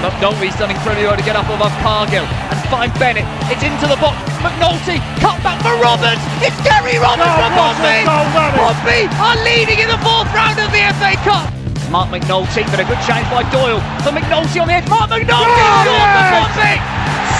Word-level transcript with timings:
McNulty's 0.00 0.56
done 0.56 0.72
incredibly 0.72 1.04
well 1.04 1.16
to 1.16 1.22
get 1.26 1.36
up 1.36 1.44
above 1.52 1.72
Cargill 1.84 2.24
and 2.24 2.58
find 2.72 2.88
Bennett. 2.96 3.26
It's 3.52 3.60
into 3.60 3.84
the 3.84 4.00
box. 4.00 4.16
McNulty 4.40 4.96
cut 5.20 5.36
back 5.44 5.60
for 5.60 5.76
Roberts. 5.76 6.20
It's 6.40 6.56
Gary 6.64 6.96
Roberts 6.96 7.28
Go, 7.28 7.36
from 7.36 7.52
Pompey. 7.52 8.00
Roberts, 8.08 8.32
go, 8.32 8.40
Roberts. 8.40 8.80
Pompey 8.80 9.02
are 9.20 9.38
leading 9.44 9.78
in 9.84 9.88
the 9.92 10.00
fourth 10.00 10.28
round 10.32 10.56
of 10.56 10.72
the 10.72 10.80
FA 10.96 11.12
Cup. 11.20 11.52
Marc 11.92 12.08
McNulty, 12.08 12.64
but 12.72 12.80
a 12.80 12.86
good 12.88 13.02
chance 13.04 13.26
by 13.28 13.44
Doyle. 13.52 13.82
For 14.00 14.14
McNulty 14.14 14.56
on 14.62 14.72
the 14.72 14.80
edge. 14.80 14.88
Marc 14.88 15.10
McNulty 15.12 15.36
Oh, 15.36 15.84
scores 15.84 16.54
for 16.56 16.64
yes! 16.64 16.80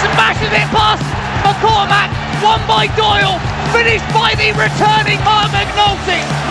Smashes 0.05 0.51
it 0.53 0.67
past 0.69 1.01
McCormack. 1.41 2.09
Won 2.45 2.61
by 2.69 2.85
Doyle. 2.93 3.41
Finished 3.73 4.05
by 4.13 4.35
the 4.37 4.53
returning 4.53 5.17
Marc 5.25 5.49
McNulty. 5.55 6.21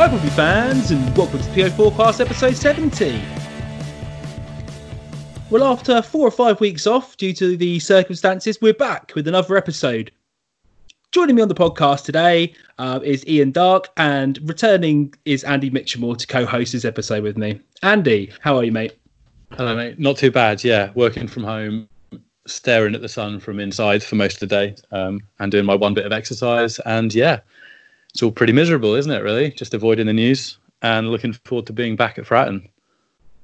Hi, 0.00 0.08
Pompey 0.08 0.30
fans, 0.30 0.90
and 0.92 1.14
welcome 1.14 1.40
to 1.40 1.48
PO 1.50 1.68
Forecast 1.72 2.22
episode 2.22 2.56
70. 2.56 3.20
Well, 5.50 5.62
after 5.62 6.00
four 6.00 6.26
or 6.26 6.30
five 6.30 6.58
weeks 6.58 6.86
off 6.86 7.18
due 7.18 7.34
to 7.34 7.54
the 7.54 7.78
circumstances, 7.80 8.62
we're 8.62 8.72
back 8.72 9.12
with 9.14 9.28
another 9.28 9.58
episode. 9.58 10.10
Joining 11.12 11.36
me 11.36 11.42
on 11.42 11.48
the 11.48 11.54
podcast 11.54 12.04
today 12.04 12.54
uh, 12.78 13.00
is 13.04 13.26
Ian 13.26 13.50
Darke, 13.50 13.90
and 13.98 14.38
returning 14.48 15.12
is 15.26 15.44
Andy 15.44 15.70
Mitchamore 15.70 16.16
to 16.16 16.26
co 16.26 16.46
host 16.46 16.72
this 16.72 16.86
episode 16.86 17.22
with 17.22 17.36
me. 17.36 17.60
Andy, 17.82 18.32
how 18.40 18.56
are 18.56 18.64
you, 18.64 18.72
mate? 18.72 18.96
Hello, 19.52 19.76
mate. 19.76 19.98
Not 19.98 20.16
too 20.16 20.30
bad. 20.30 20.64
Yeah, 20.64 20.92
working 20.94 21.28
from 21.28 21.44
home, 21.44 21.90
staring 22.46 22.94
at 22.94 23.02
the 23.02 23.08
sun 23.10 23.38
from 23.38 23.60
inside 23.60 24.02
for 24.02 24.14
most 24.14 24.42
of 24.42 24.48
the 24.48 24.56
day, 24.56 24.76
um, 24.92 25.20
and 25.40 25.52
doing 25.52 25.66
my 25.66 25.74
one 25.74 25.92
bit 25.92 26.06
of 26.06 26.12
exercise. 26.12 26.78
And 26.86 27.14
yeah, 27.14 27.40
it's 28.10 28.22
all 28.22 28.32
pretty 28.32 28.52
miserable, 28.52 28.94
isn't 28.94 29.12
it? 29.12 29.22
Really, 29.22 29.50
just 29.50 29.74
avoiding 29.74 30.06
the 30.06 30.12
news 30.12 30.58
and 30.82 31.10
looking 31.10 31.32
forward 31.32 31.66
to 31.66 31.72
being 31.72 31.96
back 31.96 32.18
at 32.18 32.24
Fratton. 32.24 32.68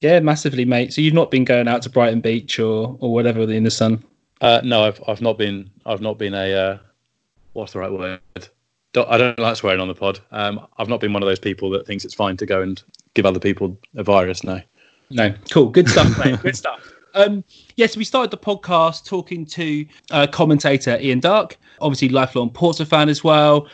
Yeah, 0.01 0.21
massively, 0.21 0.65
mate. 0.65 0.93
So 0.93 1.01
you've 1.01 1.15
not 1.15 1.31
been 1.31 1.45
going 1.45 1.69
out 1.69 1.83
to 1.83 1.91
Brighton 1.91 2.21
Beach 2.21 2.59
or, 2.59 2.97
or 3.01 3.13
whatever 3.13 3.43
in 3.43 3.65
the 3.65 3.71
sun? 3.71 4.05
Uh, 4.41 4.61
no, 4.63 4.85
I've 4.85 5.03
I've 5.09 5.23
not 5.23 5.39
been 5.39 5.71
I've 5.87 6.03
not 6.03 6.19
been 6.19 6.35
a 6.35 6.53
uh, 6.53 6.79
what's 7.55 7.73
the 7.73 7.79
right 7.79 7.91
word? 7.91 8.21
Don't, 8.93 9.09
I 9.09 9.17
don't 9.17 9.39
like 9.39 9.57
swearing 9.57 9.81
on 9.81 9.89
the 9.89 9.95
pod. 9.95 10.21
Um, 10.31 10.67
I've 10.79 10.89
not 10.89 11.01
been 11.01 11.13
one 11.13 11.23
of 11.23 11.29
those 11.29 11.39
people 11.39 11.71
that 11.71 11.87
thinks 11.87 12.05
it's 12.05 12.15
fine 12.15 12.37
to 12.39 12.47
go 12.47 12.63
and 12.63 12.83
give 13.15 13.27
other 13.27 13.41
people 13.41 13.79
a 13.97 14.03
virus. 14.03 14.45
No. 14.45 14.61
No, 15.11 15.33
cool, 15.51 15.67
good 15.67 15.89
stuff, 15.89 16.19
mate. 16.19 16.41
Good 16.43 16.57
stuff. 16.57 16.93
Um, 17.15 17.45
yes, 17.77 17.97
we 17.97 18.05
started 18.05 18.33
the 18.33 18.37
podcast 18.37 19.07
talking 19.07 19.47
to 19.47 19.87
uh, 20.11 20.27
commentator 20.27 20.99
Ian 21.01 21.21
Darke, 21.21 21.57
obviously 21.81 22.09
lifelong 22.09 22.51
Portsmouth 22.51 22.89
fan 22.89 23.09
as 23.09 23.23
well. 23.23 23.69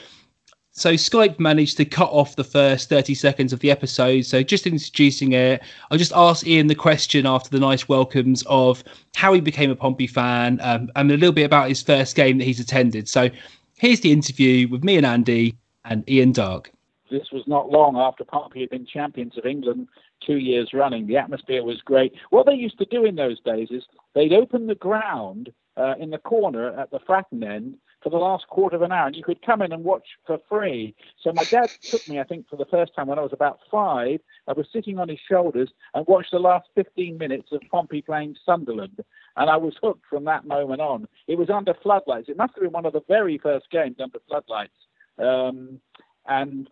So 0.75 0.95
Skype 0.95 1.39
managed 1.39 1.77
to 1.77 1.85
cut 1.85 2.09
off 2.11 2.37
the 2.37 2.45
first 2.45 2.89
30 2.89 3.15
seconds 3.15 3.53
of 3.53 3.61
the 3.61 3.71
episode. 3.71 4.23
So 4.23 4.43
just 4.43 4.67
introducing 4.67 5.33
it, 5.33 5.63
I 5.91 5.99
just 5.99 6.13
asked 6.15 6.47
Ian 6.47 6.69
the 6.69 6.75
question 6.75 7.27
after 7.27 7.51
the 7.51 7.61
nice 7.61 7.91
welcomes 7.91 8.43
of 8.47 8.83
how 9.15 9.35
he 9.35 9.41
became 9.43 9.71
a 9.71 9.77
Pompey 9.77 10.07
fan 10.07 10.61
um, 10.63 10.91
and 10.97 11.11
a 11.11 11.17
little 11.17 11.35
bit 11.35 11.45
about 11.45 11.69
his 11.69 11.83
first 11.83 12.17
game 12.17 12.39
that 12.39 12.45
he's 12.45 12.59
attended. 12.59 13.07
So 13.07 13.29
here's 13.77 14.01
the 14.01 14.13
interview 14.13 14.67
with 14.67 14.83
me 14.83 14.97
and 14.97 15.05
Andy 15.05 15.55
and 15.85 16.09
Ian 16.09 16.33
Darke. 16.33 16.73
this 17.11 17.31
was 17.33 17.47
not 17.47 17.71
long 17.71 17.99
after 17.99 18.25
Pompey 18.25 18.61
had 18.61 18.71
been 18.71 18.87
champions 18.87 19.37
of 19.37 19.45
England 19.45 19.89
two 20.27 20.39
years 20.39 20.71
running. 20.73 21.07
The 21.07 21.19
atmosphere 21.19 21.63
was 21.63 21.83
great. 21.83 22.15
What 22.31 22.47
they 22.47 22.55
used 22.55 22.79
to 22.79 22.87
do 22.87 23.05
in 23.05 23.17
those 23.17 23.41
days 23.41 23.69
is 23.71 23.83
they'd 24.15 24.33
open 24.33 24.69
the 24.69 24.75
ground 24.75 25.53
uh, 25.77 25.97
in 25.99 26.09
the 26.09 26.19
corner 26.19 26.69
at 26.79 26.91
the 26.91 27.01
Fratton 27.01 27.45
end 27.45 27.77
for 28.03 28.11
the 28.11 28.17
last 28.17 28.47
quarter 28.49 28.77
of 28.77 28.83
an 28.83 28.93
hour, 28.93 29.07
and 29.07 29.17
you 29.17 29.23
could 29.23 29.45
come 29.45 29.63
in 29.63 29.73
and 29.73 29.85
watch 29.85 30.07
for 30.27 30.39
free. 30.49 30.95
So 31.23 31.33
my 31.33 31.45
dad 31.45 31.71
took 31.83 32.07
me, 32.09 32.19
I 32.19 32.25
think, 32.25 32.49
for 32.49 32.57
the 32.57 32.65
first 32.67 32.95
time 32.95 33.07
when 33.07 33.19
I 33.19 33.23
was 33.23 33.33
about 33.33 33.61
five. 33.71 34.21
I 34.49 34.53
was 34.53 34.67
sitting 34.73 34.99
on 34.99 35.09
his 35.09 35.19
shoulders 35.29 35.71
and 35.95 36.07
watched 36.07 36.33
the 36.33 36.39
last 36.39 36.69
15 36.75 37.17
minutes 37.17 37.49
of 37.53 37.61
Pompey 37.71 38.03
playing 38.03 38.37
Sunderland, 38.45 38.99
and 39.37 39.51
I 39.51 39.57
was 39.57 39.75
hooked 39.83 40.07
from 40.09 40.25
that 40.25 40.47
moment 40.47 40.81
on. 40.81 41.07
It 41.29 41.39
was 41.39 41.51
under 41.51 41.75
floodlights. 41.83 42.29
It 42.29 42.37
must 42.37 42.55
have 42.55 42.63
been 42.63 42.73
one 42.73 42.87
of 42.87 42.93
the 42.93 43.03
very 43.09 43.39
first 43.39 43.71
games 43.71 43.97
under 44.01 44.19
floodlights. 44.29 44.73
Um, 45.19 45.81
and 46.27 46.69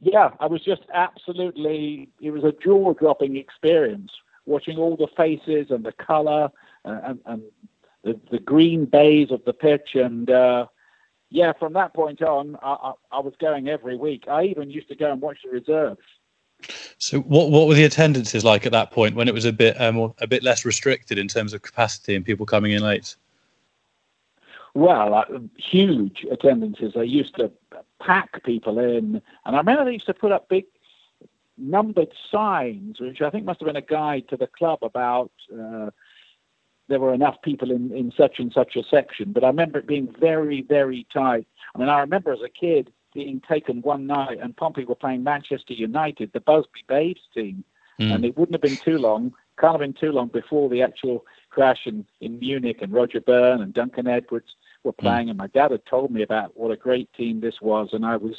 yeah, 0.00 0.30
I 0.40 0.46
was 0.46 0.62
just 0.64 0.82
absolutely, 0.94 2.10
it 2.20 2.30
was 2.30 2.44
a 2.44 2.52
jaw 2.62 2.94
dropping 2.94 3.36
experience 3.36 4.12
watching 4.46 4.78
all 4.78 4.96
the 4.96 5.08
faces 5.16 5.70
and 5.70 5.84
the 5.84 5.92
colour 5.92 6.48
uh, 6.84 7.00
and, 7.04 7.20
and 7.26 7.42
the, 8.08 8.20
the 8.30 8.38
green 8.38 8.84
baize 8.84 9.30
of 9.30 9.44
the 9.44 9.52
pitch. 9.52 9.94
And 9.94 10.30
uh, 10.30 10.66
yeah, 11.30 11.52
from 11.52 11.72
that 11.74 11.94
point 11.94 12.22
on, 12.22 12.56
I, 12.62 12.72
I, 12.72 12.92
I 13.12 13.20
was 13.20 13.34
going 13.40 13.68
every 13.68 13.96
week. 13.96 14.24
I 14.28 14.44
even 14.44 14.70
used 14.70 14.88
to 14.88 14.96
go 14.96 15.12
and 15.12 15.20
watch 15.20 15.38
the 15.44 15.50
reserves. 15.50 16.00
So 16.98 17.20
what 17.20 17.52
what 17.52 17.68
were 17.68 17.74
the 17.74 17.84
attendances 17.84 18.44
like 18.44 18.66
at 18.66 18.72
that 18.72 18.90
point 18.90 19.14
when 19.14 19.28
it 19.28 19.34
was 19.34 19.44
a 19.44 19.52
bit 19.52 19.80
um, 19.80 20.12
a 20.18 20.26
bit 20.26 20.42
less 20.42 20.64
restricted 20.64 21.16
in 21.16 21.28
terms 21.28 21.52
of 21.52 21.62
capacity 21.62 22.16
and 22.16 22.24
people 22.24 22.46
coming 22.46 22.72
in 22.72 22.82
late? 22.82 23.14
Well, 24.74 25.14
uh, 25.14 25.24
huge 25.56 26.26
attendances. 26.30 26.94
They 26.94 27.04
used 27.04 27.36
to 27.36 27.52
pack 28.00 28.42
people 28.42 28.80
in, 28.80 29.22
and 29.44 29.56
I 29.56 29.58
remember 29.58 29.84
they 29.84 29.92
used 29.92 30.06
to 30.06 30.14
put 30.14 30.32
up 30.32 30.48
big 30.48 30.64
numbered 31.56 32.12
signs, 32.30 33.00
which 33.00 33.20
I 33.20 33.30
think 33.30 33.44
must 33.44 33.60
have 33.60 33.66
been 33.66 33.76
a 33.76 33.80
guide 33.80 34.28
to 34.28 34.36
the 34.36 34.46
club 34.48 34.80
about 34.82 35.30
uh, 35.52 35.90
there 36.88 37.00
were 37.00 37.14
enough 37.14 37.36
people 37.42 37.70
in, 37.70 37.92
in 37.92 38.12
such 38.16 38.38
and 38.38 38.52
such 38.52 38.76
a 38.76 38.82
section. 38.82 39.32
But 39.32 39.44
I 39.44 39.48
remember 39.48 39.78
it 39.78 39.86
being 39.86 40.14
very, 40.18 40.62
very 40.62 41.06
tight. 41.12 41.46
I 41.74 41.78
mean, 41.78 41.88
I 41.88 42.00
remember 42.00 42.32
as 42.32 42.40
a 42.44 42.48
kid 42.48 42.92
being 43.14 43.40
taken 43.48 43.82
one 43.82 44.06
night, 44.06 44.38
and 44.42 44.56
Pompey 44.56 44.84
were 44.84 44.94
playing 44.94 45.22
Manchester 45.22 45.74
United, 45.74 46.32
the 46.32 46.40
Busby 46.40 46.84
Babes 46.88 47.22
team, 47.34 47.64
Mm. 47.98 48.14
and 48.14 48.24
it 48.24 48.36
wouldn't 48.36 48.54
have 48.54 48.62
been 48.62 48.76
too 48.84 48.98
long, 48.98 49.32
can't 49.58 49.72
have 49.72 49.80
been 49.80 49.92
too 49.92 50.12
long 50.12 50.28
before 50.28 50.68
the 50.68 50.82
actual 50.82 51.26
crash 51.50 51.80
in, 51.86 52.06
in 52.20 52.38
Munich, 52.38 52.78
and 52.80 52.92
Roger 52.92 53.20
Byrne 53.20 53.60
and 53.60 53.74
Duncan 53.74 54.06
Edwards 54.06 54.54
were 54.84 54.92
playing, 54.92 55.28
and 55.28 55.38
my 55.38 55.48
dad 55.48 55.72
had 55.72 55.84
told 55.84 56.12
me 56.12 56.22
about 56.22 56.56
what 56.56 56.70
a 56.70 56.76
great 56.76 57.12
team 57.14 57.40
this 57.40 57.60
was, 57.60 57.88
and 57.92 58.06
I 58.06 58.16
was 58.16 58.36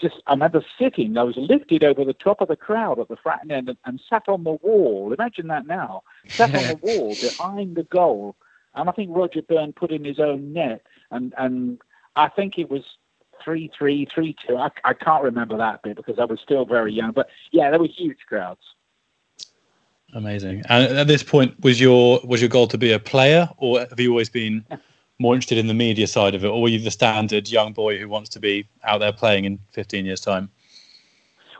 just, 0.00 0.16
I 0.26 0.32
remember 0.32 0.64
sitting, 0.78 1.16
I 1.16 1.22
was 1.22 1.36
lifted 1.36 1.84
over 1.84 2.04
the 2.04 2.12
top 2.12 2.40
of 2.40 2.48
the 2.48 2.56
crowd 2.56 2.98
at 2.98 3.08
the 3.08 3.16
Fratton 3.16 3.50
end 3.50 3.68
and, 3.68 3.78
and 3.84 4.00
sat 4.08 4.28
on 4.28 4.44
the 4.44 4.58
wall. 4.62 5.12
Imagine 5.12 5.48
that 5.48 5.66
now. 5.66 6.02
Sat 6.28 6.54
on 6.54 6.62
the 6.62 6.76
wall 6.82 7.14
behind 7.20 7.76
the 7.76 7.84
goal. 7.84 8.36
And 8.74 8.88
I 8.88 8.92
think 8.92 9.10
Roger 9.12 9.42
Byrne 9.42 9.72
put 9.72 9.90
in 9.90 10.04
his 10.04 10.18
own 10.18 10.52
net. 10.52 10.86
And, 11.10 11.34
and 11.36 11.80
I 12.16 12.28
think 12.28 12.58
it 12.58 12.70
was 12.70 12.82
3 13.44 13.70
3, 13.76 14.06
3 14.12 14.36
2. 14.46 14.56
I, 14.56 14.70
I 14.84 14.94
can't 14.94 15.24
remember 15.24 15.56
that 15.56 15.82
bit 15.82 15.96
because 15.96 16.18
I 16.18 16.24
was 16.24 16.40
still 16.40 16.64
very 16.64 16.92
young. 16.92 17.12
But 17.12 17.28
yeah, 17.52 17.70
there 17.70 17.80
were 17.80 17.86
huge 17.86 18.18
crowds. 18.28 18.60
Amazing. 20.12 20.62
And 20.68 20.98
at 20.98 21.06
this 21.06 21.22
point, 21.22 21.58
was 21.60 21.80
your 21.80 22.20
was 22.24 22.40
your 22.40 22.48
goal 22.48 22.66
to 22.68 22.78
be 22.78 22.92
a 22.92 22.98
player, 22.98 23.48
or 23.58 23.80
have 23.80 24.00
you 24.00 24.10
always 24.10 24.28
been 24.28 24.64
more 25.20 25.34
interested 25.34 25.58
in 25.58 25.66
the 25.66 25.74
media 25.74 26.06
side 26.06 26.34
of 26.34 26.44
it, 26.44 26.48
or 26.48 26.62
were 26.62 26.68
you 26.68 26.80
the 26.80 26.90
standard 26.90 27.48
young 27.48 27.74
boy 27.74 27.98
who 27.98 28.08
wants 28.08 28.30
to 28.30 28.40
be 28.40 28.66
out 28.84 28.98
there 28.98 29.12
playing 29.12 29.44
in 29.44 29.58
15 29.72 30.06
years' 30.06 30.22
time? 30.22 30.50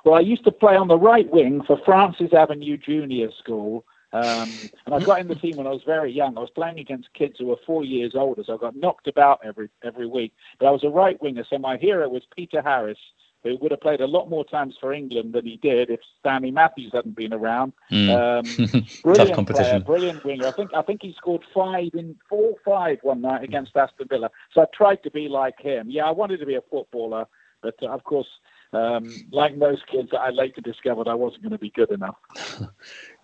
Well, 0.03 0.15
I 0.15 0.21
used 0.21 0.45
to 0.45 0.51
play 0.51 0.77
on 0.77 0.89
the 0.89 0.97
right 0.97 1.31
wing 1.31 1.63
for 1.67 1.79
Francis 1.85 2.33
Avenue 2.33 2.79
Junior 2.79 3.29
School. 3.39 3.85
Um, 4.13 4.71
and 4.87 4.95
I 4.95 4.99
got 4.99 5.21
in 5.21 5.29
the 5.29 5.35
team 5.35 5.57
when 5.57 5.67
I 5.67 5.71
was 5.71 5.83
very 5.85 6.11
young. 6.11 6.37
I 6.37 6.41
was 6.41 6.51
playing 6.51 6.81
against 6.81 7.13
kids 7.13 7.35
who 7.39 7.47
were 7.47 7.59
four 7.67 7.85
years 7.85 8.15
older, 8.15 8.43
so 8.45 8.55
I 8.55 8.57
got 8.57 8.75
knocked 8.75 9.07
about 9.07 9.41
every 9.45 9.69
every 9.85 10.07
week. 10.07 10.33
But 10.59 10.67
I 10.67 10.71
was 10.71 10.83
a 10.83 10.89
right 10.89 11.21
winger, 11.23 11.45
so 11.49 11.59
my 11.59 11.77
hero 11.77 12.09
was 12.09 12.23
Peter 12.35 12.61
Harris, 12.63 12.99
who 13.43 13.57
would 13.61 13.71
have 13.71 13.81
played 13.81 14.01
a 14.01 14.07
lot 14.07 14.29
more 14.29 14.45
times 14.45 14.77
for 14.81 14.93
England 14.93 15.33
than 15.33 15.47
he 15.47 15.57
did 15.57 15.91
if 15.91 16.01
Stanley 16.19 16.51
Matthews 16.51 16.93
hadn't 16.93 17.17
been 17.17 17.33
around. 17.33 17.73
Mm. 17.91 18.11
Um, 18.11 18.45
Tough 18.67 19.03
brilliant 19.03 19.35
competition. 19.35 19.83
player, 19.83 19.99
brilliant 19.99 20.25
winger. 20.25 20.47
I 20.47 20.53
think 20.53 20.75
I 20.75 20.83
think 20.83 21.03
he 21.03 21.15
scored 21.17 21.43
five 21.55 21.91
in 21.95 22.17
four 22.29 22.55
five 22.65 22.99
one 23.03 23.23
night 23.23 23.43
against 23.43 23.77
Aston 23.77 24.09
Villa. 24.09 24.31
So 24.53 24.63
I 24.63 24.67
tried 24.75 25.03
to 25.05 25.11
be 25.11 25.29
like 25.29 25.61
him. 25.61 25.91
Yeah, 25.91 26.05
I 26.05 26.11
wanted 26.11 26.41
to 26.41 26.47
be 26.47 26.55
a 26.55 26.63
footballer, 26.71 27.27
but 27.63 27.75
uh, 27.83 27.89
of 27.89 28.05
course, 28.05 28.29
um, 28.73 29.11
like 29.33 29.57
most 29.57 29.87
kids, 29.87 30.11
I 30.19 30.31
later 30.31 30.61
discovered 30.61 31.09
I 31.09 31.15
wasn't 31.15 31.43
going 31.43 31.53
to 31.53 31.59
be 31.59 31.71
good 31.71 31.91
enough. 31.91 32.17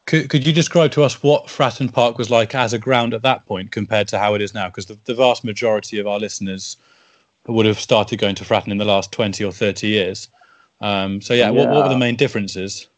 Could, 0.06 0.30
could 0.30 0.46
you 0.46 0.52
describe 0.52 0.92
to 0.92 1.02
us 1.02 1.20
what 1.20 1.46
Fratton 1.46 1.92
Park 1.92 2.16
was 2.16 2.30
like 2.30 2.54
as 2.54 2.72
a 2.72 2.78
ground 2.78 3.12
at 3.12 3.22
that 3.22 3.44
point 3.44 3.72
compared 3.72 4.06
to 4.06 4.20
how 4.20 4.34
it 4.34 4.40
is 4.40 4.54
now? 4.54 4.68
Because 4.68 4.86
the, 4.86 4.96
the 5.02 5.16
vast 5.16 5.42
majority 5.42 5.98
of 5.98 6.06
our 6.06 6.20
listeners 6.20 6.76
would 7.48 7.66
have 7.66 7.80
started 7.80 8.18
going 8.18 8.34
to 8.36 8.44
Fratton 8.44 8.68
in 8.68 8.78
the 8.78 8.84
last 8.84 9.12
20 9.12 9.44
or 9.44 9.52
30 9.52 9.86
years. 9.86 10.28
Um, 10.80 11.20
so 11.20 11.34
yeah, 11.34 11.50
What, 11.50 11.68
what 11.70 11.84
were 11.84 11.88
the 11.88 11.98
main 11.98 12.16
differences? 12.16 12.88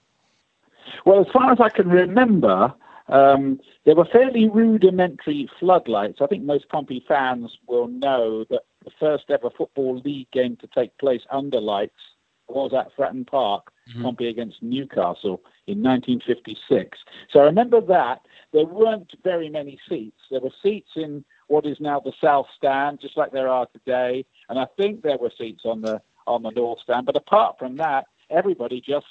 Well, 1.04 1.20
as 1.20 1.26
far 1.32 1.52
as 1.52 1.60
I 1.60 1.68
can 1.68 1.88
remember, 1.88 2.72
um, 3.08 3.60
there 3.84 3.94
were 3.94 4.06
fairly 4.06 4.48
rudimentary 4.48 5.48
floodlights. 5.58 6.20
I 6.20 6.26
think 6.26 6.44
most 6.44 6.68
Pompey 6.68 7.04
fans 7.06 7.56
will 7.66 7.88
know 7.88 8.44
that 8.50 8.62
the 8.84 8.90
first 8.98 9.24
ever 9.30 9.50
Football 9.50 10.00
League 10.04 10.30
game 10.32 10.56
to 10.56 10.68
take 10.74 10.96
place 10.98 11.22
under 11.30 11.60
lights 11.60 12.00
was 12.48 12.72
at 12.74 12.94
Fratton 12.96 13.26
Park, 13.26 13.70
mm-hmm. 13.90 14.02
Pompey 14.02 14.28
against 14.28 14.62
Newcastle 14.62 15.42
in 15.66 15.82
1956. 15.82 16.98
So 17.32 17.40
I 17.40 17.44
remember 17.44 17.80
that. 17.82 18.22
There 18.52 18.64
weren't 18.64 19.12
very 19.22 19.50
many 19.50 19.78
seats. 19.88 20.20
There 20.30 20.40
were 20.40 20.52
seats 20.62 20.90
in 20.96 21.24
what 21.48 21.66
is 21.66 21.78
now 21.80 22.00
the 22.00 22.12
South 22.22 22.46
Stand, 22.56 23.00
just 23.00 23.16
like 23.16 23.32
there 23.32 23.48
are 23.48 23.66
today, 23.66 24.24
and 24.48 24.58
I 24.58 24.66
think 24.76 25.02
there 25.02 25.18
were 25.18 25.32
seats 25.36 25.62
on 25.64 25.82
the 25.82 26.00
on 26.26 26.42
the 26.42 26.50
North 26.50 26.80
Stand. 26.82 27.06
But 27.06 27.16
apart 27.16 27.58
from 27.58 27.76
that, 27.76 28.06
everybody 28.30 28.80
just 28.80 29.06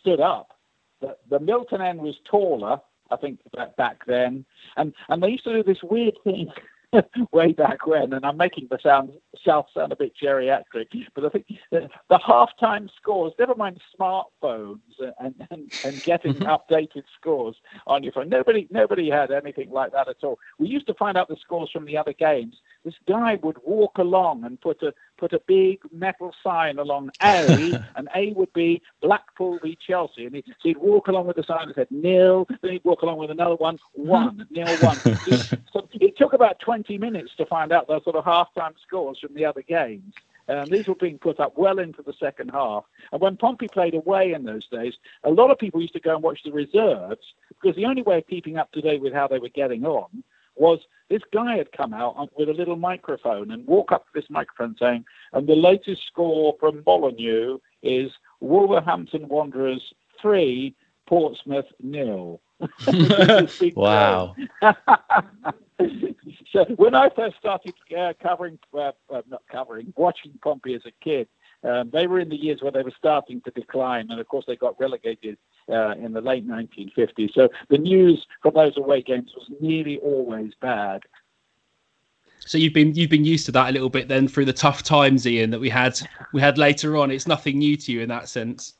stood 0.00 0.20
up. 0.20 0.56
The, 1.00 1.16
the 1.28 1.40
Milton 1.40 1.80
end 1.80 2.00
was 2.00 2.14
taller, 2.24 2.80
I 3.10 3.16
think, 3.16 3.40
back 3.76 4.06
then, 4.06 4.44
and 4.76 4.94
and 5.08 5.22
they 5.22 5.28
used 5.28 5.44
to 5.44 5.52
do 5.52 5.62
this 5.62 5.82
weird 5.82 6.14
thing 6.24 6.50
way 7.32 7.52
back 7.52 7.86
when, 7.86 8.12
and 8.12 8.24
I'm 8.24 8.36
making 8.36 8.68
the 8.70 8.78
sound 8.82 9.10
South 9.44 9.66
sound 9.74 9.92
a 9.92 9.96
bit 9.96 10.12
geriatric, 10.20 10.86
but 11.14 11.24
I 11.24 11.28
think 11.28 11.46
the, 11.70 11.88
the 12.08 12.18
halftime 12.18 12.88
scores, 12.96 13.32
never 13.38 13.54
mind 13.54 13.80
smartphones 13.98 14.80
and, 15.18 15.34
and, 15.50 15.72
and 15.84 16.02
getting 16.02 16.34
mm-hmm. 16.34 16.44
updated 16.44 17.04
scores 17.18 17.56
on 17.86 18.02
your 18.02 18.12
phone. 18.12 18.28
Nobody 18.28 18.68
nobody 18.70 19.10
had 19.10 19.30
anything 19.30 19.70
like 19.70 19.92
that 19.92 20.08
at 20.08 20.22
all. 20.22 20.38
We 20.58 20.68
used 20.68 20.86
to 20.86 20.94
find 20.94 21.16
out 21.16 21.28
the 21.28 21.36
scores 21.40 21.70
from 21.70 21.84
the 21.84 21.96
other 21.96 22.12
games. 22.12 22.56
This 22.84 22.94
guy 23.08 23.38
would 23.42 23.58
walk 23.64 23.98
along 23.98 24.44
and 24.44 24.60
put 24.60 24.82
a 24.82 24.92
put 25.24 25.32
a 25.32 25.42
big 25.46 25.80
metal 25.90 26.34
sign 26.42 26.78
along 26.78 27.08
A, 27.22 27.82
and 27.96 28.08
A 28.14 28.34
would 28.34 28.52
be 28.52 28.82
Blackpool 29.00 29.58
v 29.62 29.78
Chelsea, 29.86 30.26
and 30.26 30.34
he'd, 30.34 30.44
so 30.46 30.52
he'd 30.68 30.76
walk 30.76 31.08
along 31.08 31.26
with 31.26 31.36
the 31.36 31.42
sign 31.44 31.68
that 31.68 31.76
said 31.76 31.86
nil. 31.90 32.46
Then 32.60 32.72
he'd 32.72 32.84
walk 32.84 33.00
along 33.00 33.16
with 33.16 33.30
another 33.30 33.54
one, 33.54 33.78
one 33.92 34.46
nil 34.50 34.76
one. 34.82 34.96
so 35.72 35.88
it 35.94 36.18
took 36.18 36.34
about 36.34 36.60
20 36.60 36.98
minutes 36.98 37.30
to 37.38 37.46
find 37.46 37.72
out 37.72 37.88
those 37.88 38.04
sort 38.04 38.16
of 38.16 38.24
half-time 38.26 38.74
scores 38.86 39.18
from 39.18 39.32
the 39.32 39.46
other 39.46 39.62
games. 39.62 40.12
Um, 40.46 40.66
these 40.66 40.86
were 40.86 40.94
being 40.94 41.16
put 41.16 41.40
up 41.40 41.56
well 41.56 41.78
into 41.78 42.02
the 42.02 42.12
second 42.20 42.50
half. 42.50 42.84
And 43.10 43.18
when 43.22 43.38
Pompey 43.38 43.68
played 43.68 43.94
away 43.94 44.34
in 44.34 44.44
those 44.44 44.68
days, 44.68 44.92
a 45.22 45.30
lot 45.30 45.50
of 45.50 45.58
people 45.58 45.80
used 45.80 45.94
to 45.94 46.00
go 46.00 46.16
and 46.16 46.22
watch 46.22 46.40
the 46.44 46.52
reserves 46.52 47.32
because 47.48 47.74
the 47.76 47.86
only 47.86 48.02
way 48.02 48.18
of 48.18 48.26
keeping 48.26 48.58
up 48.58 48.70
to 48.72 48.82
date 48.82 49.00
with 49.00 49.14
how 49.14 49.26
they 49.26 49.38
were 49.38 49.48
getting 49.48 49.86
on 49.86 50.22
was 50.56 50.80
this 51.10 51.22
guy 51.32 51.56
had 51.56 51.72
come 51.72 51.92
out 51.92 52.30
with 52.36 52.48
a 52.48 52.52
little 52.52 52.76
microphone 52.76 53.50
and 53.50 53.66
walk 53.66 53.92
up 53.92 54.04
to 54.06 54.10
this 54.14 54.30
microphone 54.30 54.76
saying, 54.78 55.04
and 55.32 55.46
the 55.46 55.54
latest 55.54 56.06
score 56.06 56.56
from 56.58 56.82
Molineux 56.86 57.58
is 57.82 58.10
Wolverhampton 58.40 59.28
Wanderers 59.28 59.82
3, 60.20 60.74
Portsmouth 61.06 61.66
nil. 61.80 62.40
wow. 63.74 64.34
so 66.52 66.64
when 66.76 66.94
I 66.94 67.10
first 67.14 67.36
started 67.38 67.74
uh, 67.96 68.12
covering, 68.22 68.58
uh, 68.72 68.92
uh, 69.12 69.22
not 69.28 69.42
covering, 69.50 69.92
watching 69.96 70.32
Pompey 70.42 70.74
as 70.74 70.82
a 70.86 70.92
kid, 71.02 71.28
um, 71.64 71.90
they 71.92 72.06
were 72.06 72.20
in 72.20 72.28
the 72.28 72.36
years 72.36 72.62
where 72.62 72.72
they 72.72 72.82
were 72.82 72.92
starting 72.96 73.40
to 73.42 73.50
decline, 73.50 74.10
and 74.10 74.20
of 74.20 74.28
course 74.28 74.44
they 74.46 74.56
got 74.56 74.78
relegated 74.78 75.38
uh, 75.70 75.92
in 75.92 76.12
the 76.12 76.20
late 76.20 76.46
1950s. 76.46 77.32
So 77.32 77.48
the 77.70 77.78
news 77.78 78.26
from 78.42 78.54
those 78.54 78.76
away 78.76 79.02
games 79.02 79.32
was 79.34 79.50
nearly 79.60 79.98
always 79.98 80.52
bad. 80.60 81.02
So 82.40 82.58
you've 82.58 82.74
been 82.74 82.94
you've 82.94 83.10
been 83.10 83.24
used 83.24 83.46
to 83.46 83.52
that 83.52 83.70
a 83.70 83.72
little 83.72 83.88
bit 83.88 84.08
then 84.08 84.28
through 84.28 84.44
the 84.44 84.52
tough 84.52 84.82
times, 84.82 85.26
Ian, 85.26 85.50
that 85.50 85.60
we 85.60 85.70
had 85.70 85.98
we 86.34 86.40
had 86.40 86.58
later 86.58 86.98
on. 86.98 87.10
It's 87.10 87.26
nothing 87.26 87.58
new 87.58 87.76
to 87.78 87.92
you 87.92 88.02
in 88.02 88.08
that 88.10 88.28
sense. 88.28 88.74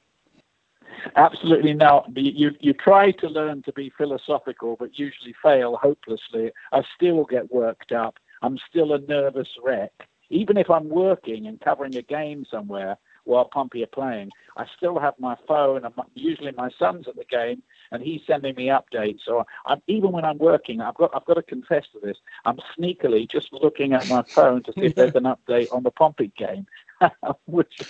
Absolutely 1.17 1.73
not. 1.73 2.11
You 2.15 2.51
you 2.61 2.75
try 2.75 3.13
to 3.13 3.29
learn 3.29 3.63
to 3.63 3.73
be 3.73 3.91
philosophical, 3.97 4.77
but 4.79 4.99
usually 4.99 5.35
fail 5.43 5.77
hopelessly. 5.77 6.53
I 6.73 6.83
still 6.95 7.25
get 7.25 7.51
worked 7.51 7.93
up. 7.93 8.19
I'm 8.43 8.59
still 8.69 8.93
a 8.93 8.99
nervous 8.99 9.49
wreck 9.63 9.93
even 10.31 10.57
if 10.57 10.71
I'm 10.71 10.89
working 10.89 11.47
and 11.47 11.61
covering 11.61 11.97
a 11.97 12.03
game 12.03 12.45
somewhere 12.51 12.97
while 13.25 13.47
Pompey 13.47 13.83
are 13.83 13.89
playing, 13.89 14.31
I 14.57 14.67
still 14.77 14.99
have 14.99 15.15
my 15.19 15.37
phone. 15.49 15.85
And 15.85 15.95
usually 16.15 16.53
my 16.53 16.71
son's 16.79 17.09
at 17.09 17.17
the 17.17 17.25
game 17.25 17.63
and 17.91 18.03
he's 18.03 18.21
sending 18.27 18.55
me 18.55 18.67
updates. 18.67 19.21
So 19.25 19.47
I'm, 19.67 19.81
even 19.87 20.13
when 20.13 20.25
I'm 20.25 20.39
working, 20.39 20.81
I've 20.81 20.95
got 20.95 21.11
I've 21.15 21.25
got 21.25 21.35
to 21.35 21.43
confess 21.43 21.85
to 21.93 22.01
this. 22.01 22.17
I'm 22.45 22.59
sneakily 22.79 23.31
just 23.31 23.53
looking 23.53 23.93
at 23.93 24.09
my 24.09 24.23
phone 24.23 24.63
to 24.65 24.73
see 24.73 24.83
if 24.83 24.95
there's 24.95 25.15
an 25.15 25.25
update 25.25 25.73
on 25.73 25.83
the 25.83 25.91
Pompey 25.91 26.33
game, 26.37 26.67
which 27.47 27.81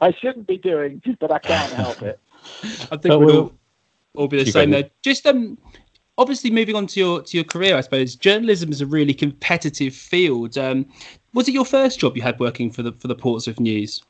I 0.00 0.12
shouldn't 0.12 0.46
be 0.46 0.58
doing, 0.58 1.02
but 1.20 1.30
I 1.30 1.38
can't 1.38 1.72
help 1.72 2.02
it. 2.02 2.18
I 2.90 2.96
think 2.96 3.20
we'll 3.20 3.52
all 4.14 4.28
be 4.28 4.42
the 4.42 4.50
same 4.50 4.70
there. 4.70 4.90
Just 5.02 5.26
um, 5.26 5.58
obviously 6.18 6.50
moving 6.50 6.76
on 6.76 6.86
to 6.88 7.00
your 7.00 7.22
to 7.22 7.36
your 7.36 7.44
career, 7.44 7.76
I 7.76 7.80
suppose 7.80 8.14
journalism 8.14 8.70
is 8.70 8.80
a 8.80 8.86
really 8.86 9.14
competitive 9.14 9.94
field. 9.94 10.58
Um, 10.58 10.86
was 11.34 11.48
it 11.48 11.52
your 11.52 11.64
first 11.64 12.00
job 12.00 12.16
you 12.16 12.22
had 12.22 12.38
working 12.38 12.70
for 12.70 12.82
the 12.82 12.92
for 12.92 13.08
the 13.08 13.14
Portsmouth 13.14 13.60
News 13.60 14.02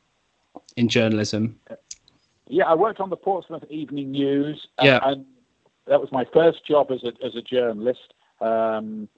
in 0.76 0.88
journalism? 0.88 1.58
Yeah, 2.48 2.64
I 2.64 2.74
worked 2.74 3.00
on 3.00 3.10
the 3.10 3.16
Portsmouth 3.16 3.64
Evening 3.70 4.10
News. 4.10 4.66
Yeah. 4.80 5.00
And 5.02 5.24
that 5.86 6.00
was 6.00 6.12
my 6.12 6.26
first 6.32 6.66
job 6.66 6.90
as 6.90 7.02
a 7.04 7.12
as 7.24 7.34
a 7.34 7.42
journalist. 7.42 8.14
Um, 8.40 9.08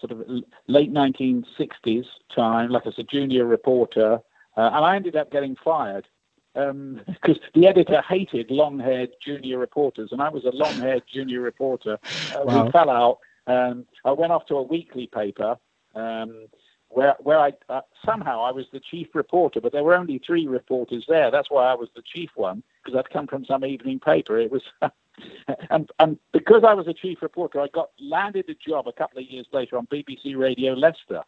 sort 0.00 0.12
of 0.12 0.26
late 0.66 0.90
1960s 0.92 2.06
time, 2.34 2.70
like 2.70 2.86
as 2.86 2.94
a 2.98 3.02
junior 3.02 3.44
reporter, 3.44 4.14
uh, 4.56 4.70
and 4.72 4.84
I 4.84 4.96
ended 4.96 5.14
up 5.14 5.30
getting 5.30 5.56
fired 5.62 6.06
because 6.54 6.70
um, 6.70 7.00
the 7.54 7.66
editor 7.66 8.02
hated 8.08 8.50
long-haired 8.50 9.10
junior 9.22 9.58
reporters, 9.58 10.10
and 10.12 10.22
I 10.22 10.28
was 10.28 10.44
a 10.44 10.50
long-haired 10.50 11.02
junior 11.12 11.40
reporter. 11.40 11.98
Uh, 12.34 12.42
wow. 12.44 12.64
We 12.64 12.70
fell 12.70 12.90
out. 12.90 13.18
Um, 13.46 13.86
I 14.04 14.12
went 14.12 14.32
off 14.32 14.46
to 14.46 14.56
a 14.56 14.62
weekly 14.62 15.06
paper, 15.06 15.56
um, 15.94 16.46
where 16.90 17.16
where 17.20 17.38
I 17.38 17.52
uh, 17.68 17.80
somehow 18.04 18.42
I 18.42 18.50
was 18.50 18.66
the 18.72 18.80
chief 18.80 19.08
reporter, 19.14 19.60
but 19.60 19.72
there 19.72 19.84
were 19.84 19.94
only 19.94 20.18
three 20.18 20.46
reporters 20.46 21.04
there. 21.08 21.30
That's 21.30 21.50
why 21.50 21.70
I 21.70 21.74
was 21.74 21.88
the 21.94 22.02
chief 22.02 22.30
one 22.34 22.62
because 22.82 22.98
I'd 22.98 23.10
come 23.10 23.26
from 23.26 23.44
some 23.44 23.64
evening 23.64 24.00
paper. 24.00 24.38
It 24.38 24.50
was, 24.50 24.62
and 25.70 25.90
and 25.98 26.18
because 26.32 26.64
I 26.64 26.74
was 26.74 26.88
a 26.88 26.92
chief 26.92 27.22
reporter, 27.22 27.60
I 27.60 27.68
got 27.68 27.90
landed 28.00 28.48
a 28.48 28.54
job 28.54 28.88
a 28.88 28.92
couple 28.92 29.20
of 29.20 29.30
years 29.30 29.46
later 29.52 29.78
on 29.78 29.86
BBC 29.86 30.36
Radio 30.36 30.74
Leicester, 30.74 31.22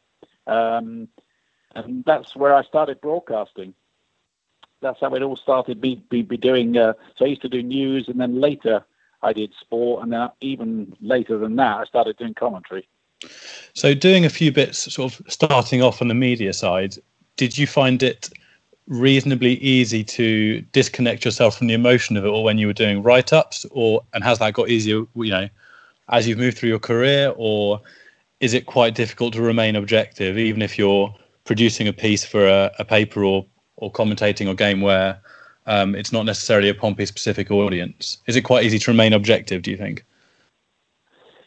um, 0.48 1.08
and 1.74 2.04
that's 2.04 2.34
where 2.34 2.54
I 2.54 2.64
started 2.64 3.00
broadcasting. 3.00 3.72
That's 4.80 4.98
how 5.00 5.14
it 5.14 5.22
all 5.22 5.36
started. 5.36 5.80
Be 5.80 6.02
be, 6.10 6.22
be 6.22 6.36
doing. 6.36 6.76
Uh, 6.76 6.94
so 7.16 7.24
I 7.24 7.28
used 7.28 7.42
to 7.42 7.48
do 7.48 7.62
news, 7.62 8.08
and 8.08 8.20
then 8.20 8.40
later 8.40 8.84
I 9.22 9.32
did 9.32 9.54
sport, 9.60 10.02
and 10.02 10.12
then 10.12 10.28
even 10.40 10.96
later 11.00 11.38
than 11.38 11.54
that, 11.56 11.78
I 11.78 11.84
started 11.84 12.16
doing 12.16 12.34
commentary. 12.34 12.88
So, 13.74 13.94
doing 13.94 14.24
a 14.24 14.30
few 14.30 14.52
bits, 14.52 14.92
sort 14.92 15.12
of 15.12 15.22
starting 15.32 15.82
off 15.82 16.02
on 16.02 16.08
the 16.08 16.14
media 16.14 16.52
side, 16.52 16.96
did 17.36 17.56
you 17.56 17.66
find 17.66 18.02
it 18.02 18.30
reasonably 18.88 19.54
easy 19.54 20.04
to 20.04 20.60
disconnect 20.72 21.24
yourself 21.24 21.56
from 21.56 21.68
the 21.68 21.74
emotion 21.74 22.16
of 22.16 22.24
it 22.24 22.28
all 22.28 22.44
when 22.44 22.58
you 22.58 22.66
were 22.66 22.72
doing 22.72 23.02
write 23.02 23.32
ups, 23.32 23.64
or 23.70 24.02
and 24.12 24.24
has 24.24 24.38
that 24.38 24.52
got 24.52 24.68
easier, 24.68 25.04
you 25.14 25.30
know, 25.30 25.48
as 26.10 26.26
you've 26.26 26.38
moved 26.38 26.58
through 26.58 26.68
your 26.68 26.78
career, 26.78 27.32
or 27.36 27.80
is 28.40 28.54
it 28.54 28.66
quite 28.66 28.94
difficult 28.94 29.32
to 29.34 29.42
remain 29.42 29.76
objective, 29.76 30.36
even 30.36 30.62
if 30.62 30.76
you're 30.78 31.14
producing 31.44 31.88
a 31.88 31.92
piece 31.92 32.24
for 32.24 32.46
a, 32.46 32.70
a 32.78 32.84
paper 32.84 33.24
or 33.24 33.46
or 33.76 33.90
commentating 33.90 34.48
a 34.48 34.54
game 34.54 34.80
where 34.80 35.20
um, 35.66 35.94
it's 35.94 36.12
not 36.12 36.24
necessarily 36.24 36.68
a 36.68 36.74
Pompey 36.74 37.06
specific 37.06 37.50
audience? 37.50 38.18
Is 38.26 38.36
it 38.36 38.42
quite 38.42 38.64
easy 38.64 38.78
to 38.78 38.90
remain 38.90 39.12
objective? 39.12 39.62
Do 39.62 39.70
you 39.70 39.76
think? 39.76 40.04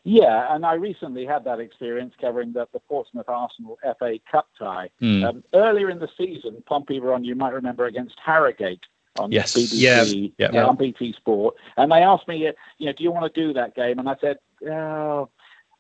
Yeah, 0.08 0.54
and 0.54 0.64
I 0.68 0.76
recently 0.76 1.26
had 1.26 1.44
that 1.46 1.60
experience 1.60 2.14
covering 2.22 2.54
the, 2.54 2.68
the 2.74 2.80
Portsmouth 2.80 3.28
Arsenal 3.28 3.80
FA 3.98 4.20
Cup 4.32 4.48
tie. 4.58 4.92
Mm. 5.02 5.26
Um, 5.26 5.44
earlier 5.56 5.90
in 5.90 5.98
the 5.98 6.08
season, 6.16 6.64
Pompey 6.68 7.00
were 7.00 7.12
on, 7.12 7.24
you 7.24 7.34
might 7.34 7.54
remember, 7.54 7.86
against 7.86 8.16
Harrogate 8.24 8.86
on 9.18 9.32
yes. 9.32 9.56
BBC, 9.56 10.32
yeah. 10.38 10.50
Yeah. 10.54 10.66
on 10.66 10.76
BT 10.76 11.14
Sport. 11.14 11.56
And 11.78 11.92
they 11.92 12.04
asked 12.04 12.28
me, 12.28 12.48
uh, 12.48 12.52
you 12.78 12.86
know, 12.86 12.94
do 12.94 13.04
you 13.04 13.12
want 13.12 13.34
to 13.34 13.42
do 13.42 13.52
that 13.54 13.76
game? 13.76 13.98
And 13.98 14.08
I 14.08 14.16
said, 14.22 14.38
oh, 14.70 15.30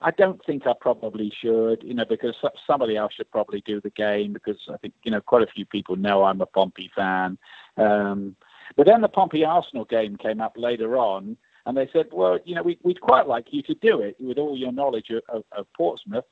I 0.02 0.10
don't 0.10 0.44
think 0.44 0.66
I 0.66 0.74
probably 0.80 1.32
should, 1.40 1.84
you 1.84 1.94
know, 1.94 2.06
because 2.06 2.36
somebody 2.66 2.98
else 2.98 3.14
should 3.14 3.30
probably 3.30 3.62
do 3.62 3.80
the 3.80 3.92
game 3.92 4.34
because 4.34 4.58
I 4.74 4.78
think, 4.78 4.96
you 5.04 5.12
know, 5.12 5.22
quite 5.22 5.44
a 5.44 5.52
few 5.52 5.68
people 5.68 5.98
know 5.98 6.24
I'm 6.24 6.42
a 6.42 6.48
Pompey 6.48 6.90
fan. 6.96 7.38
Um, 7.78 8.36
but 8.76 8.88
then 8.88 9.02
the 9.02 9.08
Pompey 9.08 9.46
Arsenal 9.46 9.86
game 9.86 10.18
came 10.18 10.42
up 10.42 10.54
later 10.58 10.98
on, 10.98 11.38
and 11.66 11.76
they 11.76 11.90
said, 11.92 12.08
well, 12.12 12.40
you 12.46 12.56
know, 12.56 12.62
we, 12.62 12.78
would 12.84 13.02
quite 13.02 13.28
like 13.28 13.48
you 13.52 13.62
to 13.64 13.74
do 13.76 14.02
it 14.02 14.16
with 14.20 14.38
all 14.38 14.58
your 14.58 14.72
knowledge 14.72 15.10
of, 15.10 15.24
of, 15.30 15.44
of 15.52 15.66
Portsmouth. 15.76 16.26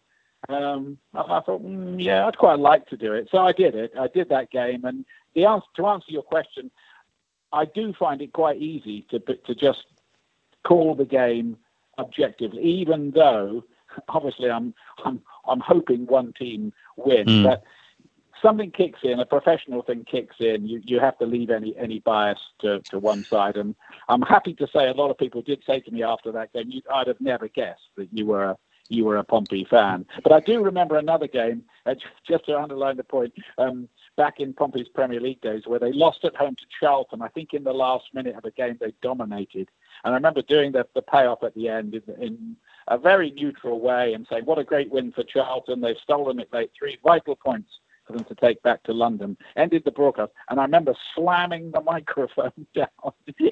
Um, 0.49 0.97
I, 1.13 1.39
thought, 1.39 1.63
mm, 1.63 2.03
yeah, 2.03 2.27
I'd 2.27 2.37
quite 2.37 2.59
like 2.59 2.87
to 2.89 2.97
do 2.97 3.13
it. 3.13 3.29
So 3.31 3.39
I 3.39 3.51
did 3.51 3.75
it. 3.75 3.93
I 3.99 4.07
did 4.07 4.29
that 4.29 4.51
game. 4.51 4.85
And 4.85 5.05
the 5.33 5.45
answer, 5.45 5.65
to 5.77 5.87
answer 5.87 6.11
your 6.11 6.23
question, 6.23 6.69
I 7.51 7.65
do 7.65 7.93
find 7.93 8.21
it 8.21 8.33
quite 8.33 8.61
easy 8.61 9.05
to, 9.09 9.19
to 9.19 9.55
just 9.55 9.85
call 10.63 10.95
the 10.95 11.05
game 11.05 11.57
objectively, 11.97 12.61
even 12.61 13.11
though 13.11 13.63
obviously 14.09 14.51
I'm, 14.51 14.73
I'm, 15.03 15.21
I'm 15.47 15.61
hoping 15.61 16.05
one 16.05 16.33
team 16.33 16.73
wins. 16.97 17.29
Mm. 17.29 17.43
But 17.43 17.63
something 18.43 18.69
kicks 18.69 18.99
in, 19.03 19.19
a 19.19 19.25
professional 19.25 19.81
thing 19.81 20.05
kicks 20.05 20.35
in, 20.39 20.67
you, 20.67 20.81
you 20.83 20.99
have 20.99 21.17
to 21.17 21.25
leave 21.25 21.49
any 21.49 21.75
any 21.77 21.99
bias 21.99 22.39
to, 22.59 22.79
to 22.91 22.99
one 22.99 23.23
side. 23.23 23.57
And 23.57 23.73
I'm 24.09 24.21
happy 24.21 24.53
to 24.55 24.67
say 24.67 24.87
a 24.87 24.93
lot 24.93 25.09
of 25.09 25.17
people 25.17 25.41
did 25.41 25.63
say 25.65 25.79
to 25.79 25.91
me 25.91 26.03
after 26.03 26.31
that 26.33 26.53
game, 26.53 26.69
you, 26.69 26.81
I'd 26.93 27.07
have 27.07 27.21
never 27.21 27.47
guessed 27.47 27.89
that 27.97 28.09
you 28.11 28.27
were 28.27 28.43
a, 28.43 28.57
you 28.89 29.05
were 29.05 29.17
a 29.17 29.23
Pompey 29.23 29.65
fan. 29.67 30.05
But 30.21 30.33
I 30.33 30.41
do 30.41 30.61
remember 30.61 30.97
another 30.97 31.27
game, 31.27 31.63
uh, 31.85 31.95
just 32.27 32.45
to 32.45 32.59
underline 32.59 32.97
the 32.97 33.03
point, 33.03 33.33
um, 33.57 33.87
back 34.17 34.39
in 34.39 34.53
Pompey's 34.53 34.89
Premier 34.89 35.19
League 35.19 35.41
days 35.41 35.63
where 35.65 35.79
they 35.79 35.91
lost 35.91 36.23
at 36.23 36.35
home 36.35 36.55
to 36.55 36.65
Charlton. 36.79 37.21
I 37.21 37.29
think 37.29 37.53
in 37.53 37.63
the 37.63 37.73
last 37.73 38.05
minute 38.13 38.35
of 38.35 38.43
the 38.43 38.51
game 38.51 38.77
they 38.79 38.93
dominated. 39.01 39.69
And 40.03 40.13
I 40.13 40.17
remember 40.17 40.41
doing 40.41 40.73
the, 40.73 40.85
the 40.93 41.01
payoff 41.01 41.43
at 41.43 41.55
the 41.55 41.69
end 41.69 41.95
in, 41.95 42.21
in 42.21 42.55
a 42.89 42.97
very 42.97 43.31
neutral 43.31 43.79
way 43.79 44.13
and 44.13 44.27
saying, 44.29 44.45
what 44.45 44.59
a 44.59 44.63
great 44.63 44.91
win 44.91 45.13
for 45.13 45.23
Charlton. 45.23 45.79
They've 45.79 45.95
stolen 46.03 46.39
it 46.39 46.51
late. 46.51 46.71
Three 46.77 46.97
vital 47.03 47.37
points 47.37 47.69
for 48.05 48.13
them 48.13 48.23
to 48.25 48.35
take 48.35 48.61
back 48.63 48.83
to 48.83 48.93
London. 48.93 49.37
Ended 49.55 49.83
the 49.85 49.91
broadcast, 49.91 50.31
and 50.49 50.59
I 50.59 50.63
remember 50.63 50.95
slamming 51.15 51.71
the 51.71 51.81
microphone 51.81 52.51
down 52.75 52.87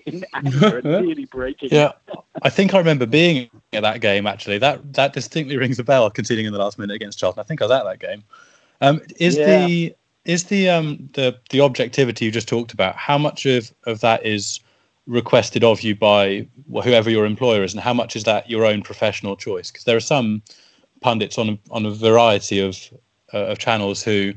in 0.06 0.26
anger 0.34 0.78
and 0.80 0.84
nearly 1.06 1.26
breaking 1.26 1.70
yeah. 1.72 1.94
I 2.44 2.50
think 2.50 2.74
I 2.74 2.78
remember 2.78 3.06
being 3.06 3.50
at 3.74 3.82
that 3.84 4.02
game 4.02 4.28
actually. 4.28 4.58
That 4.58 4.94
that 4.94 5.14
distinctly 5.14 5.58
rings 5.58 5.80
a 5.80 5.84
bell, 5.84 6.10
conceding 6.10 6.46
in 6.46 6.54
the 6.54 6.60
last 6.60 6.78
minute 6.80 6.96
against 6.96 7.20
Charlton. 7.20 7.40
I 7.40 7.44
think 7.44 7.62
I 7.62 7.66
was 7.66 7.72
at 7.72 7.84
that 7.84 8.00
game. 8.00 8.24
Um, 8.82 9.02
is 9.18 9.38
yeah. 9.38 9.66
the 9.66 9.96
is 10.26 10.46
the 10.46 10.70
um 10.70 11.10
the 11.14 11.38
the 11.50 11.62
objectivity 11.62 12.26
you 12.26 12.32
just 12.32 12.48
talked 12.48 12.74
about? 12.74 12.96
How 12.96 13.18
much 13.18 13.46
of 13.46 13.74
of 13.86 14.02
that 14.02 14.26
is 14.26 14.60
requested 15.08 15.64
of 15.64 15.82
you 15.82 15.96
by 15.96 16.48
whoever 16.84 17.10
your 17.10 17.26
employer 17.26 17.64
is, 17.64 17.74
and 17.74 17.82
how 17.82 17.94
much 17.94 18.16
is 18.16 18.24
that 18.26 18.50
your 18.50 18.66
own 18.66 18.82
professional 18.82 19.36
choice? 19.36 19.72
Because 19.72 19.86
there 19.86 19.98
are 19.98 20.02
some 20.02 20.42
pundits 21.02 21.38
on 21.38 21.60
on 21.70 21.86
a 21.86 21.92
variety 21.92 22.60
of 22.60 22.78
Uh, 23.34 23.46
of 23.46 23.58
channels 23.58 24.04
who 24.04 24.34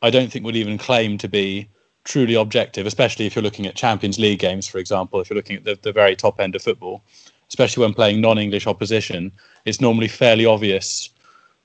I 0.00 0.10
don't 0.10 0.30
think 0.30 0.44
would 0.44 0.54
even 0.54 0.78
claim 0.78 1.18
to 1.18 1.28
be 1.28 1.68
truly 2.04 2.34
objective, 2.34 2.86
especially 2.86 3.26
if 3.26 3.34
you're 3.34 3.42
looking 3.42 3.66
at 3.66 3.74
Champions 3.74 4.18
League 4.18 4.38
games, 4.38 4.68
for 4.68 4.78
example, 4.78 5.20
if 5.20 5.28
you're 5.28 5.36
looking 5.36 5.56
at 5.56 5.64
the, 5.64 5.78
the 5.82 5.92
very 5.92 6.14
top 6.14 6.38
end 6.38 6.54
of 6.54 6.62
football, 6.62 7.02
especially 7.48 7.82
when 7.82 7.92
playing 7.92 8.20
non-English 8.20 8.66
opposition, 8.66 9.32
it's 9.64 9.80
normally 9.80 10.06
fairly 10.06 10.46
obvious 10.46 11.10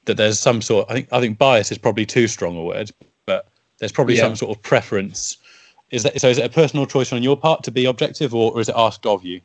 that 0.06 0.18
there's 0.18 0.40
some 0.40 0.62
sort. 0.62 0.90
I 0.90 0.94
think 0.94 1.08
I 1.12 1.20
think 1.20 1.38
bias 1.38 1.72
is 1.72 1.78
probably 1.78 2.06
too 2.06 2.28
strong 2.28 2.58
a 2.58 2.64
word, 2.64 2.92
but 3.26 3.48
there's 3.78 3.92
probably 3.92 4.16
yeah. 4.16 4.24
some 4.24 4.36
sort 4.36 4.58
of 4.58 4.62
preference. 4.64 5.38
Is 5.92 6.04
that 6.04 6.20
so? 6.20 6.28
Is 6.28 6.40
it 6.40 6.46
a 6.46 6.50
personal 6.50 6.86
choice 6.86 7.14
on 7.14 7.24
your 7.24 7.38
part 7.38 7.64
to 7.64 7.72
be 7.72 7.86
objective, 7.86 8.34
or, 8.34 8.52
or 8.52 8.62
is 8.62 8.70
it 8.70 8.76
asked 8.76 9.06
of 9.06 9.24
you? 9.24 9.42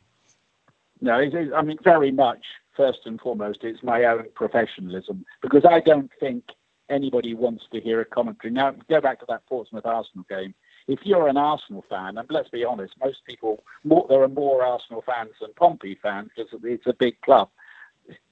No, 0.99 1.13
I 1.13 1.61
mean 1.61 1.77
very 1.83 2.11
much. 2.11 2.43
First 2.75 2.99
and 3.05 3.19
foremost, 3.19 3.59
it's 3.63 3.83
my 3.83 4.05
own 4.05 4.25
professionalism 4.35 5.25
because 5.41 5.65
I 5.65 5.81
don't 5.81 6.09
think 6.19 6.45
anybody 6.89 7.33
wants 7.33 7.65
to 7.71 7.79
hear 7.79 8.01
a 8.01 8.05
commentary. 8.05 8.51
Now, 8.51 8.75
go 8.89 9.01
back 9.01 9.19
to 9.19 9.25
that 9.29 9.45
Portsmouth 9.47 9.85
Arsenal 9.85 10.25
game. 10.29 10.53
If 10.87 10.99
you're 11.03 11.27
an 11.27 11.37
Arsenal 11.37 11.85
fan, 11.89 12.17
and 12.17 12.27
let's 12.31 12.49
be 12.49 12.65
honest, 12.65 12.93
most 13.03 13.19
people, 13.25 13.63
more, 13.83 14.05
there 14.09 14.23
are 14.23 14.27
more 14.27 14.63
Arsenal 14.65 15.03
fans 15.05 15.31
than 15.39 15.53
Pompey 15.53 15.97
fans 16.01 16.29
because 16.35 16.51
it's 16.63 16.87
a 16.87 16.93
big 16.93 17.19
club. 17.21 17.49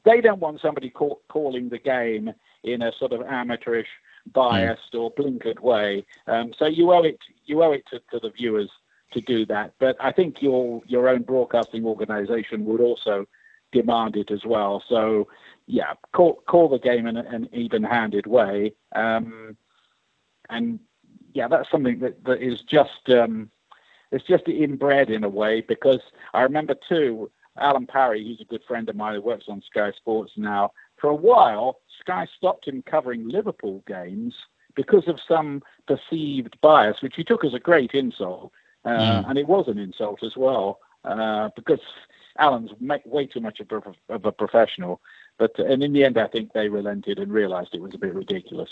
They 0.05 0.21
don't 0.21 0.39
want 0.39 0.61
somebody 0.61 0.89
call, 0.89 1.21
calling 1.27 1.69
the 1.69 1.77
game 1.77 2.33
in 2.63 2.81
a 2.81 2.91
sort 2.97 3.13
of 3.13 3.21
amateurish, 3.21 3.87
biased 4.33 4.95
or 4.95 5.13
blinkered 5.13 5.59
way. 5.59 6.05
Um, 6.25 6.53
so 6.57 6.65
you 6.65 6.91
owe 6.91 7.03
it, 7.03 7.19
you 7.45 7.61
owe 7.63 7.73
it 7.73 7.85
to, 7.91 7.99
to 8.11 8.19
the 8.19 8.31
viewers 8.31 8.69
to 9.11 9.21
do 9.21 9.45
that. 9.45 9.73
But 9.79 9.95
I 9.99 10.11
think 10.11 10.41
your 10.41 10.81
your 10.87 11.07
own 11.07 11.23
broadcasting 11.23 11.85
organisation 11.85 12.65
would 12.65 12.81
also 12.81 13.25
demand 13.71 14.15
it 14.15 14.31
as 14.31 14.45
well. 14.45 14.83
So 14.88 15.27
yeah, 15.67 15.93
call 16.13 16.41
call 16.47 16.69
the 16.69 16.79
game 16.79 17.07
in 17.07 17.17
an 17.17 17.50
even-handed 17.51 18.27
way, 18.27 18.74
um, 18.95 19.57
and 20.50 20.79
yeah, 21.33 21.47
that's 21.47 21.69
something 21.69 22.00
that, 22.00 22.24
that 22.24 22.41
is 22.41 22.62
just 22.62 23.09
um, 23.09 23.51
it's 24.12 24.25
just 24.25 24.47
inbred 24.47 25.09
in 25.09 25.24
a 25.24 25.29
way 25.29 25.62
because 25.62 26.00
I 26.33 26.41
remember 26.41 26.75
too, 26.88 27.29
Alan 27.57 27.86
Parry, 27.86 28.24
who's 28.24 28.41
a 28.41 28.45
good 28.45 28.63
friend 28.67 28.88
of 28.89 28.95
mine 28.95 29.15
who 29.15 29.21
works 29.21 29.45
on 29.47 29.62
Sky 29.62 29.91
Sports 29.91 30.33
now. 30.38 30.71
For 30.97 31.09
a 31.09 31.15
while, 31.15 31.81
Sky 32.00 32.27
stopped 32.38 32.67
him 32.67 32.81
covering 32.81 33.27
Liverpool 33.27 33.83
games 33.88 34.33
because 34.75 35.07
of 35.07 35.19
some 35.27 35.62
perceived 35.88 36.59
bias, 36.62 37.01
which 37.01 37.15
he 37.15 37.24
took 37.24 37.43
as 37.43 37.53
a 37.53 37.59
great 37.59 37.91
insult, 37.91 38.51
uh, 38.86 38.89
mm. 38.89 39.29
and 39.29 39.38
it 39.38 39.47
was 39.47 39.67
an 39.67 39.77
insult 39.77 40.24
as 40.24 40.38
well 40.38 40.79
uh, 41.03 41.50
because 41.55 41.79
Alan's 42.39 42.72
way 43.06 43.25
too 43.25 43.39
much 43.39 43.60
of 43.60 43.72
a, 43.72 44.13
of 44.13 44.25
a 44.25 44.32
professional. 44.32 45.01
But 45.38 45.58
and 45.60 45.84
in 45.84 45.94
the 45.94 46.03
end, 46.03 46.17
I 46.17 46.27
think 46.27 46.53
they 46.53 46.70
relented 46.70 47.20
and 47.20 47.32
realised 47.32 47.70
it 47.74 47.82
was 47.82 47.94
a 47.94 47.98
bit 47.98 48.13
ridiculous. 48.13 48.70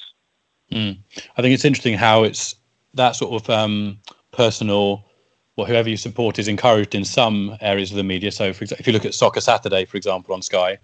Mm. 0.72 0.98
I 1.38 1.42
think 1.42 1.54
it's 1.54 1.66
interesting 1.66 1.96
how 1.96 2.24
it's 2.24 2.56
that 2.96 3.16
sort 3.16 3.42
of 3.42 3.50
um, 3.50 4.00
personal, 4.32 5.06
well, 5.56 5.68
whoever 5.68 5.90
you 5.90 5.98
support 5.98 6.40
is 6.40 6.48
encouraged 6.48 6.96
in 6.96 7.06
some 7.06 7.56
areas 7.62 7.92
of 7.92 7.98
the 7.98 8.04
media. 8.04 8.32
So, 8.32 8.52
for 8.52 8.64
example, 8.64 8.82
if 8.82 8.88
you 8.88 8.94
look 8.94 9.06
at 9.06 9.14
Soccer 9.14 9.42
Saturday, 9.42 9.86
for 9.86 9.98
example, 9.98 10.34
on 10.34 10.42
Sky, 10.42 10.78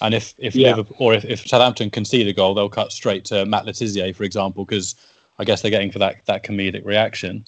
and 0.00 0.14
if 0.14 0.34
if 0.38 0.54
yeah. 0.54 0.70
Liverpool, 0.70 0.96
or 0.98 1.14
if, 1.14 1.24
if 1.24 1.46
Southampton 1.46 1.90
concede 1.90 2.28
a 2.28 2.32
goal, 2.32 2.54
they'll 2.54 2.68
cut 2.68 2.92
straight 2.92 3.24
to 3.26 3.46
Matt 3.46 3.64
Le 3.64 3.72
Tissier, 3.72 4.14
for 4.14 4.24
example, 4.24 4.64
because 4.64 4.94
I 5.38 5.44
guess 5.44 5.62
they're 5.62 5.70
getting 5.70 5.92
for 5.92 5.98
that 6.00 6.24
that 6.26 6.44
comedic 6.44 6.84
reaction. 6.84 7.46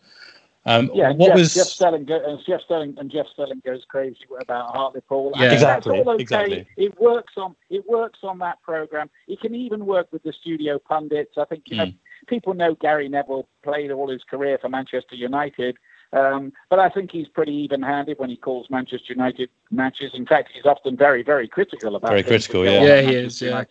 Um, 0.66 0.90
yeah, 0.92 1.12
what 1.12 1.28
Jeff, 1.28 1.36
was 1.36 1.54
Jeff 1.54 1.66
Stelling? 1.66 2.04
Go, 2.04 2.22
and 2.22 2.38
Jeff 2.46 2.60
Stelling 2.62 2.94
and 2.98 3.10
Jeff 3.10 3.26
Stelling 3.32 3.62
goes 3.64 3.82
crazy 3.88 4.18
about 4.40 4.74
Hartlepool. 4.76 5.32
Yeah, 5.36 5.52
exactly. 5.52 6.00
Okay. 6.00 6.22
Exactly. 6.22 6.68
It 6.76 7.00
works 7.00 7.32
on 7.38 7.56
it 7.70 7.88
works 7.88 8.18
on 8.22 8.38
that 8.40 8.60
program. 8.62 9.08
It 9.26 9.40
can 9.40 9.54
even 9.54 9.86
work 9.86 10.08
with 10.12 10.22
the 10.22 10.34
studio 10.34 10.78
pundits. 10.78 11.38
I 11.38 11.46
think 11.46 11.64
you 11.66 11.76
mm. 11.76 11.78
know 11.78 11.84
hmm. 11.86 12.26
people 12.26 12.52
know 12.52 12.74
Gary 12.74 13.08
Neville 13.08 13.48
played 13.62 13.90
all 13.90 14.10
his 14.10 14.22
career 14.24 14.58
for 14.60 14.68
Manchester 14.68 15.14
United. 15.14 15.78
Um, 16.12 16.52
but 16.68 16.78
I 16.78 16.88
think 16.88 17.12
he's 17.12 17.28
pretty 17.28 17.52
even-handed 17.52 18.18
when 18.18 18.30
he 18.30 18.36
calls 18.36 18.68
Manchester 18.68 19.12
United 19.12 19.48
matches. 19.70 20.10
In 20.14 20.26
fact, 20.26 20.50
he's 20.52 20.66
often 20.66 20.96
very, 20.96 21.22
very 21.22 21.46
critical 21.46 21.94
about. 21.96 22.10
Very 22.10 22.24
critical, 22.24 22.64
yeah. 22.64 22.82
Yeah, 22.82 23.00
he 23.02 23.14
is. 23.14 23.40
Yeah. 23.40 23.64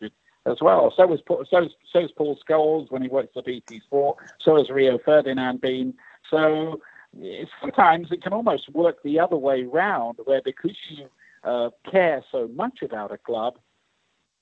As 0.46 0.62
well. 0.62 0.92
So 0.96 1.14
is 1.14 1.20
so 1.28 1.64
is, 1.64 1.72
so 1.92 2.00
is 2.00 2.12
Paul 2.16 2.40
Scholes 2.48 2.90
when 2.92 3.02
he 3.02 3.10
works 3.10 3.30
for 3.34 3.44
BT 3.44 3.82
Sport. 3.82 4.18
So 4.40 4.56
has 4.56 4.70
Rio 4.70 4.98
Ferdinand 4.98 5.60
been. 5.62 5.94
So 6.30 6.82
sometimes 7.62 8.12
it 8.12 8.22
can 8.22 8.34
almost 8.34 8.70
work 8.70 9.02
the 9.04 9.20
other 9.20 9.38
way 9.38 9.64
round, 9.64 10.18
where 10.26 10.42
because 10.44 10.76
you 10.90 11.06
uh, 11.44 11.70
care 11.90 12.24
so 12.32 12.48
much 12.50 12.82
about 12.82 13.12
a 13.12 13.18
club, 13.18 13.58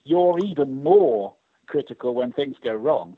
you're 0.04 0.40
even 0.40 0.84
more 0.84 1.36
critical 1.68 2.14
when 2.14 2.32
things 2.32 2.56
go 2.64 2.74
wrong. 2.74 3.18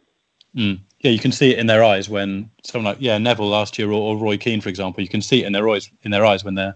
Mm. 0.56 0.80
Yeah, 1.02 1.12
you 1.12 1.20
can 1.20 1.32
see 1.32 1.52
it 1.52 1.60
in 1.60 1.68
their 1.68 1.84
eyes 1.84 2.10
when 2.10 2.50
someone 2.64 2.94
like 2.94 2.98
yeah 3.00 3.18
Neville 3.18 3.50
last 3.50 3.78
year 3.78 3.90
or, 3.90 4.16
or, 4.16 4.18
Roy 4.18 4.38
Keane, 4.38 4.62
for 4.62 4.70
example. 4.70 5.04
You 5.04 5.10
can 5.10 5.22
see 5.22 5.44
it 5.44 5.46
in 5.46 5.54
their 5.54 5.70
eyes 5.70 5.90
in 6.02 6.12
their 6.12 6.26
eyes 6.26 6.44
when 6.44 6.56
they're 6.56 6.76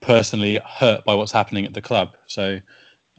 personally 0.00 0.60
hurt 0.66 1.04
by 1.04 1.14
what's 1.14 1.32
happening 1.32 1.64
at 1.64 1.72
the 1.72 1.80
club. 1.80 2.14
So, 2.26 2.60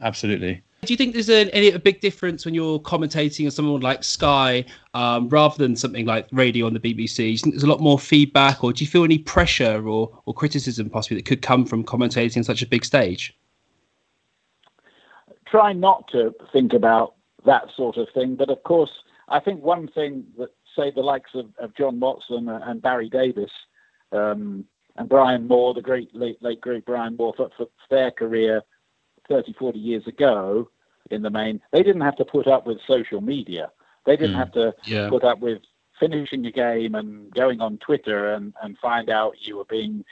absolutely. 0.00 0.62
Do 0.84 0.92
you 0.92 0.96
think 0.96 1.12
there's 1.12 1.30
a, 1.30 1.48
any 1.54 1.70
a 1.70 1.78
big 1.78 2.00
difference 2.00 2.44
when 2.44 2.54
you're 2.54 2.80
commentating 2.80 3.44
on 3.44 3.52
someone 3.52 3.80
like 3.82 4.02
Sky 4.02 4.64
um, 4.94 5.28
rather 5.28 5.56
than 5.56 5.76
something 5.76 6.06
like 6.06 6.26
radio 6.32 6.66
on 6.66 6.74
the 6.74 6.80
BBC? 6.80 7.16
Do 7.16 7.22
you 7.22 7.38
think 7.38 7.54
there's 7.54 7.62
a 7.62 7.68
lot 7.68 7.78
more 7.78 8.00
feedback, 8.00 8.64
or 8.64 8.72
do 8.72 8.82
you 8.82 8.90
feel 8.90 9.04
any 9.04 9.18
pressure 9.18 9.86
or, 9.86 10.10
or 10.26 10.34
criticism 10.34 10.90
possibly 10.90 11.18
that 11.18 11.24
could 11.24 11.40
come 11.40 11.66
from 11.66 11.84
commentating 11.84 12.38
on 12.38 12.42
such 12.42 12.62
a 12.62 12.66
big 12.66 12.84
stage? 12.84 13.32
Try 15.46 15.72
not 15.72 16.08
to 16.10 16.34
think 16.52 16.72
about 16.72 17.14
that 17.46 17.68
sort 17.76 17.96
of 17.96 18.08
thing, 18.12 18.34
but 18.34 18.50
of 18.50 18.60
course, 18.64 18.90
I 19.28 19.38
think 19.38 19.62
one 19.62 19.86
thing 19.86 20.24
that 20.36 20.48
say 20.74 20.90
the 20.90 21.00
likes 21.00 21.30
of, 21.34 21.46
of 21.60 21.76
John 21.76 22.00
Motson 22.00 22.48
and 22.68 22.82
Barry 22.82 23.08
Davies 23.08 23.50
um, 24.10 24.64
and 24.96 25.08
Brian 25.08 25.46
Moore, 25.46 25.74
the 25.74 25.80
great 25.80 26.12
late 26.12 26.42
late 26.42 26.60
great 26.60 26.84
Brian 26.84 27.16
Moore, 27.16 27.34
for, 27.36 27.50
for 27.56 27.68
their 27.88 28.10
career 28.10 28.62
30, 29.32 29.54
40 29.54 29.78
years 29.78 30.06
ago, 30.06 30.68
in 31.10 31.22
the 31.22 31.30
main, 31.30 31.60
they 31.72 31.82
didn't 31.82 32.02
have 32.02 32.16
to 32.16 32.24
put 32.24 32.46
up 32.46 32.66
with 32.66 32.78
social 32.86 33.20
media. 33.20 33.70
They 34.04 34.16
didn't 34.16 34.36
mm, 34.36 34.38
have 34.38 34.52
to 34.52 34.74
yeah. 34.84 35.08
put 35.08 35.24
up 35.24 35.40
with 35.40 35.62
finishing 35.98 36.44
a 36.46 36.50
game 36.50 36.94
and 36.94 37.32
going 37.32 37.60
on 37.60 37.78
Twitter 37.78 38.34
and, 38.34 38.52
and 38.62 38.76
find 38.78 39.08
out 39.08 39.34
you 39.40 39.56
were 39.56 39.64
being 39.64 40.04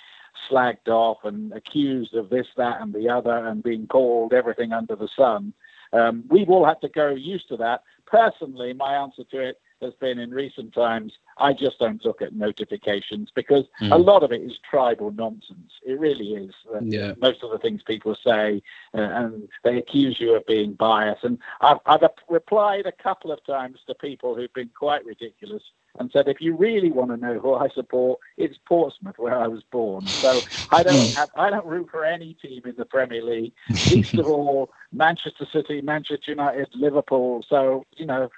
slagged 0.48 0.88
off 0.88 1.18
and 1.24 1.52
accused 1.52 2.14
of 2.14 2.30
this, 2.30 2.46
that, 2.56 2.80
and 2.80 2.94
the 2.94 3.08
other, 3.08 3.46
and 3.46 3.62
being 3.62 3.86
called 3.86 4.32
everything 4.32 4.72
under 4.72 4.96
the 4.96 5.08
sun. 5.16 5.52
Um, 5.92 6.24
we've 6.28 6.48
all 6.48 6.64
had 6.64 6.80
to 6.82 6.88
go 6.88 7.10
used 7.10 7.48
to 7.48 7.56
that. 7.58 7.82
Personally, 8.06 8.72
my 8.72 8.94
answer 8.94 9.24
to 9.32 9.40
it 9.40 9.60
has 9.82 9.92
been 10.00 10.18
in 10.18 10.30
recent 10.30 10.72
times, 10.72 11.12
I 11.40 11.52
just 11.52 11.78
don't 11.78 12.04
look 12.04 12.22
at 12.22 12.34
notifications 12.34 13.30
because 13.34 13.64
mm. 13.80 13.92
a 13.92 13.96
lot 13.96 14.22
of 14.22 14.32
it 14.32 14.42
is 14.42 14.58
tribal 14.68 15.10
nonsense. 15.12 15.72
It 15.84 15.98
really 15.98 16.34
is. 16.34 16.54
Yeah. 16.82 17.14
Most 17.20 17.42
of 17.42 17.50
the 17.50 17.58
things 17.58 17.82
people 17.82 18.14
say, 18.14 18.62
uh, 18.94 19.00
and 19.00 19.48
they 19.64 19.78
accuse 19.78 20.20
you 20.20 20.34
of 20.34 20.46
being 20.46 20.74
biased. 20.74 21.24
And 21.24 21.38
I've, 21.60 21.78
I've 21.86 22.02
replied 22.28 22.86
a 22.86 22.92
couple 22.92 23.32
of 23.32 23.44
times 23.44 23.78
to 23.86 23.94
people 23.94 24.34
who've 24.34 24.52
been 24.52 24.70
quite 24.74 25.04
ridiculous 25.04 25.62
and 25.98 26.10
said, 26.12 26.28
if 26.28 26.40
you 26.40 26.54
really 26.54 26.90
want 26.90 27.10
to 27.10 27.16
know 27.16 27.38
who 27.38 27.54
I 27.54 27.68
support, 27.68 28.20
it's 28.36 28.56
Portsmouth, 28.66 29.18
where 29.18 29.36
I 29.36 29.48
was 29.48 29.62
born. 29.70 30.06
So 30.06 30.40
I 30.70 30.82
don't 30.84 31.14
have, 31.14 31.30
I 31.34 31.50
don't 31.50 31.66
root 31.66 31.88
for 31.90 32.04
any 32.04 32.34
team 32.34 32.62
in 32.64 32.76
the 32.76 32.84
Premier 32.84 33.22
League, 33.22 33.52
least 33.90 34.14
of 34.14 34.26
all 34.28 34.70
Manchester 34.92 35.46
City, 35.52 35.80
Manchester 35.80 36.32
United, 36.32 36.68
Liverpool. 36.74 37.44
So 37.48 37.86
you 37.96 38.06
know, 38.06 38.30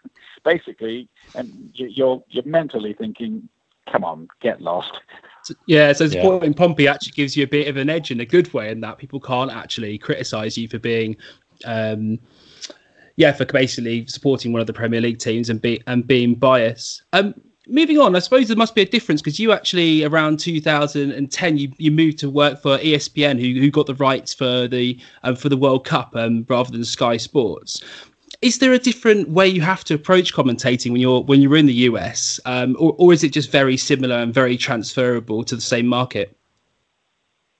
basically, 0.44 1.08
and 1.34 1.70
you're 1.74 2.22
you're 2.28 2.44
mentally 2.44 2.91
thinking, 2.94 3.48
come 3.90 4.04
on, 4.04 4.28
get 4.40 4.60
lost. 4.60 4.92
So- 5.44 5.54
Yeah, 5.66 5.92
so 5.92 6.04
Yeah. 6.04 6.10
supporting 6.22 6.54
Pompey 6.54 6.86
actually 6.88 7.12
gives 7.12 7.36
you 7.36 7.44
a 7.44 7.48
bit 7.48 7.68
of 7.68 7.76
an 7.76 7.90
edge 7.90 8.10
in 8.10 8.20
a 8.20 8.26
good 8.26 8.52
way, 8.54 8.70
in 8.70 8.80
that 8.80 8.98
people 8.98 9.20
can't 9.20 9.50
actually 9.50 9.98
criticise 9.98 10.56
you 10.56 10.68
for 10.68 10.78
being, 10.78 11.16
um, 11.64 12.18
yeah, 13.16 13.32
for 13.32 13.44
basically 13.44 14.06
supporting 14.06 14.52
one 14.52 14.60
of 14.60 14.66
the 14.66 14.72
Premier 14.72 15.00
League 15.00 15.18
teams 15.18 15.50
and 15.50 15.60
be 15.60 15.82
and 15.86 16.06
being 16.06 16.34
biased. 16.34 17.02
Um, 17.12 17.34
moving 17.68 17.98
on, 17.98 18.16
I 18.16 18.20
suppose 18.20 18.48
there 18.48 18.56
must 18.56 18.74
be 18.74 18.82
a 18.82 18.86
difference 18.86 19.20
because 19.20 19.38
you 19.38 19.52
actually 19.52 20.04
around 20.04 20.38
2010 20.40 21.58
you, 21.58 21.72
you 21.78 21.90
moved 21.90 22.18
to 22.18 22.30
work 22.30 22.60
for 22.62 22.78
ESPN, 22.78 23.38
who, 23.40 23.60
who 23.60 23.70
got 23.70 23.86
the 23.86 23.94
rights 23.96 24.32
for 24.32 24.66
the 24.68 24.98
um, 25.24 25.36
for 25.36 25.48
the 25.48 25.56
World 25.56 25.84
Cup 25.84 26.14
um, 26.16 26.46
rather 26.48 26.70
than 26.70 26.84
Sky 26.84 27.16
Sports. 27.16 27.82
Is 28.42 28.58
there 28.58 28.72
a 28.72 28.78
different 28.78 29.28
way 29.28 29.46
you 29.46 29.60
have 29.60 29.84
to 29.84 29.94
approach 29.94 30.34
commentating 30.34 30.90
when 30.90 31.00
you're 31.00 31.22
when 31.22 31.40
you're 31.40 31.56
in 31.56 31.66
the 31.66 31.86
US, 31.90 32.40
um, 32.44 32.76
or, 32.76 32.92
or 32.98 33.12
is 33.12 33.22
it 33.22 33.32
just 33.32 33.52
very 33.52 33.76
similar 33.76 34.16
and 34.16 34.34
very 34.34 34.56
transferable 34.56 35.44
to 35.44 35.54
the 35.54 35.62
same 35.62 35.86
market? 35.86 36.36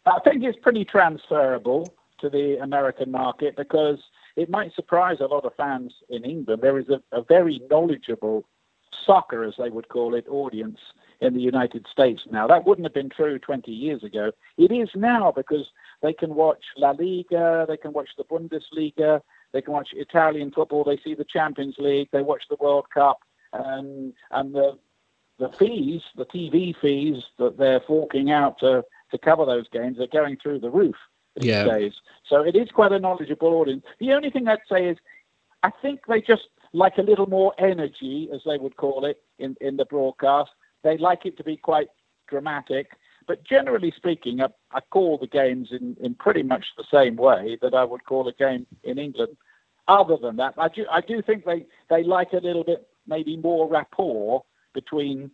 I 0.07 0.19
think 0.25 0.43
it's 0.43 0.59
pretty 0.59 0.85
transferable 0.85 1.95
to 2.21 2.29
the 2.29 2.59
American 2.61 3.13
market 3.13 3.55
because 3.57 4.01
it 4.35 4.51
might 4.51 4.75
surprise 4.75 5.19
a 5.21 5.27
lot 5.27 5.45
of 5.45 5.55
fans 5.55 5.95
in 6.09 6.25
England. 6.25 6.63
There 6.63 6.79
is 6.81 6.89
a, 6.89 7.01
a 7.17 7.23
very 7.23 7.61
knowledgeable 7.71 8.45
soccer, 9.07 9.45
as 9.45 9.55
they 9.59 9.71
would 9.71 9.89
call 9.89 10.17
it, 10.17 10.27
audience 10.29 10.79
in 11.21 11.35
the 11.35 11.41
United 11.41 11.87
States 11.91 12.23
now. 12.31 12.49
That 12.49 12.67
wouldn't 12.67 12.87
have 12.87 12.95
been 12.95 13.09
true 13.09 13.39
20 13.39 13.71
years 13.71 14.03
ago. 14.03 14.33
It 14.59 14.73
is 14.73 14.89
now 14.97 15.31
because 15.31 15.69
they 16.03 16.13
can 16.13 16.35
watch 16.35 16.65
La 16.77 16.91
Liga, 16.91 17.67
they 17.69 17.77
can 17.77 17.93
watch 17.93 18.11
the 18.19 18.25
Bundesliga, 18.25 19.21
they 19.53 19.63
can 19.63 19.73
watch 19.73 19.91
Italian 19.93 20.51
football, 20.51 20.85
they 20.85 20.99
see 20.99 21.15
the 21.15 21.25
Champions 21.25 21.77
League, 21.79 22.09
they 22.13 22.23
watch 22.23 22.45
the 22.49 22.57
World 22.61 22.87
Cup, 22.93 23.21
and 23.53 24.13
and 24.31 24.55
the 24.55 24.79
the 25.39 25.51
fees, 25.59 26.03
the 26.17 26.27
TV 26.27 26.75
fees 26.81 27.23
that 27.39 27.57
they're 27.59 27.81
forking 27.81 28.31
out 28.31 28.59
to 28.61 28.85
to 29.11 29.19
cover 29.19 29.45
those 29.45 29.69
games 29.69 29.99
are 30.01 30.07
going 30.07 30.37
through 30.43 30.59
the 30.61 30.71
roof 30.71 30.97
these 31.37 31.49
Yeah. 31.49 31.65
days. 31.65 31.93
So 32.29 32.43
it 32.43 32.57
is 32.57 32.71
quite 32.71 32.93
a 32.93 32.99
knowledgeable 32.99 33.55
audience. 33.55 33.85
The 33.99 34.13
only 34.13 34.31
thing 34.31 34.49
I'd 34.49 34.61
say 34.71 34.87
is, 34.89 34.99
I 35.63 35.71
think 35.83 36.01
they 36.07 36.21
just 36.21 36.49
like 36.73 36.99
a 36.99 37.03
little 37.03 37.29
more 37.29 37.55
energy, 37.59 38.31
as 38.33 38.41
they 38.47 38.57
would 38.59 38.77
call 38.77 39.05
it, 39.05 39.23
in, 39.39 39.57
in 39.61 39.77
the 39.77 39.85
broadcast. 39.85 40.51
They 40.83 40.97
like 40.97 41.27
it 41.27 41.37
to 41.37 41.45
be 41.45 41.57
quite 41.57 41.89
dramatic. 42.29 42.93
But 43.27 43.45
generally 43.45 43.93
speaking, 43.97 44.41
I, 44.41 44.49
I 44.73 44.81
call 44.81 45.19
the 45.19 45.27
games 45.27 45.69
in, 45.73 45.97
in 46.01 46.15
pretty 46.15 46.43
much 46.43 46.65
the 46.77 46.85
same 46.93 47.17
way 47.17 47.59
that 47.63 47.75
I 47.75 47.85
would 47.85 48.05
call 48.05 48.29
a 48.29 48.33
game 48.33 48.67
in 48.85 48.99
England. 48.99 49.37
Other 49.89 50.17
than 50.17 50.37
that, 50.37 50.55
I 50.59 50.69
do, 50.69 50.87
I 50.91 51.01
do 51.01 51.23
think 51.23 51.45
they, 51.45 51.67
they 51.91 52.05
like 52.05 52.33
a 52.33 52.37
little 52.37 52.65
bit 52.65 52.87
maybe 53.07 53.37
more 53.37 53.69
rapport 53.69 54.45
between 54.75 55.31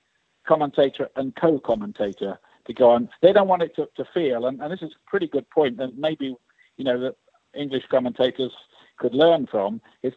commentator 0.47 1.09
and 1.17 1.37
co-commentator 1.37 2.39
to 2.67 2.75
go 2.75 2.91
on. 2.91 3.09
They 3.21 3.33
don't 3.33 3.49
want 3.49 3.63
it 3.63 3.77
to, 3.77 3.89
to 3.97 4.05
feel, 4.15 4.47
and, 4.47 4.61
and 4.61 4.73
this 4.73 4.83
is 4.83 4.93
a 4.93 5.11
pretty 5.11 5.27
good 5.27 5.49
point, 5.51 5.77
point 5.77 5.93
that 5.93 5.99
maybe 5.99 6.35
you 6.77 6.85
know 6.85 6.99
that 7.01 7.17
English 7.55 7.85
commentators 7.91 8.53
could 8.99 9.15
learn 9.15 9.47
from 9.47 9.81
is 10.03 10.13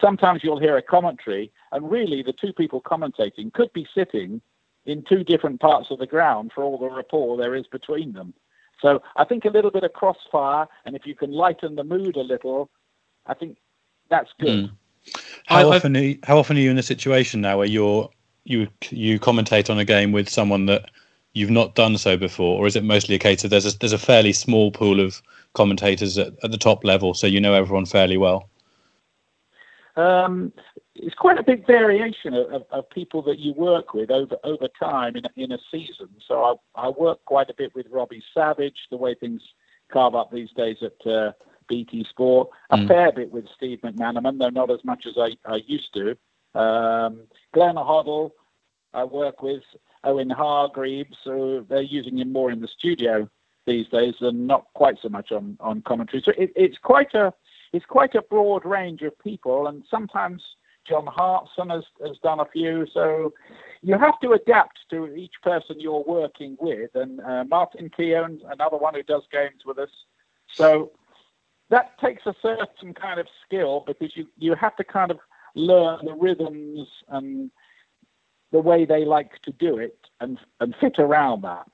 sometimes 0.00 0.40
you'll 0.42 0.58
hear 0.58 0.76
a 0.76 0.82
commentary, 0.82 1.52
and 1.72 1.90
really 1.90 2.22
the 2.22 2.32
two 2.32 2.52
people 2.52 2.80
commentating 2.80 3.52
could 3.52 3.72
be 3.72 3.86
sitting 3.94 4.40
in 4.86 5.02
two 5.02 5.24
different 5.24 5.60
parts 5.60 5.90
of 5.90 5.98
the 5.98 6.06
ground 6.06 6.52
for 6.54 6.62
all 6.62 6.78
the 6.78 6.90
rapport 6.90 7.36
there 7.36 7.54
is 7.54 7.66
between 7.66 8.12
them. 8.12 8.34
So 8.80 9.02
I 9.16 9.24
think 9.24 9.44
a 9.44 9.48
little 9.50 9.70
bit 9.70 9.84
of 9.84 9.92
crossfire, 9.92 10.66
and 10.84 10.94
if 10.94 11.06
you 11.06 11.14
can 11.14 11.32
lighten 11.32 11.76
the 11.76 11.84
mood 11.84 12.16
a 12.16 12.22
little, 12.22 12.70
I 13.26 13.34
think 13.34 13.56
that's 14.10 14.30
good. 14.38 14.68
Hmm. 14.68 14.74
How 15.46 15.70
I- 15.70 15.76
often 15.76 15.96
are 15.96 16.00
you, 16.00 16.18
how 16.24 16.38
often 16.38 16.56
are 16.56 16.60
you 16.60 16.70
in 16.70 16.78
a 16.78 16.82
situation 16.82 17.40
now 17.40 17.58
where 17.58 17.66
you're 17.66 18.10
you 18.44 18.68
you 18.90 19.18
commentate 19.18 19.70
on 19.70 19.78
a 19.78 19.84
game 19.84 20.12
with 20.12 20.28
someone 20.28 20.66
that 20.66 20.90
you've 21.32 21.50
not 21.50 21.74
done 21.74 21.96
so 21.98 22.16
before, 22.16 22.58
or 22.58 22.66
is 22.66 22.76
it 22.76 22.84
mostly 22.84 23.14
a 23.14 23.18
case 23.18 23.42
of 23.44 23.50
there's 23.50 23.66
a, 23.66 23.78
there's 23.78 23.92
a 23.92 23.98
fairly 23.98 24.32
small 24.32 24.70
pool 24.70 25.00
of 25.00 25.20
commentators 25.54 26.16
at, 26.18 26.32
at 26.42 26.50
the 26.50 26.58
top 26.58 26.84
level, 26.84 27.14
so 27.14 27.26
you 27.26 27.40
know 27.40 27.54
everyone 27.54 27.86
fairly 27.86 28.16
well? 28.16 28.48
Um, 29.96 30.52
it's 30.94 31.14
quite 31.14 31.38
a 31.38 31.42
big 31.42 31.66
variation 31.66 32.34
of, 32.34 32.64
of, 32.70 32.90
people 32.90 33.22
that 33.22 33.38
you 33.38 33.52
work 33.54 33.94
with 33.94 34.10
over 34.10 34.36
over 34.42 34.66
time 34.78 35.16
in 35.16 35.24
a, 35.24 35.30
in 35.36 35.52
a 35.52 35.58
season. 35.70 36.08
So 36.26 36.60
I, 36.76 36.86
I 36.86 36.88
work 36.88 37.24
quite 37.24 37.48
a 37.48 37.54
bit 37.54 37.74
with 37.74 37.86
Robbie 37.90 38.22
Savage, 38.32 38.76
the 38.90 38.96
way 38.96 39.14
things 39.14 39.40
carve 39.92 40.14
up 40.14 40.32
these 40.32 40.50
days 40.56 40.78
at 40.82 41.06
uh, 41.10 41.32
BT 41.68 42.04
Sport. 42.10 42.48
A 42.70 42.76
Mm. 42.76 42.88
fair 42.88 43.12
bit 43.12 43.30
with 43.30 43.46
Steve 43.56 43.80
McManaman, 43.82 44.38
though 44.38 44.48
not 44.48 44.70
as 44.70 44.84
much 44.84 45.06
as 45.06 45.14
I, 45.16 45.36
I 45.46 45.60
used 45.66 45.94
to. 45.94 46.16
Um, 46.58 47.22
Glenn 47.52 47.76
Hoddle, 47.76 48.32
I 48.92 49.04
work 49.04 49.42
with 49.42 49.62
Owen 50.04 50.30
Hargreaves, 50.30 51.16
so 51.24 51.64
they're 51.68 51.82
using 51.82 52.18
him 52.18 52.32
more 52.32 52.50
in 52.50 52.60
the 52.60 52.68
studio 52.68 53.28
these 53.66 53.88
days 53.88 54.14
and 54.20 54.46
not 54.46 54.66
quite 54.74 54.96
so 55.00 55.08
much 55.08 55.32
on, 55.32 55.56
on 55.60 55.82
commentary. 55.82 56.22
So 56.24 56.32
it, 56.36 56.52
it's 56.54 56.78
quite 56.78 57.14
a 57.14 57.32
it's 57.74 57.84
quite 57.86 58.14
a 58.14 58.22
broad 58.22 58.64
range 58.64 59.02
of 59.02 59.18
people, 59.18 59.66
and 59.66 59.82
sometimes 59.90 60.40
John 60.88 61.06
Hartson 61.06 61.70
has, 61.70 61.82
has 62.06 62.16
done 62.18 62.38
a 62.38 62.44
few. 62.44 62.86
So 62.94 63.32
you 63.82 63.98
have 63.98 64.20
to 64.20 64.32
adapt 64.32 64.78
to 64.90 65.12
each 65.16 65.34
person 65.42 65.80
you're 65.80 66.04
working 66.06 66.56
with. 66.60 66.90
And 66.94 67.20
uh, 67.20 67.44
Martin 67.44 67.90
Keown, 67.96 68.40
another 68.48 68.76
one 68.76 68.94
who 68.94 69.02
does 69.02 69.22
games 69.32 69.62
with 69.66 69.78
us. 69.78 69.88
So 70.52 70.92
that 71.70 71.98
takes 71.98 72.26
a 72.26 72.34
certain 72.40 72.94
kind 72.94 73.18
of 73.18 73.26
skill 73.44 73.82
because 73.86 74.16
you, 74.16 74.28
you 74.38 74.54
have 74.54 74.76
to 74.76 74.84
kind 74.84 75.10
of 75.10 75.18
learn 75.56 76.04
the 76.04 76.14
rhythms 76.14 76.86
and 77.08 77.50
the 78.52 78.60
way 78.60 78.84
they 78.84 79.04
like 79.04 79.42
to 79.42 79.52
do 79.52 79.78
it 79.78 79.98
and, 80.20 80.38
and 80.60 80.76
fit 80.80 81.00
around 81.00 81.42
that. 81.42 81.66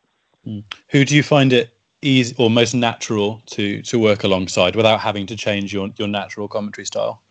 Who 0.90 1.04
do 1.04 1.14
you 1.14 1.22
find 1.22 1.52
it 1.52 1.78
easy 2.02 2.34
or 2.38 2.50
most 2.50 2.74
natural 2.74 3.42
to 3.46 3.82
to 3.82 3.98
work 3.98 4.24
alongside 4.24 4.76
without 4.76 5.00
having 5.00 5.26
to 5.26 5.36
change 5.36 5.72
your 5.72 5.90
your 5.96 6.08
natural 6.08 6.48
commentary 6.48 6.86
style? 6.86 7.22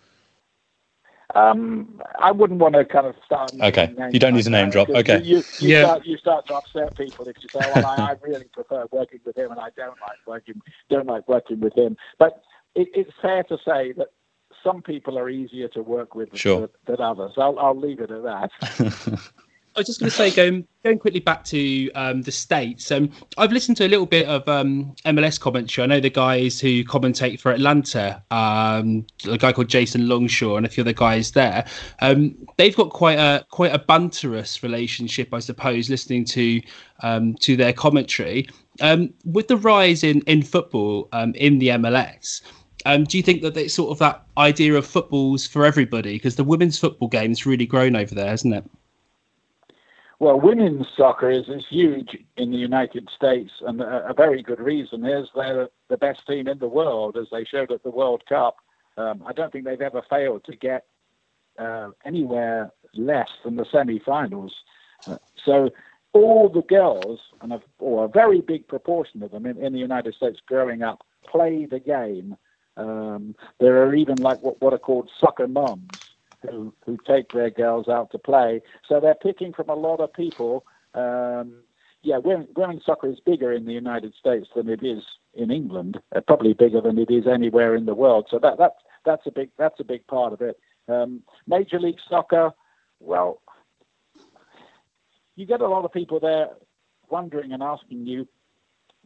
Um, 1.35 2.01
I 2.19 2.31
wouldn't 2.31 2.59
want 2.59 2.73
to 2.73 2.85
kind 2.85 3.05
of 3.05 3.15
start. 3.23 3.53
Okay. 3.61 3.93
You 4.11 4.19
don't 4.19 4.33
need 4.33 4.37
like 4.37 4.43
to 4.45 4.49
name 4.49 4.69
drop. 4.71 4.87
because 4.87 5.01
Okay. 5.01 5.21
You, 5.23 5.43
you, 5.59 5.69
Yeah. 5.69 5.83
start, 5.83 6.05
you 6.05 6.17
start 6.17 6.47
to 6.47 6.55
upset 6.55 6.97
people 6.97 7.27
if 7.27 7.35
you 7.43 7.49
say, 7.53 7.59
"Well, 7.59 7.85
I, 7.85 7.97
I 7.97 8.15
really 8.23 8.45
prefer 8.45 8.87
working 8.91 9.19
with 9.23 9.37
him, 9.37 9.51
and 9.51 9.59
I 9.59 9.69
don't 9.77 9.99
like 10.01 10.17
working 10.25 10.59
don't 10.89 11.05
like 11.05 11.27
working 11.27 11.59
with 11.59 11.75
him." 11.75 11.97
But 12.17 12.41
it, 12.73 12.87
it's 12.95 13.11
fair 13.21 13.43
to 13.43 13.57
say 13.63 13.91
that 13.93 14.07
some 14.63 14.81
people 14.81 15.19
are 15.19 15.29
easier 15.29 15.67
to 15.69 15.83
work 15.83 16.15
with 16.15 16.29
Sure. 16.33 16.61
than, 16.61 16.69
than 16.97 17.01
others. 17.01 17.33
I'll, 17.37 17.59
I'll 17.59 17.79
leave 17.79 17.99
it 17.99 18.09
at 18.11 18.23
that. 18.23 18.51
I 19.75 19.79
was 19.79 19.87
just 19.87 19.99
going 19.99 20.09
to 20.09 20.15
say, 20.15 20.31
going 20.31 20.67
going 20.83 20.97
quickly 20.97 21.19
back 21.19 21.43
to 21.45 21.91
um, 21.91 22.21
the 22.21 22.31
states. 22.31 22.91
Um, 22.91 23.11
I've 23.37 23.51
listened 23.51 23.77
to 23.77 23.85
a 23.85 23.89
little 23.89 24.05
bit 24.05 24.27
of 24.27 24.47
um, 24.47 24.95
MLS 25.05 25.39
commentary. 25.39 25.83
I 25.83 25.87
know 25.87 25.99
the 25.99 26.09
guys 26.09 26.59
who 26.59 26.83
commentate 26.83 27.39
for 27.39 27.51
Atlanta, 27.51 28.23
um, 28.31 29.05
a 29.27 29.37
guy 29.37 29.53
called 29.53 29.67
Jason 29.67 30.07
Longshore, 30.07 30.57
and 30.57 30.65
a 30.65 30.69
few 30.69 30.81
other 30.81 30.93
guys 30.93 31.31
there. 31.31 31.65
Um, 31.99 32.35
they've 32.57 32.75
got 32.75 32.89
quite 32.89 33.19
a 33.19 33.45
quite 33.49 33.73
a 33.73 33.79
banterous 33.79 34.63
relationship, 34.63 35.33
I 35.33 35.39
suppose. 35.39 35.89
Listening 35.89 36.25
to 36.25 36.61
um, 37.01 37.35
to 37.35 37.55
their 37.55 37.73
commentary, 37.73 38.47
with 39.25 39.47
the 39.47 39.57
rise 39.57 40.03
in 40.03 40.21
in 40.21 40.41
football 40.41 41.09
in 41.35 41.59
the 41.59 41.69
MLS. 41.69 42.41
Um, 42.85 43.03
do 43.03 43.17
you 43.17 43.23
think 43.23 43.41
that 43.41 43.57
it's 43.57 43.73
sort 43.73 43.91
of 43.91 43.99
that 43.99 44.23
idea 44.37 44.73
of 44.75 44.85
footballs 44.85 45.45
for 45.45 45.65
everybody? 45.65 46.13
Because 46.13 46.37
the 46.37 46.43
women's 46.43 46.79
football 46.79 47.09
game's 47.09 47.45
really 47.45 47.65
grown 47.65 47.95
over 47.95 48.15
there, 48.15 48.29
hasn't 48.29 48.53
it? 48.53 48.63
Well, 50.19 50.37
women's 50.37 50.85
soccer 50.97 51.29
is, 51.31 51.47
is 51.47 51.65
huge 51.69 52.17
in 52.35 52.51
the 52.51 52.57
United 52.57 53.09
States, 53.15 53.51
and 53.61 53.79
a, 53.79 54.09
a 54.09 54.13
very 54.13 54.41
good 54.43 54.59
reason 54.59 55.05
is 55.05 55.29
they're 55.33 55.69
the 55.87 55.97
best 55.97 56.27
team 56.27 56.49
in 56.49 56.59
the 56.59 56.67
world, 56.67 57.15
as 57.15 57.27
they 57.31 57.45
showed 57.45 57.71
at 57.71 57.83
the 57.83 57.89
World 57.89 58.23
Cup. 58.27 58.57
Um, 58.97 59.23
I 59.25 59.31
don't 59.31 59.49
think 59.49 59.63
they've 59.63 59.79
ever 59.79 60.01
failed 60.09 60.43
to 60.43 60.57
get 60.57 60.85
uh, 61.57 61.91
anywhere 62.03 62.71
less 62.93 63.29
than 63.45 63.55
the 63.55 63.65
semi-finals. 63.71 64.53
Uh, 65.07 65.17
so 65.45 65.69
all 66.11 66.49
the 66.49 66.63
girls, 66.63 67.21
and 67.39 67.53
a, 67.53 67.61
or 67.79 68.03
a 68.03 68.09
very 68.09 68.41
big 68.41 68.67
proportion 68.67 69.23
of 69.23 69.31
them 69.31 69.45
in, 69.45 69.57
in 69.57 69.71
the 69.71 69.79
United 69.79 70.15
States 70.15 70.41
growing 70.45 70.83
up, 70.83 71.01
play 71.25 71.65
the 71.65 71.79
game. 71.79 72.35
Um, 72.75 73.35
there 73.61 73.83
are 73.83 73.95
even 73.95 74.17
like 74.17 74.41
what, 74.41 74.61
what 74.61 74.73
are 74.73 74.79
called 74.79 75.09
soccer 75.17 75.47
moms 75.47 76.08
who 76.49 76.73
who 76.85 76.97
take 77.07 77.31
their 77.31 77.49
girls 77.49 77.87
out 77.87 78.11
to 78.11 78.17
play. 78.17 78.61
So 78.87 78.99
they're 78.99 79.15
picking 79.15 79.53
from 79.53 79.69
a 79.69 79.75
lot 79.75 79.99
of 79.99 80.13
people. 80.13 80.65
Um, 80.93 81.63
yeah, 82.01 82.17
women, 82.17 82.47
women's 82.55 82.85
soccer 82.85 83.07
is 83.07 83.19
bigger 83.25 83.51
in 83.51 83.65
the 83.65 83.73
United 83.73 84.13
States 84.17 84.47
than 84.55 84.69
it 84.69 84.83
is 84.83 85.03
in 85.33 85.51
England. 85.51 85.99
Uh, 86.15 86.21
probably 86.21 86.53
bigger 86.53 86.81
than 86.81 86.97
it 86.97 87.11
is 87.11 87.27
anywhere 87.27 87.75
in 87.75 87.85
the 87.85 87.93
world. 87.93 88.27
So 88.29 88.39
that 88.39 88.57
that 88.57 88.75
that's 89.05 89.25
a 89.25 89.31
big 89.31 89.49
that's 89.57 89.79
a 89.79 89.83
big 89.83 90.05
part 90.07 90.33
of 90.33 90.41
it. 90.41 90.59
Um, 90.87 91.21
Major 91.45 91.79
League 91.79 91.99
Soccer, 92.09 92.51
well, 92.99 93.41
you 95.35 95.45
get 95.45 95.61
a 95.61 95.67
lot 95.67 95.85
of 95.85 95.93
people 95.93 96.19
there 96.19 96.49
wondering 97.09 97.51
and 97.51 97.61
asking 97.61 98.05
you, 98.07 98.27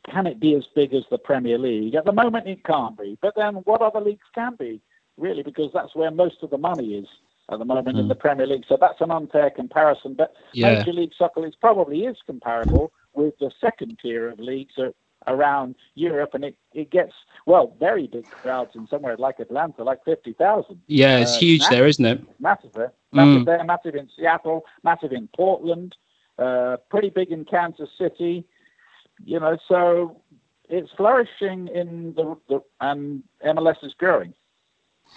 can 0.10 0.28
it 0.28 0.40
be 0.40 0.56
as 0.56 0.64
big 0.76 0.94
as 0.94 1.04
the 1.10 1.18
Premier 1.18 1.58
League? 1.58 1.96
At 1.96 2.06
the 2.06 2.12
moment, 2.12 2.48
it 2.48 2.64
can't 2.64 2.98
be. 2.98 3.18
But 3.22 3.36
then, 3.36 3.56
what 3.56 3.82
other 3.82 4.02
leagues 4.02 4.26
can 4.36 4.56
be? 4.58 4.82
Really, 5.18 5.44
because 5.44 5.72
that's 5.74 5.96
where 5.96 6.12
most 6.12 6.38
of 6.42 6.50
the 6.50 6.58
money 6.58 6.96
is 6.96 7.08
at 7.52 7.60
the 7.60 7.66
moment 7.66 7.98
mm. 7.98 8.02
in 8.02 8.08
the 8.08 8.16
Premier 8.16 8.48
League. 8.48 8.66
So 8.68 8.78
that's 8.80 9.02
an 9.02 9.12
unfair 9.12 9.50
comparison. 9.50 10.14
But 10.14 10.34
yeah. 10.54 10.76
Major 10.76 10.94
League 10.94 11.12
Soccer 11.18 11.46
is 11.46 11.56
probably 11.56 12.02
is 12.06 12.18
comparable 12.26 12.92
with 13.14 13.38
the 13.40 13.52
second 13.62 14.00
tier 14.02 14.30
of 14.30 14.40
leagues 14.40 14.74
around 15.28 15.76
Europe, 15.96 16.32
and 16.34 16.44
it, 16.44 16.58
it 16.74 16.90
gets 16.90 17.14
well 17.46 17.76
very 17.80 18.08
big 18.08 18.26
crowds 18.26 18.72
in 18.76 18.88
somewhere 18.88 19.16
like 19.18 19.40
Atlanta, 19.40 19.84
like 19.84 20.04
fifty 20.04 20.34
thousand. 20.34 20.82
Yeah, 20.88 21.20
it's 21.20 21.36
uh, 21.36 21.40
huge 21.40 21.62
massive, 21.62 21.78
there, 21.78 21.88
isn't 21.88 22.06
it? 22.06 22.22
Massive 22.40 22.74
there, 22.74 22.94
massive 23.12 23.42
mm. 23.42 23.46
there, 23.46 23.64
massive 23.64 23.96
in 23.96 24.10
Seattle, 24.16 24.66
massive 24.84 25.12
in 25.12 25.30
Portland, 25.36 25.96
uh, 26.40 26.78
pretty 26.90 27.10
big 27.10 27.32
in 27.32 27.46
Kansas 27.46 27.90
City. 27.98 28.46
You 29.24 29.40
know, 29.40 29.58
so 29.68 30.22
it's 30.70 30.90
flourishing 30.98 31.68
in 31.68 32.14
the, 32.16 32.36
the 32.50 32.64
and 32.82 33.24
MLS 33.46 33.84
is 33.84 33.94
growing. 33.98 34.34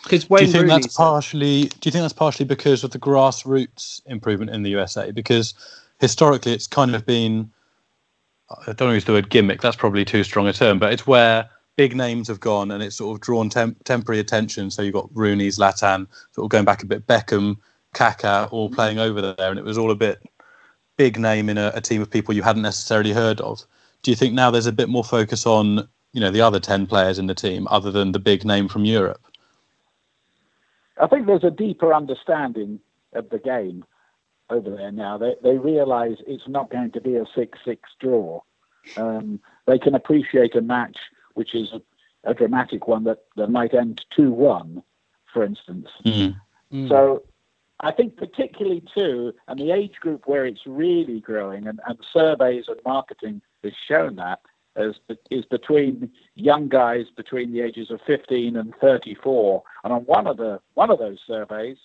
Because 0.04 0.24
do 0.24 0.44
you 0.44 0.50
think 0.50 0.68
that's 0.68 0.96
partially? 0.96 1.64
Do 1.64 1.86
you 1.86 1.92
think 1.92 2.02
that's 2.02 2.12
partially 2.12 2.46
because 2.46 2.84
of 2.84 2.92
the 2.92 2.98
grassroots 2.98 4.00
improvement 4.06 4.52
in 4.52 4.62
the 4.62 4.70
USA? 4.70 5.10
Because 5.10 5.54
historically, 5.98 6.52
it's 6.52 6.66
kind 6.66 6.94
of 6.94 7.04
been 7.04 7.50
I 8.66 8.72
don't 8.72 8.94
use 8.94 9.04
the 9.04 9.12
word 9.12 9.28
gimmick. 9.28 9.60
That's 9.60 9.76
probably 9.76 10.04
too 10.04 10.22
strong 10.22 10.46
a 10.46 10.52
term, 10.52 10.78
but 10.78 10.92
it's 10.92 11.06
where 11.06 11.48
big 11.76 11.96
names 11.96 12.28
have 12.28 12.40
gone 12.40 12.70
and 12.70 12.82
it's 12.82 12.96
sort 12.96 13.16
of 13.16 13.20
drawn 13.20 13.50
temp- 13.50 13.82
temporary 13.84 14.20
attention. 14.20 14.70
So 14.70 14.82
you've 14.82 14.94
got 14.94 15.10
Rooney, 15.12 15.48
Zlatan, 15.48 16.06
sort 16.32 16.44
of 16.46 16.50
going 16.50 16.64
back 16.64 16.82
a 16.82 16.86
bit, 16.86 17.06
Beckham, 17.06 17.56
Kaká, 17.94 18.50
all 18.52 18.70
playing 18.70 18.98
over 18.98 19.20
there, 19.20 19.50
and 19.50 19.58
it 19.58 19.64
was 19.64 19.78
all 19.78 19.90
a 19.90 19.96
bit 19.96 20.22
big 20.96 21.18
name 21.18 21.48
in 21.48 21.58
a, 21.58 21.72
a 21.74 21.80
team 21.80 22.00
of 22.00 22.10
people 22.10 22.34
you 22.34 22.42
hadn't 22.42 22.62
necessarily 22.62 23.12
heard 23.12 23.40
of. 23.40 23.64
Do 24.02 24.10
you 24.10 24.16
think 24.16 24.32
now 24.32 24.50
there's 24.50 24.66
a 24.66 24.72
bit 24.72 24.88
more 24.88 25.04
focus 25.04 25.44
on 25.44 25.88
you 26.12 26.20
know 26.20 26.30
the 26.30 26.40
other 26.40 26.60
ten 26.60 26.86
players 26.86 27.18
in 27.18 27.26
the 27.26 27.34
team 27.34 27.66
other 27.70 27.90
than 27.90 28.12
the 28.12 28.18
big 28.18 28.44
name 28.44 28.68
from 28.68 28.84
Europe? 28.84 29.20
I 30.98 31.06
think 31.06 31.26
there's 31.26 31.44
a 31.44 31.50
deeper 31.50 31.92
understanding 31.92 32.80
of 33.12 33.28
the 33.30 33.38
game 33.38 33.84
over 34.50 34.70
there 34.70 34.92
now. 34.92 35.18
They 35.18 35.34
they 35.42 35.58
realise 35.58 36.18
it's 36.26 36.48
not 36.48 36.70
going 36.70 36.92
to 36.92 37.00
be 37.00 37.16
a 37.16 37.24
six-six 37.34 37.90
draw. 38.00 38.40
Um, 38.96 39.40
they 39.66 39.78
can 39.78 39.94
appreciate 39.94 40.54
a 40.54 40.62
match 40.62 40.96
which 41.34 41.54
is 41.54 41.72
a, 41.72 41.82
a 42.30 42.34
dramatic 42.34 42.88
one 42.88 43.04
that, 43.04 43.24
that 43.36 43.50
might 43.50 43.74
end 43.74 44.04
two-one, 44.16 44.82
for 45.32 45.44
instance. 45.44 45.88
Mm. 46.04 46.34
Mm. 46.72 46.88
So 46.88 47.24
I 47.80 47.92
think 47.92 48.16
particularly 48.16 48.82
too, 48.94 49.34
and 49.48 49.58
the 49.58 49.70
age 49.70 49.96
group 50.00 50.26
where 50.26 50.46
it's 50.46 50.66
really 50.66 51.20
growing, 51.20 51.66
and, 51.66 51.78
and 51.86 51.98
surveys 52.12 52.64
and 52.68 52.80
marketing 52.86 53.42
has 53.62 53.74
shown 53.86 54.16
that, 54.16 54.40
is, 54.76 54.94
is 55.30 55.44
between 55.46 56.10
young 56.34 56.68
guys 56.68 57.06
between 57.16 57.52
the 57.52 57.60
ages 57.60 57.90
of 57.90 58.00
15 58.06 58.56
and 58.56 58.74
34. 58.80 59.62
And 59.84 59.92
on 59.92 60.02
one 60.02 60.26
of 60.26 60.36
the 60.36 60.60
one 60.74 60.90
of 60.90 60.98
those 60.98 61.18
surveys, 61.26 61.78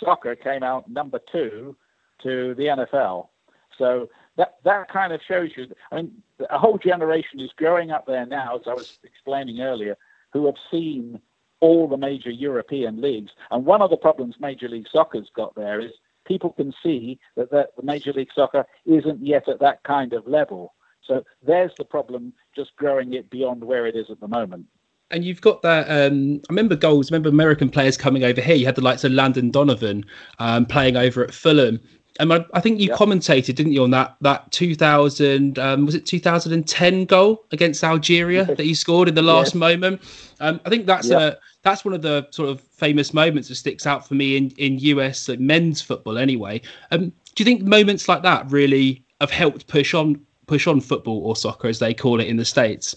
soccer 0.00 0.34
came 0.34 0.62
out 0.62 0.90
number 0.90 1.20
two 1.30 1.76
to 2.22 2.54
the 2.54 2.64
NFL. 2.64 3.28
So 3.76 4.08
that 4.36 4.56
that 4.64 4.90
kind 4.90 5.12
of 5.12 5.20
shows 5.26 5.50
you. 5.56 5.66
I 5.92 5.96
mean, 5.96 6.22
a 6.50 6.58
whole 6.58 6.78
generation 6.78 7.40
is 7.40 7.50
growing 7.56 7.90
up 7.90 8.06
there 8.06 8.26
now, 8.26 8.56
as 8.56 8.62
I 8.66 8.74
was 8.74 8.98
explaining 9.04 9.60
earlier, 9.60 9.96
who 10.32 10.46
have 10.46 10.56
seen 10.70 11.20
all 11.60 11.88
the 11.88 11.96
major 11.96 12.30
European 12.30 13.00
leagues. 13.00 13.32
And 13.50 13.64
one 13.64 13.82
of 13.82 13.90
the 13.90 13.96
problems 13.96 14.36
Major 14.40 14.68
League 14.68 14.86
Soccer's 14.92 15.30
got 15.34 15.54
there 15.54 15.80
is 15.80 15.90
people 16.24 16.50
can 16.50 16.72
see 16.82 17.18
that, 17.36 17.50
that 17.50 17.76
the 17.76 17.82
Major 17.82 18.12
League 18.12 18.30
Soccer 18.34 18.64
isn't 18.86 19.24
yet 19.24 19.48
at 19.48 19.60
that 19.60 19.82
kind 19.82 20.12
of 20.12 20.26
level. 20.26 20.74
So 21.08 21.24
there's 21.42 21.72
the 21.76 21.84
problem, 21.84 22.32
just 22.54 22.76
growing 22.76 23.14
it 23.14 23.28
beyond 23.30 23.64
where 23.64 23.86
it 23.86 23.96
is 23.96 24.06
at 24.10 24.20
the 24.20 24.28
moment 24.28 24.66
and 25.10 25.24
you've 25.24 25.40
got 25.40 25.62
that. 25.62 25.88
Um, 25.88 26.40
I 26.48 26.52
remember 26.52 26.76
goals. 26.76 27.10
I 27.10 27.14
remember 27.14 27.28
American 27.28 27.70
players 27.70 27.96
coming 27.96 28.24
over 28.24 28.40
here. 28.40 28.54
You 28.54 28.66
had 28.66 28.74
the 28.74 28.82
likes 28.82 29.04
of 29.04 29.12
Landon 29.12 29.50
Donovan 29.50 30.04
um, 30.38 30.66
playing 30.66 30.96
over 30.96 31.24
at 31.24 31.32
Fulham. 31.32 31.80
And 32.20 32.32
I, 32.32 32.44
I 32.52 32.60
think 32.60 32.80
you 32.80 32.88
yep. 32.88 32.98
commentated, 32.98 33.54
didn't 33.54 33.72
you, 33.72 33.84
on 33.84 33.90
that 33.92 34.16
that 34.22 34.50
2000 34.50 35.58
um, 35.58 35.86
was 35.86 35.94
it 35.94 36.04
2010 36.04 37.04
goal 37.04 37.44
against 37.52 37.84
Algeria 37.84 38.44
that 38.44 38.58
he 38.58 38.74
scored 38.74 39.08
in 39.08 39.14
the 39.14 39.22
last 39.34 39.48
yes. 39.48 39.54
moment. 39.54 40.02
Um, 40.40 40.60
I 40.64 40.68
think 40.68 40.86
that's 40.86 41.08
yep. 41.08 41.20
a 41.20 41.38
that's 41.62 41.84
one 41.84 41.94
of 41.94 42.02
the 42.02 42.26
sort 42.30 42.48
of 42.48 42.60
famous 42.60 43.14
moments 43.14 43.48
that 43.48 43.54
sticks 43.54 43.86
out 43.86 44.06
for 44.06 44.14
me 44.14 44.36
in 44.36 44.50
in 44.58 44.78
US 44.80 45.28
men's 45.38 45.80
football. 45.80 46.18
Anyway, 46.18 46.60
um, 46.90 47.12
do 47.34 47.42
you 47.42 47.44
think 47.44 47.62
moments 47.62 48.08
like 48.08 48.22
that 48.22 48.50
really 48.50 49.04
have 49.20 49.30
helped 49.30 49.68
push 49.68 49.94
on 49.94 50.20
push 50.48 50.66
on 50.66 50.80
football 50.80 51.24
or 51.24 51.36
soccer 51.36 51.68
as 51.68 51.78
they 51.78 51.94
call 51.94 52.20
it 52.20 52.26
in 52.26 52.36
the 52.36 52.44
states? 52.44 52.96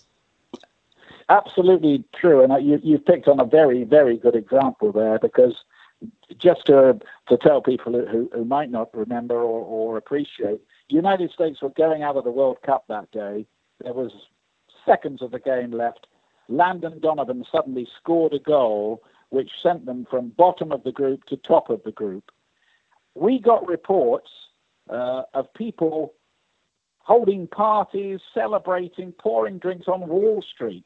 absolutely 1.32 2.04
true, 2.14 2.44
and 2.44 2.66
you 2.66 2.80
you 2.84 3.00
picked 3.00 3.28
on 3.28 3.40
a 3.40 3.46
very 3.46 3.84
very 3.84 4.18
good 4.18 4.36
example 4.36 4.92
there 4.92 5.18
because 5.20 5.56
just 6.38 6.66
to 6.66 7.00
to 7.30 7.38
tell 7.38 7.62
people 7.62 7.94
who, 7.94 8.30
who 8.34 8.46
might 8.46 8.70
not 8.70 8.90
remember 8.94 9.36
or, 9.36 9.62
or 9.64 9.98
appreciate, 9.98 10.62
United 10.90 11.32
States 11.32 11.62
were 11.62 11.70
going 11.70 12.04
out 12.04 12.18
of 12.18 12.24
the 12.24 12.32
World 12.32 12.58
Cup 12.66 12.86
that 12.90 13.10
day. 13.12 13.46
There 13.84 13.94
was 13.94 14.12
seconds 14.86 15.22
of 15.22 15.32
the 15.32 15.40
game 15.40 15.72
left. 15.72 16.08
Landon 16.50 17.00
Donovan 17.00 17.46
suddenly 17.52 17.88
scored 18.00 18.34
a 18.34 18.40
goal 18.40 19.02
which 19.30 19.50
sent 19.64 19.86
them 19.86 20.06
from 20.10 20.30
bottom 20.30 20.74
of 20.74 20.84
the 20.84 20.92
group 20.92 21.24
to 21.26 21.38
top 21.38 21.70
of 21.70 21.82
the 21.84 21.92
group. 21.92 22.32
We 23.16 23.40
got 23.40 23.66
reports 23.66 24.30
uh, 24.90 25.24
of 25.34 25.54
people 25.54 26.14
holding 27.04 27.48
parties, 27.48 28.20
celebrating, 28.34 29.12
pouring 29.14 29.58
drinks 29.58 29.88
on 29.88 30.08
Wall 30.08 30.44
Street 30.54 30.86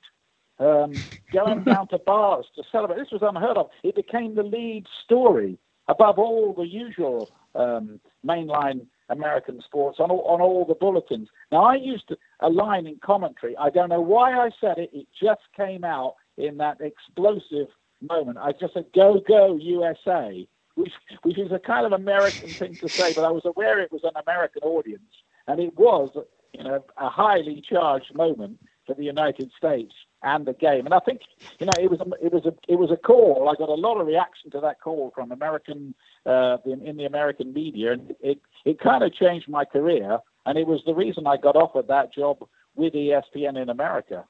um, 0.59 0.93
going 1.33 1.63
down 1.63 1.87
to 1.89 1.97
bars 1.99 2.45
to 2.55 2.63
celebrate. 2.71 2.97
This 2.97 3.11
was 3.11 3.21
unheard 3.21 3.57
of. 3.57 3.69
It 3.83 3.95
became 3.95 4.35
the 4.35 4.43
lead 4.43 4.85
story 5.03 5.57
above 5.87 6.17
all 6.17 6.53
the 6.53 6.67
usual 6.67 7.29
um, 7.53 7.99
mainline 8.25 8.87
American 9.09 9.61
sports 9.61 9.99
on 9.99 10.09
all, 10.09 10.21
on 10.21 10.41
all 10.41 10.65
the 10.65 10.73
bulletins. 10.73 11.29
Now, 11.51 11.63
I 11.65 11.75
used 11.75 12.11
a 12.39 12.49
line 12.49 12.87
in 12.87 12.97
commentary. 13.03 13.55
I 13.57 13.69
don't 13.69 13.89
know 13.89 14.01
why 14.01 14.33
I 14.33 14.49
said 14.59 14.77
it. 14.77 14.89
It 14.93 15.07
just 15.21 15.41
came 15.55 15.83
out 15.83 16.15
in 16.37 16.57
that 16.57 16.81
explosive 16.81 17.67
moment. 18.01 18.37
I 18.37 18.51
just 18.51 18.73
said, 18.73 18.85
"Go, 18.93 19.21
go, 19.27 19.57
USA," 19.57 20.47
which 20.75 20.91
which 21.23 21.37
is 21.37 21.51
a 21.51 21.59
kind 21.59 21.85
of 21.85 21.93
American 21.93 22.49
thing 22.49 22.75
to 22.77 22.89
say, 22.89 23.13
but 23.13 23.23
I 23.23 23.31
was 23.31 23.45
aware 23.45 23.79
it 23.79 23.91
was 23.91 24.03
an 24.03 24.19
American 24.25 24.63
audience, 24.63 25.03
and 25.47 25.59
it 25.59 25.77
was, 25.77 26.09
you 26.53 26.63
know, 26.63 26.83
a 26.97 27.09
highly 27.09 27.63
charged 27.67 28.13
moment 28.15 28.59
for 28.85 28.93
the 28.93 29.03
United 29.03 29.51
States 29.57 29.93
and 30.23 30.45
the 30.45 30.53
game. 30.53 30.85
And 30.85 30.93
I 30.93 30.99
think 30.99 31.21
you 31.59 31.65
know 31.65 31.73
it 31.79 31.89
was 31.89 31.99
a, 32.01 32.25
it 32.25 32.33
was 32.33 32.45
a 32.45 32.53
it 32.67 32.75
was 32.75 32.91
a 32.91 32.97
call. 32.97 33.49
I 33.49 33.55
got 33.55 33.69
a 33.69 33.73
lot 33.73 33.99
of 33.99 34.07
reaction 34.07 34.51
to 34.51 34.59
that 34.61 34.81
call 34.81 35.11
from 35.15 35.31
American 35.31 35.93
uh, 36.25 36.57
in, 36.65 36.85
in 36.85 36.97
the 36.97 37.05
American 37.05 37.53
media, 37.53 37.93
and 37.93 38.15
it 38.19 38.41
it 38.65 38.79
kind 38.79 39.03
of 39.03 39.13
changed 39.13 39.47
my 39.47 39.65
career. 39.65 40.19
And 40.47 40.57
it 40.57 40.67
was 40.67 40.81
the 40.85 40.93
reason 40.93 41.25
I 41.25 41.37
got 41.37 41.55
offered 41.55 41.87
that 41.87 42.13
job 42.13 42.47
with 42.75 42.93
ESPN 42.93 43.59
in 43.59 43.69
America. 43.69 44.25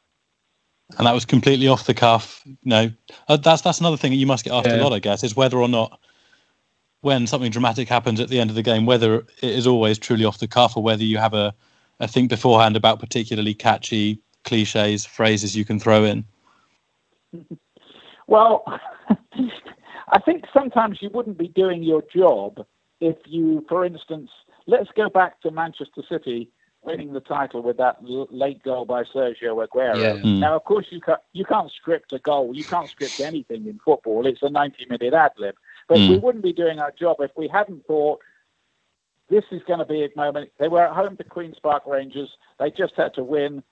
And 0.98 1.08
that 1.08 1.14
was 1.14 1.26
completely 1.26 1.68
off 1.68 1.88
the 1.88 1.94
cuff. 1.94 2.44
No, 2.64 2.92
uh, 3.28 3.38
that's 3.38 3.62
that's 3.62 3.80
another 3.80 3.98
thing 3.98 4.14
you 4.14 4.28
must 4.28 4.46
get 4.46 4.54
asked 4.54 4.68
yeah. 4.68 4.76
a 4.76 4.84
lot, 4.84 4.94
I 4.94 5.00
guess, 5.00 5.24
is 5.24 5.36
whether 5.36 5.58
or 5.58 5.68
not 5.68 6.00
when 7.06 7.28
something 7.28 7.52
dramatic 7.52 7.88
happens 7.88 8.20
at 8.20 8.30
the 8.30 8.40
end 8.40 8.50
of 8.50 8.56
the 8.56 8.64
game, 8.64 8.88
whether 8.88 9.18
it 9.18 9.28
is 9.44 9.68
always 9.68 10.00
truly 10.00 10.26
off 10.26 10.40
the 10.40 10.48
cuff 10.48 10.76
or 10.76 10.82
whether 10.82 11.04
you 11.04 11.20
have 11.20 11.36
a, 11.36 11.54
a 12.00 12.08
think 12.08 12.32
beforehand 12.32 12.76
about 12.76 13.00
particularly 13.00 13.54
catchy 13.54 14.20
cliches, 14.44 15.06
phrases 15.06 15.56
you 15.56 15.64
can 15.64 15.80
throw 15.80 16.04
in? 16.04 16.26
Well, 18.26 18.64
I 20.10 20.20
think 20.20 20.46
sometimes 20.52 20.98
you 21.00 21.12
wouldn't 21.14 21.38
be 21.38 21.48
doing 21.48 21.84
your 21.84 22.04
job 22.12 22.66
if 23.00 23.18
you, 23.26 23.64
for 23.70 23.86
instance, 23.86 24.32
let's 24.66 24.90
go 24.98 25.08
back 25.08 25.40
to 25.42 25.52
Manchester 25.52 26.02
City 26.10 26.50
winning 26.82 27.14
the 27.14 27.20
title 27.20 27.62
with 27.62 27.78
that 27.78 27.98
late 28.04 28.64
goal 28.64 28.86
by 28.86 29.04
Sergio 29.04 29.64
Aguero. 29.64 30.02
Yeah. 30.02 30.14
Mm. 30.24 30.40
Now, 30.40 30.56
of 30.56 30.64
course, 30.64 30.88
you 30.90 31.02
can't 31.02 31.22
you 31.34 31.46
can't 31.46 31.72
script 31.72 32.14
a 32.14 32.20
goal. 32.20 32.56
You 32.56 32.64
can't 32.64 32.90
script 32.90 33.20
anything 33.20 33.68
in 33.68 33.80
football. 33.86 34.26
It's 34.26 34.42
a 34.42 34.48
90-minute 34.48 35.14
ad 35.14 35.34
lib. 35.38 35.56
But 35.88 35.98
mm. 35.98 36.10
we 36.10 36.18
wouldn't 36.18 36.44
be 36.44 36.54
doing 36.54 36.80
our 36.80 36.92
job 36.92 37.18
if 37.20 37.32
we 37.38 37.48
hadn't 37.48 37.86
thought 37.86 38.20
this 39.30 39.44
is 39.52 39.62
going 39.68 39.80
to 39.80 39.86
be 39.86 40.04
a 40.04 40.10
moment. 40.16 40.52
They 40.60 40.68
were 40.68 40.86
at 40.86 40.96
home 40.96 41.18
to 41.18 41.24
Queens 41.24 41.58
Park 41.62 41.84
Rangers. 41.86 42.30
They 42.60 42.72
just 42.72 42.94
had 42.96 43.14
to 43.16 43.24
win 43.24 43.64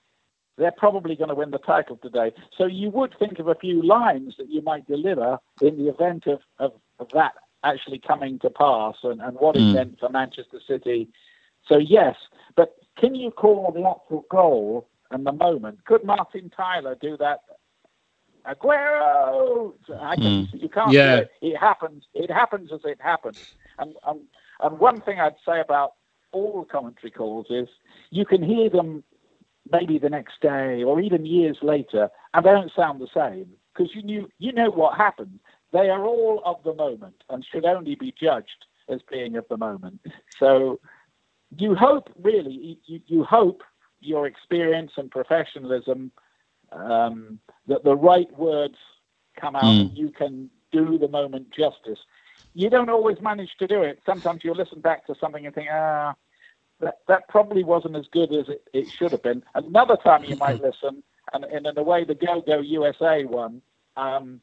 they're 0.56 0.72
probably 0.72 1.16
going 1.16 1.28
to 1.28 1.34
win 1.34 1.50
the 1.50 1.58
title 1.58 1.96
today. 1.96 2.32
So 2.56 2.66
you 2.66 2.90
would 2.90 3.14
think 3.18 3.38
of 3.38 3.48
a 3.48 3.54
few 3.54 3.82
lines 3.82 4.34
that 4.38 4.50
you 4.50 4.62
might 4.62 4.86
deliver 4.86 5.38
in 5.60 5.76
the 5.76 5.88
event 5.88 6.26
of, 6.26 6.40
of, 6.58 6.72
of 6.98 7.08
that 7.12 7.32
actually 7.64 7.98
coming 7.98 8.38
to 8.40 8.50
pass 8.50 8.94
and, 9.02 9.20
and 9.20 9.36
what 9.36 9.56
mm. 9.56 9.70
it 9.70 9.74
meant 9.74 9.98
for 9.98 10.08
Manchester 10.10 10.60
City. 10.66 11.08
So, 11.66 11.78
yes, 11.78 12.14
but 12.56 12.76
can 12.98 13.14
you 13.14 13.30
call 13.30 13.72
the 13.72 13.88
actual 13.88 14.26
goal 14.30 14.88
and 15.10 15.26
the 15.26 15.32
moment? 15.32 15.84
Could 15.86 16.04
Martin 16.04 16.50
Tyler 16.54 16.96
do 17.00 17.16
that? 17.16 17.40
Aguero! 18.46 19.72
I 20.00 20.16
can, 20.16 20.24
mm. 20.24 20.62
You 20.62 20.68
can't 20.68 20.92
yeah. 20.92 21.16
it. 21.16 21.30
It 21.40 21.56
happens. 21.56 22.04
It 22.14 22.30
happens 22.30 22.70
as 22.72 22.80
it 22.84 23.00
happens. 23.00 23.54
And, 23.78 23.94
and, 24.06 24.20
and 24.60 24.78
one 24.78 25.00
thing 25.00 25.18
I'd 25.18 25.36
say 25.46 25.60
about 25.60 25.94
all 26.32 26.64
commentary 26.70 27.10
calls 27.10 27.46
is 27.48 27.68
you 28.10 28.26
can 28.26 28.42
hear 28.42 28.68
them 28.68 29.02
maybe 29.70 29.98
the 29.98 30.10
next 30.10 30.40
day 30.42 30.82
or 30.82 31.00
even 31.00 31.24
years 31.24 31.58
later, 31.62 32.10
and 32.34 32.44
they 32.44 32.50
don't 32.50 32.72
sound 32.74 33.00
the 33.00 33.08
same 33.14 33.48
because 33.72 33.94
you 33.94 34.02
knew 34.02 34.28
you 34.38 34.52
know 34.52 34.70
what 34.70 34.96
happened. 34.96 35.40
They 35.72 35.88
are 35.88 36.04
all 36.04 36.42
of 36.44 36.62
the 36.64 36.74
moment 36.74 37.24
and 37.28 37.44
should 37.44 37.64
only 37.64 37.94
be 37.94 38.14
judged 38.20 38.66
as 38.88 39.00
being 39.10 39.36
of 39.36 39.46
the 39.48 39.56
moment. 39.56 40.00
So 40.38 40.80
you 41.56 41.74
hope, 41.74 42.10
really, 42.22 42.78
you, 42.84 43.00
you 43.06 43.24
hope 43.24 43.62
your 44.00 44.26
experience 44.26 44.92
and 44.96 45.10
professionalism 45.10 46.12
um, 46.74 47.38
that 47.66 47.84
the 47.84 47.96
right 47.96 48.30
words 48.38 48.76
come 49.40 49.56
out 49.56 49.64
mm. 49.64 49.80
and 49.82 49.98
you 49.98 50.10
can 50.10 50.50
do 50.72 50.98
the 50.98 51.08
moment 51.08 51.50
justice. 51.50 51.98
You 52.54 52.70
don't 52.70 52.90
always 52.90 53.20
manage 53.20 53.50
to 53.58 53.66
do 53.66 53.82
it. 53.82 54.00
Sometimes 54.06 54.42
you'll 54.44 54.56
listen 54.56 54.80
back 54.80 55.06
to 55.06 55.14
something 55.20 55.46
and 55.46 55.54
think, 55.54 55.68
ah, 55.72 56.14
that, 56.80 56.98
that 57.08 57.28
probably 57.28 57.64
wasn't 57.64 57.96
as 57.96 58.06
good 58.12 58.32
as 58.32 58.48
it, 58.48 58.62
it 58.72 58.88
should 58.88 59.12
have 59.12 59.22
been. 59.22 59.42
Another 59.54 59.96
time 59.96 60.24
you 60.24 60.36
might 60.36 60.60
listen, 60.60 61.02
and, 61.32 61.44
and 61.44 61.66
in 61.66 61.78
a 61.78 61.82
way, 61.82 62.04
the 62.04 62.14
Go 62.14 62.40
Go 62.40 62.60
USA 62.60 63.24
one 63.24 63.62
um, 63.96 64.40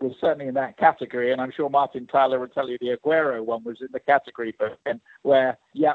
was 0.00 0.14
certainly 0.20 0.46
in 0.46 0.54
that 0.54 0.76
category. 0.76 1.32
And 1.32 1.40
I'm 1.40 1.50
sure 1.50 1.68
Martin 1.68 2.06
Tyler 2.06 2.38
would 2.38 2.52
tell 2.52 2.68
you 2.68 2.78
the 2.80 2.96
Aguero 2.96 3.44
one 3.44 3.64
was 3.64 3.80
in 3.80 3.88
the 3.92 4.00
category 4.00 4.54
for 4.56 4.76
him, 4.86 5.00
where, 5.22 5.58
yeah, 5.72 5.94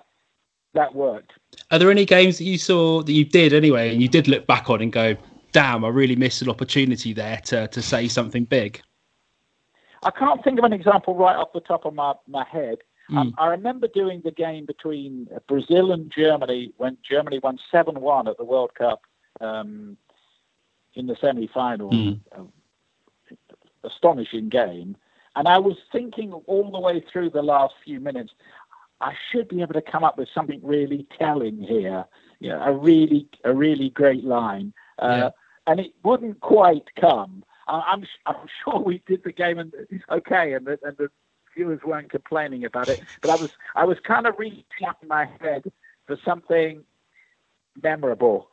that 0.73 0.93
worked. 0.93 1.33
Are 1.71 1.79
there 1.79 1.91
any 1.91 2.05
games 2.05 2.37
that 2.37 2.43
you 2.43 2.57
saw 2.57 3.01
that 3.01 3.11
you 3.11 3.25
did 3.25 3.53
anyway, 3.53 3.91
and 3.91 4.01
you 4.01 4.07
did 4.07 4.27
look 4.27 4.45
back 4.47 4.69
on 4.69 4.81
and 4.81 4.91
go, 4.91 5.15
damn, 5.51 5.83
I 5.83 5.89
really 5.89 6.15
missed 6.15 6.41
an 6.41 6.49
opportunity 6.49 7.13
there 7.13 7.41
to, 7.45 7.67
to 7.67 7.81
say 7.81 8.07
something 8.07 8.45
big? 8.45 8.81
I 10.03 10.11
can't 10.11 10.43
think 10.43 10.59
of 10.59 10.65
an 10.65 10.73
example 10.73 11.15
right 11.15 11.35
off 11.35 11.53
the 11.53 11.59
top 11.59 11.85
of 11.85 11.93
my, 11.93 12.13
my 12.27 12.45
head. 12.45 12.79
Mm. 13.11 13.17
Um, 13.17 13.35
I 13.37 13.47
remember 13.47 13.87
doing 13.87 14.21
the 14.23 14.31
game 14.31 14.65
between 14.65 15.27
Brazil 15.47 15.91
and 15.91 16.11
Germany 16.15 16.73
when 16.77 16.97
Germany 17.07 17.39
won 17.41 17.57
7 17.71 17.99
1 17.99 18.27
at 18.27 18.37
the 18.37 18.43
World 18.43 18.71
Cup 18.75 19.01
um, 19.41 19.97
in 20.93 21.07
the 21.07 21.17
semi 21.19 21.47
final. 21.47 21.89
Mm. 21.91 22.19
Astonishing 23.83 24.49
game. 24.49 24.97
And 25.35 25.47
I 25.47 25.57
was 25.57 25.77
thinking 25.91 26.33
all 26.33 26.69
the 26.69 26.79
way 26.79 27.03
through 27.11 27.29
the 27.29 27.41
last 27.41 27.73
few 27.85 27.99
minutes, 27.99 28.33
I 28.99 29.13
should 29.31 29.47
be 29.47 29.61
able 29.61 29.73
to 29.73 29.81
come 29.81 30.03
up 30.03 30.17
with 30.17 30.27
something 30.33 30.59
really 30.63 31.07
telling 31.17 31.61
here. 31.61 32.05
You 32.39 32.49
know, 32.49 32.61
a 32.61 32.73
really, 32.73 33.27
a 33.43 33.53
really 33.53 33.89
great 33.89 34.23
line. 34.23 34.73
Uh, 35.01 35.07
yeah. 35.07 35.29
And 35.69 35.79
it 35.79 35.93
wouldn't 36.03 36.39
quite 36.39 36.85
come. 36.99 37.43
I'm, 37.67 38.03
I'm 38.25 38.35
sure 38.63 38.79
we 38.79 39.03
did 39.05 39.23
the 39.23 39.31
game 39.31 39.59
and 39.59 39.71
okay, 40.09 40.53
and 40.53 40.65
the, 40.65 40.79
and 40.83 40.97
the 40.97 41.09
viewers 41.55 41.79
weren't 41.85 42.09
complaining 42.09 42.65
about 42.65 42.89
it. 42.89 43.01
But 43.21 43.29
I 43.29 43.35
was, 43.35 43.51
I 43.75 43.85
was 43.85 43.97
kind 44.03 44.25
of 44.25 44.35
reaching 44.39 44.87
up 44.87 44.97
in 45.01 45.07
my 45.07 45.29
head 45.39 45.71
for 46.07 46.17
something 46.25 46.83
memorable. 47.81 48.49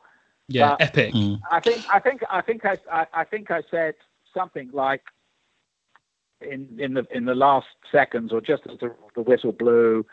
Yeah, 0.47 0.75
but 0.77 0.81
epic. 0.81 1.13
Mm. 1.13 1.41
I 1.51 1.59
think, 1.59 1.85
I 1.91 1.99
think, 1.99 2.21
I 2.29 2.41
think 2.41 2.65
I, 2.65 2.77
I, 2.91 3.07
I 3.13 3.23
think 3.23 3.49
I 3.51 3.63
said 3.69 3.95
something 4.33 4.69
like, 4.71 5.01
in 6.39 6.67
in 6.79 6.93
the 6.93 7.07
in 7.09 7.25
the 7.25 7.33
last 7.33 7.65
seconds 7.91 8.31
or 8.31 8.41
just 8.41 8.61
as 8.71 8.77
the, 8.79 8.93
the 9.15 9.23
whistle 9.23 9.51
blew. 9.51 10.05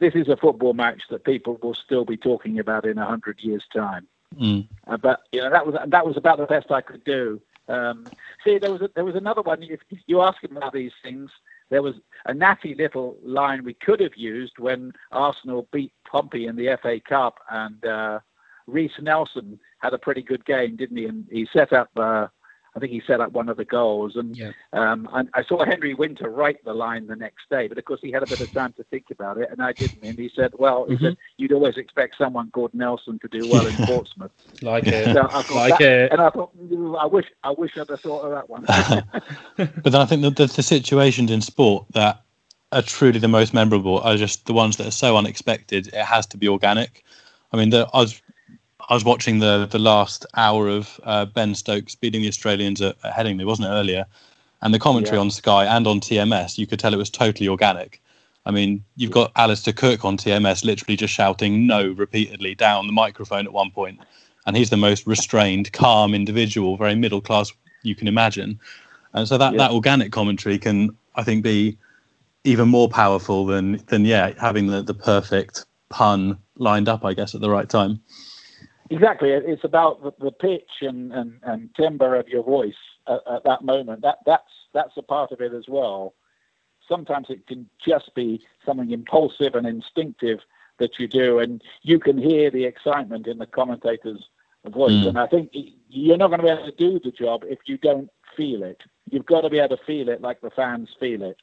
This 0.00 0.14
is 0.14 0.28
a 0.28 0.36
football 0.36 0.72
match 0.72 1.02
that 1.10 1.24
people 1.24 1.58
will 1.62 1.74
still 1.74 2.04
be 2.04 2.16
talking 2.16 2.58
about 2.58 2.84
in 2.84 2.98
a 2.98 3.06
hundred 3.06 3.38
years' 3.40 3.64
time. 3.72 4.08
Mm. 4.38 4.68
Uh, 4.86 4.96
but 4.96 5.22
you 5.32 5.40
know 5.40 5.50
that 5.50 5.66
was 5.66 5.74
that 5.86 6.06
was 6.06 6.16
about 6.16 6.38
the 6.38 6.46
best 6.46 6.70
I 6.70 6.80
could 6.80 7.04
do. 7.04 7.40
Um, 7.68 8.06
see, 8.44 8.58
there 8.58 8.72
was 8.72 8.82
a, 8.82 8.90
there 8.94 9.04
was 9.04 9.14
another 9.14 9.42
one. 9.42 9.62
If 9.62 9.80
you 10.06 10.20
ask 10.22 10.42
him 10.42 10.56
about 10.56 10.72
these 10.72 10.92
things, 11.02 11.30
there 11.68 11.82
was 11.82 11.94
a 12.26 12.34
natty 12.34 12.74
little 12.74 13.16
line 13.22 13.64
we 13.64 13.74
could 13.74 14.00
have 14.00 14.16
used 14.16 14.58
when 14.58 14.92
Arsenal 15.12 15.68
beat 15.72 15.92
Pompey 16.10 16.46
in 16.46 16.56
the 16.56 16.76
FA 16.82 17.00
Cup, 17.00 17.38
and 17.50 17.84
uh, 17.84 18.20
Reiss 18.66 18.92
Nelson 19.00 19.58
had 19.78 19.94
a 19.94 19.98
pretty 19.98 20.22
good 20.22 20.44
game, 20.44 20.76
didn't 20.76 20.96
he? 20.96 21.06
And 21.06 21.26
he 21.30 21.48
set 21.52 21.72
up 21.72 21.90
uh, 21.96 22.26
I 22.80 22.84
think 22.88 22.92
he 22.92 23.02
set 23.06 23.20
up 23.20 23.32
one 23.32 23.50
of 23.50 23.58
the 23.58 23.64
goals. 23.66 24.16
And 24.16 24.34
yeah. 24.34 24.52
um, 24.72 25.06
I, 25.12 25.24
I, 25.34 25.44
saw 25.44 25.62
Henry 25.66 25.92
Winter 25.92 26.30
write 26.30 26.64
the 26.64 26.72
line 26.72 27.08
the 27.08 27.14
next 27.14 27.50
day, 27.50 27.68
but 27.68 27.76
of 27.76 27.84
course 27.84 28.00
he 28.02 28.10
had 28.10 28.22
a 28.22 28.26
bit 28.26 28.40
of 28.40 28.50
time 28.54 28.72
to 28.78 28.84
think 28.84 29.10
about 29.10 29.36
it, 29.36 29.50
and 29.50 29.60
I 29.60 29.72
didn't. 29.72 30.02
And 30.02 30.18
he 30.18 30.30
said, 30.34 30.52
"Well, 30.58 30.84
mm-hmm. 30.84 30.94
he 30.94 31.04
said, 31.04 31.16
you'd 31.36 31.52
always 31.52 31.76
expect 31.76 32.16
someone 32.16 32.50
called 32.52 32.72
Nelson 32.72 33.18
to 33.18 33.28
do 33.28 33.46
well 33.50 33.66
in 33.66 33.74
Portsmouth." 33.86 34.30
like 34.62 34.86
it, 34.86 35.14
so 35.14 35.54
like 35.54 35.78
that, 35.78 35.82
it. 35.82 36.12
And 36.12 36.22
I 36.22 36.30
thought, 36.30 36.52
I 36.98 37.04
wish, 37.04 37.26
I 37.44 37.50
wish 37.50 37.76
I'd 37.76 37.90
have 37.90 38.00
thought 38.00 38.22
of 38.22 38.30
that 38.30 38.48
one. 38.48 38.64
but 39.56 39.92
then 39.92 40.00
I 40.00 40.06
think 40.06 40.22
that 40.22 40.36
the, 40.36 40.46
the 40.46 40.62
situations 40.62 41.30
in 41.30 41.42
sport 41.42 41.84
that 41.90 42.22
are 42.72 42.82
truly 42.82 43.18
the 43.18 43.28
most 43.28 43.52
memorable 43.52 44.00
are 44.00 44.16
just 44.16 44.46
the 44.46 44.54
ones 44.54 44.78
that 44.78 44.86
are 44.86 44.92
so 44.92 45.18
unexpected. 45.18 45.88
It 45.88 45.94
has 45.94 46.24
to 46.28 46.38
be 46.38 46.48
organic. 46.48 47.04
I 47.52 47.58
mean, 47.58 47.68
the, 47.68 47.86
I 47.92 47.98
was 47.98 48.22
I 48.90 48.94
was 48.94 49.04
watching 49.04 49.38
the 49.38 49.66
the 49.66 49.78
last 49.78 50.26
hour 50.36 50.68
of 50.68 51.00
uh, 51.04 51.24
Ben 51.24 51.54
Stokes 51.54 51.94
beating 51.94 52.22
the 52.22 52.28
Australians 52.28 52.82
at, 52.82 52.96
at 53.04 53.14
Headingley, 53.14 53.46
wasn't 53.46 53.68
it 53.68 53.70
earlier? 53.70 54.04
And 54.62 54.74
the 54.74 54.80
commentary 54.80 55.16
yeah. 55.16 55.22
on 55.22 55.30
Sky 55.30 55.64
and 55.64 55.86
on 55.86 56.00
TMS, 56.00 56.58
you 56.58 56.66
could 56.66 56.80
tell 56.80 56.92
it 56.92 56.98
was 56.98 57.08
totally 57.08 57.48
organic. 57.48 58.02
I 58.44 58.50
mean, 58.50 58.84
you've 58.96 59.12
got 59.12 59.32
Alastair 59.36 59.72
Cook 59.72 60.04
on 60.04 60.16
TMS 60.16 60.64
literally 60.64 60.96
just 60.96 61.14
shouting 61.14 61.66
no 61.66 61.92
repeatedly 61.92 62.54
down 62.54 62.86
the 62.86 62.92
microphone 62.92 63.46
at 63.46 63.52
one 63.52 63.70
point, 63.70 64.00
and 64.46 64.56
he's 64.56 64.70
the 64.70 64.76
most 64.76 65.06
restrained, 65.06 65.72
calm 65.72 66.12
individual, 66.12 66.76
very 66.76 66.96
middle 66.96 67.20
class 67.20 67.52
you 67.82 67.94
can 67.94 68.08
imagine. 68.08 68.58
And 69.14 69.28
so 69.28 69.38
that, 69.38 69.52
yeah. 69.52 69.58
that 69.58 69.70
organic 69.70 70.10
commentary 70.10 70.58
can, 70.58 70.96
I 71.14 71.22
think, 71.22 71.44
be 71.44 71.78
even 72.42 72.68
more 72.68 72.88
powerful 72.88 73.46
than 73.46 73.76
than 73.86 74.04
yeah 74.04 74.32
having 74.40 74.66
the, 74.66 74.82
the 74.82 74.94
perfect 74.94 75.64
pun 75.90 76.38
lined 76.56 76.88
up, 76.88 77.04
I 77.04 77.14
guess, 77.14 77.34
at 77.34 77.40
the 77.40 77.50
right 77.50 77.68
time. 77.68 78.00
Exactly. 78.90 79.30
It's 79.30 79.64
about 79.64 80.02
the, 80.02 80.12
the 80.18 80.32
pitch 80.32 80.70
and, 80.82 81.12
and, 81.12 81.38
and 81.44 81.70
timbre 81.76 82.16
of 82.16 82.28
your 82.28 82.42
voice 82.42 82.74
at, 83.06 83.20
at, 83.32 83.44
that 83.44 83.62
moment. 83.62 84.02
That 84.02 84.18
that's 84.26 84.42
that's 84.74 84.96
a 84.96 85.02
part 85.02 85.30
of 85.30 85.40
it 85.40 85.54
as 85.54 85.64
well. 85.68 86.14
Sometimes 86.88 87.28
it 87.30 87.46
can 87.46 87.68
just 87.84 88.12
be 88.16 88.44
something 88.66 88.90
impulsive 88.90 89.54
and 89.54 89.66
instinctive 89.66 90.40
that 90.80 90.98
you 90.98 91.06
do, 91.06 91.38
and 91.38 91.62
you 91.82 92.00
can 92.00 92.18
hear 92.18 92.50
the 92.50 92.64
excitement 92.64 93.28
in 93.28 93.38
the 93.38 93.46
commentator's 93.46 94.24
voice. 94.66 94.90
Mm. 94.90 95.08
And 95.10 95.18
I 95.18 95.28
think 95.28 95.52
you're 95.88 96.16
not 96.16 96.28
going 96.28 96.40
to 96.40 96.46
be 96.46 96.52
able 96.52 96.64
to 96.64 96.72
do 96.72 96.98
the 96.98 97.12
job 97.12 97.44
if 97.46 97.60
you 97.66 97.78
don't 97.78 98.10
feel 98.36 98.64
it. 98.64 98.82
You've 99.08 99.26
got 99.26 99.42
to 99.42 99.50
be 99.50 99.58
able 99.58 99.76
to 99.76 99.84
feel 99.84 100.08
it 100.08 100.20
like 100.20 100.40
the 100.40 100.50
fans 100.50 100.88
feel 100.98 101.22
it. 101.22 101.36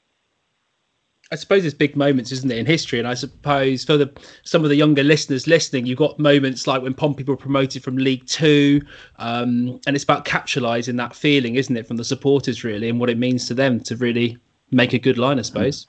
I 1.31 1.35
suppose 1.35 1.65
it's 1.65 1.75
big 1.75 1.97
moments, 1.97 2.31
isn't 2.31 2.49
it, 2.49 2.57
in 2.57 2.65
history? 2.65 2.99
And 2.99 3.07
I 3.07 3.13
suppose 3.13 3.83
for 3.83 3.97
the 3.97 4.11
some 4.43 4.63
of 4.63 4.69
the 4.69 4.75
younger 4.75 5.03
listeners 5.03 5.45
listening, 5.45 5.85
you've 5.85 5.97
got 5.97 6.17
moments 6.19 6.67
like 6.67 6.81
when 6.81 6.93
Pompey 6.93 7.23
were 7.23 7.35
promoted 7.35 7.83
from 7.83 7.97
League 7.97 8.25
Two, 8.27 8.81
um, 9.17 9.79
and 9.85 9.95
it's 9.95 10.03
about 10.03 10.25
capitalising 10.25 10.95
that 10.97 11.15
feeling, 11.15 11.55
isn't 11.55 11.75
it, 11.75 11.85
from 11.85 11.97
the 11.97 12.05
supporters 12.05 12.63
really, 12.63 12.87
and 12.89 12.99
what 12.99 13.09
it 13.09 13.17
means 13.17 13.47
to 13.47 13.53
them 13.53 13.79
to 13.81 13.97
really 13.97 14.37
make 14.71 14.93
a 14.93 14.99
good 14.99 15.17
line, 15.17 15.37
I 15.37 15.41
suppose. 15.41 15.85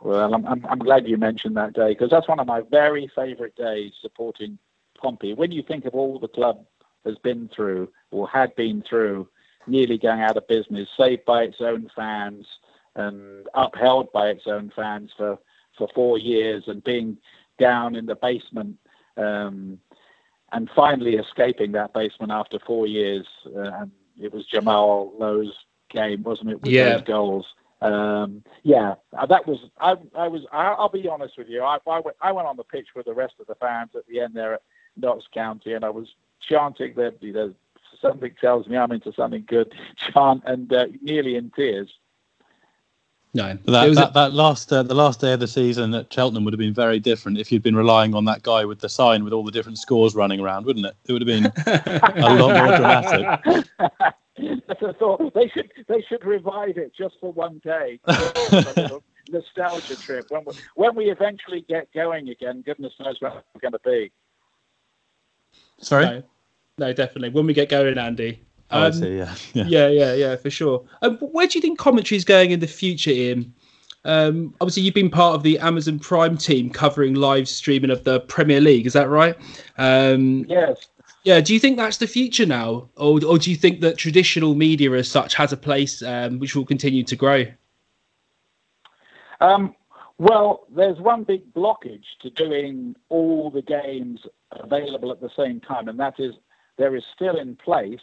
Well, 0.00 0.32
I'm 0.32 0.46
I'm, 0.46 0.64
I'm 0.68 0.78
glad 0.78 1.08
you 1.08 1.16
mentioned 1.16 1.56
that 1.56 1.72
day 1.72 1.88
because 1.88 2.10
that's 2.10 2.28
one 2.28 2.38
of 2.38 2.46
my 2.46 2.62
very 2.70 3.10
favourite 3.16 3.56
days 3.56 3.92
supporting 4.00 4.58
Pompey. 4.96 5.34
When 5.34 5.50
you 5.50 5.62
think 5.62 5.86
of 5.86 5.94
all 5.94 6.20
the 6.20 6.28
club 6.28 6.64
has 7.04 7.18
been 7.18 7.50
through 7.54 7.88
or 8.12 8.28
had 8.28 8.54
been 8.54 8.84
through, 8.88 9.28
nearly 9.66 9.98
going 9.98 10.20
out 10.20 10.36
of 10.36 10.46
business, 10.46 10.88
saved 10.96 11.24
by 11.24 11.42
its 11.42 11.60
own 11.60 11.90
fans 11.96 12.46
and 12.94 13.46
upheld 13.54 14.12
by 14.12 14.28
its 14.28 14.46
own 14.46 14.72
fans 14.74 15.10
for, 15.16 15.38
for 15.76 15.88
four 15.94 16.18
years 16.18 16.64
and 16.66 16.82
being 16.84 17.18
down 17.58 17.94
in 17.94 18.06
the 18.06 18.14
basement 18.14 18.76
um, 19.16 19.78
and 20.52 20.70
finally 20.74 21.16
escaping 21.16 21.72
that 21.72 21.92
basement 21.92 22.32
after 22.32 22.58
four 22.66 22.86
years. 22.86 23.26
Uh, 23.46 23.70
and 23.80 23.90
it 24.20 24.32
was 24.32 24.46
Jamal 24.46 25.12
Lowe's 25.18 25.52
game, 25.90 26.22
wasn't 26.22 26.50
it, 26.50 26.62
with 26.62 26.70
yeah. 26.70 26.94
those 26.94 27.04
goals? 27.04 27.46
Um, 27.80 28.42
yeah, 28.64 28.94
uh, 29.16 29.26
that 29.26 29.46
was. 29.46 29.58
I, 29.78 29.94
I 30.16 30.26
was. 30.26 30.42
I, 30.50 30.74
will 30.80 30.88
be 30.88 31.08
honest 31.08 31.38
with 31.38 31.48
you. 31.48 31.62
I, 31.62 31.78
I, 31.86 32.00
went, 32.00 32.16
I 32.20 32.32
went 32.32 32.48
on 32.48 32.56
the 32.56 32.64
pitch 32.64 32.88
with 32.96 33.06
the 33.06 33.14
rest 33.14 33.34
of 33.40 33.46
the 33.46 33.54
fans 33.54 33.90
at 33.94 34.06
the 34.08 34.20
end 34.20 34.34
there 34.34 34.54
at 34.54 34.62
Notts 34.96 35.26
County, 35.32 35.74
and 35.74 35.84
I 35.84 35.90
was 35.90 36.08
chanting 36.40 36.94
that 36.96 37.22
you 37.22 37.32
know, 37.32 37.54
something 38.00 38.34
tells 38.40 38.66
me 38.66 38.76
I'm 38.76 38.90
into 38.90 39.12
something 39.12 39.44
good. 39.46 39.72
Chant 39.96 40.42
and 40.44 40.72
uh, 40.72 40.86
nearly 41.00 41.36
in 41.36 41.50
tears. 41.50 41.88
No, 43.34 43.58
that, 43.66 43.94
that, 43.94 44.10
a... 44.10 44.12
that, 44.14 44.32
last 44.32 44.72
uh, 44.72 44.82
the 44.82 44.94
last 44.94 45.20
day 45.20 45.34
of 45.34 45.40
the 45.40 45.46
season 45.46 45.94
at 45.94 46.12
Cheltenham 46.12 46.44
would 46.44 46.54
have 46.54 46.58
been 46.58 46.74
very 46.74 46.98
different 46.98 47.38
if 47.38 47.52
you'd 47.52 47.62
been 47.62 47.76
relying 47.76 48.14
on 48.14 48.24
that 48.24 48.42
guy 48.42 48.64
with 48.64 48.80
the 48.80 48.88
sign 48.88 49.22
with 49.22 49.32
all 49.32 49.44
the 49.44 49.52
different 49.52 49.78
scores 49.78 50.14
running 50.14 50.40
around, 50.40 50.64
wouldn't 50.64 50.86
it? 50.86 50.94
It 51.06 51.12
would 51.12 51.22
have 51.22 51.26
been 51.26 51.46
a 52.24 52.34
lot 52.34 52.56
more 52.56 52.76
dramatic. 52.76 53.66
That's 54.66 54.82
a 54.82 54.92
thought. 54.94 55.34
They 55.34 55.48
should 55.48 55.70
they 55.88 56.02
should 56.08 56.24
revive 56.24 56.78
it 56.78 56.92
just 56.96 57.16
for 57.20 57.32
one 57.32 57.60
day. 57.62 58.00
nostalgia 59.30 59.96
trip. 59.96 60.26
When 60.30 60.44
we, 60.46 60.52
when 60.74 60.96
we 60.96 61.10
eventually 61.10 61.64
get 61.68 61.92
going 61.92 62.28
again, 62.30 62.62
goodness 62.62 62.92
knows 62.98 63.16
where 63.20 63.32
we're 63.32 63.60
going 63.60 63.72
to 63.72 63.80
be. 63.84 64.10
Sorry. 65.80 66.04
No, 66.04 66.22
no, 66.78 66.92
definitely. 66.92 67.30
When 67.30 67.46
we 67.46 67.54
get 67.54 67.68
going, 67.68 67.98
Andy, 67.98 68.42
um, 68.70 68.82
I 68.82 68.90
see. 68.90 69.16
Yeah. 69.16 69.34
yeah, 69.54 69.64
yeah, 69.66 69.88
yeah, 69.88 70.14
yeah, 70.14 70.36
for 70.36 70.50
sure. 70.50 70.84
Um, 71.02 71.16
where 71.18 71.46
do 71.46 71.58
you 71.58 71.62
think 71.62 71.78
commentary 71.78 72.16
is 72.16 72.24
going 72.24 72.50
in 72.50 72.60
the 72.60 72.66
future, 72.66 73.10
Ian? 73.10 73.54
Um, 74.04 74.54
obviously, 74.60 74.82
you've 74.82 74.94
been 74.94 75.10
part 75.10 75.34
of 75.34 75.42
the 75.42 75.58
Amazon 75.58 75.98
Prime 75.98 76.36
team 76.36 76.70
covering 76.70 77.14
live 77.14 77.48
streaming 77.48 77.90
of 77.90 78.04
the 78.04 78.20
Premier 78.20 78.60
League. 78.60 78.86
Is 78.86 78.92
that 78.92 79.08
right? 79.08 79.36
Um, 79.76 80.44
Yes. 80.48 80.88
yeah. 81.24 81.40
Do 81.40 81.52
you 81.52 81.60
think 81.60 81.76
that's 81.76 81.98
the 81.98 82.06
future 82.06 82.46
now, 82.46 82.88
or, 82.96 83.24
or 83.24 83.38
do 83.38 83.50
you 83.50 83.56
think 83.56 83.80
that 83.80 83.98
traditional 83.98 84.54
media 84.54 84.92
as 84.92 85.10
such 85.10 85.34
has 85.34 85.52
a 85.52 85.56
place 85.56 86.02
um, 86.02 86.38
which 86.38 86.54
will 86.54 86.64
continue 86.64 87.02
to 87.04 87.16
grow? 87.16 87.44
Um, 89.40 89.74
well, 90.18 90.66
there's 90.74 90.98
one 90.98 91.24
big 91.24 91.52
blockage 91.54 92.04
to 92.22 92.30
doing 92.30 92.96
all 93.08 93.50
the 93.50 93.62
games 93.62 94.20
available 94.52 95.12
at 95.12 95.20
the 95.20 95.30
same 95.36 95.60
time, 95.60 95.88
and 95.88 95.98
that 96.00 96.14
is 96.18 96.34
there 96.76 96.96
is 96.96 97.04
still 97.14 97.36
in 97.36 97.56
place 97.56 98.00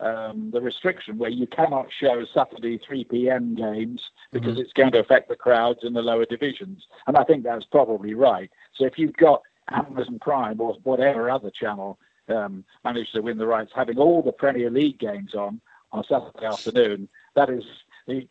um, 0.00 0.50
the 0.52 0.60
restriction 0.60 1.18
where 1.18 1.30
you 1.30 1.46
cannot 1.46 1.86
show 2.00 2.24
Saturday 2.32 2.78
3 2.86 3.04
p.m. 3.04 3.54
games 3.54 4.00
because 4.32 4.58
it's 4.58 4.72
going 4.72 4.92
to 4.92 5.00
affect 5.00 5.28
the 5.28 5.36
crowds 5.36 5.80
in 5.82 5.92
the 5.92 6.02
lower 6.02 6.24
divisions. 6.24 6.84
And 7.06 7.16
I 7.16 7.24
think 7.24 7.42
that's 7.42 7.64
probably 7.64 8.14
right. 8.14 8.50
So 8.76 8.84
if 8.84 8.98
you've 8.98 9.16
got 9.16 9.42
Amazon 9.70 10.18
Prime 10.20 10.60
or 10.60 10.74
whatever 10.84 11.30
other 11.30 11.50
channel 11.50 11.98
um, 12.28 12.64
managed 12.84 13.12
to 13.14 13.20
win 13.22 13.38
the 13.38 13.46
rights, 13.46 13.72
having 13.74 13.98
all 13.98 14.22
the 14.22 14.32
Premier 14.32 14.70
League 14.70 14.98
games 14.98 15.34
on 15.34 15.60
on 15.90 16.04
Saturday 16.04 16.44
afternoon, 16.44 17.08
that 17.34 17.48
is 17.48 17.64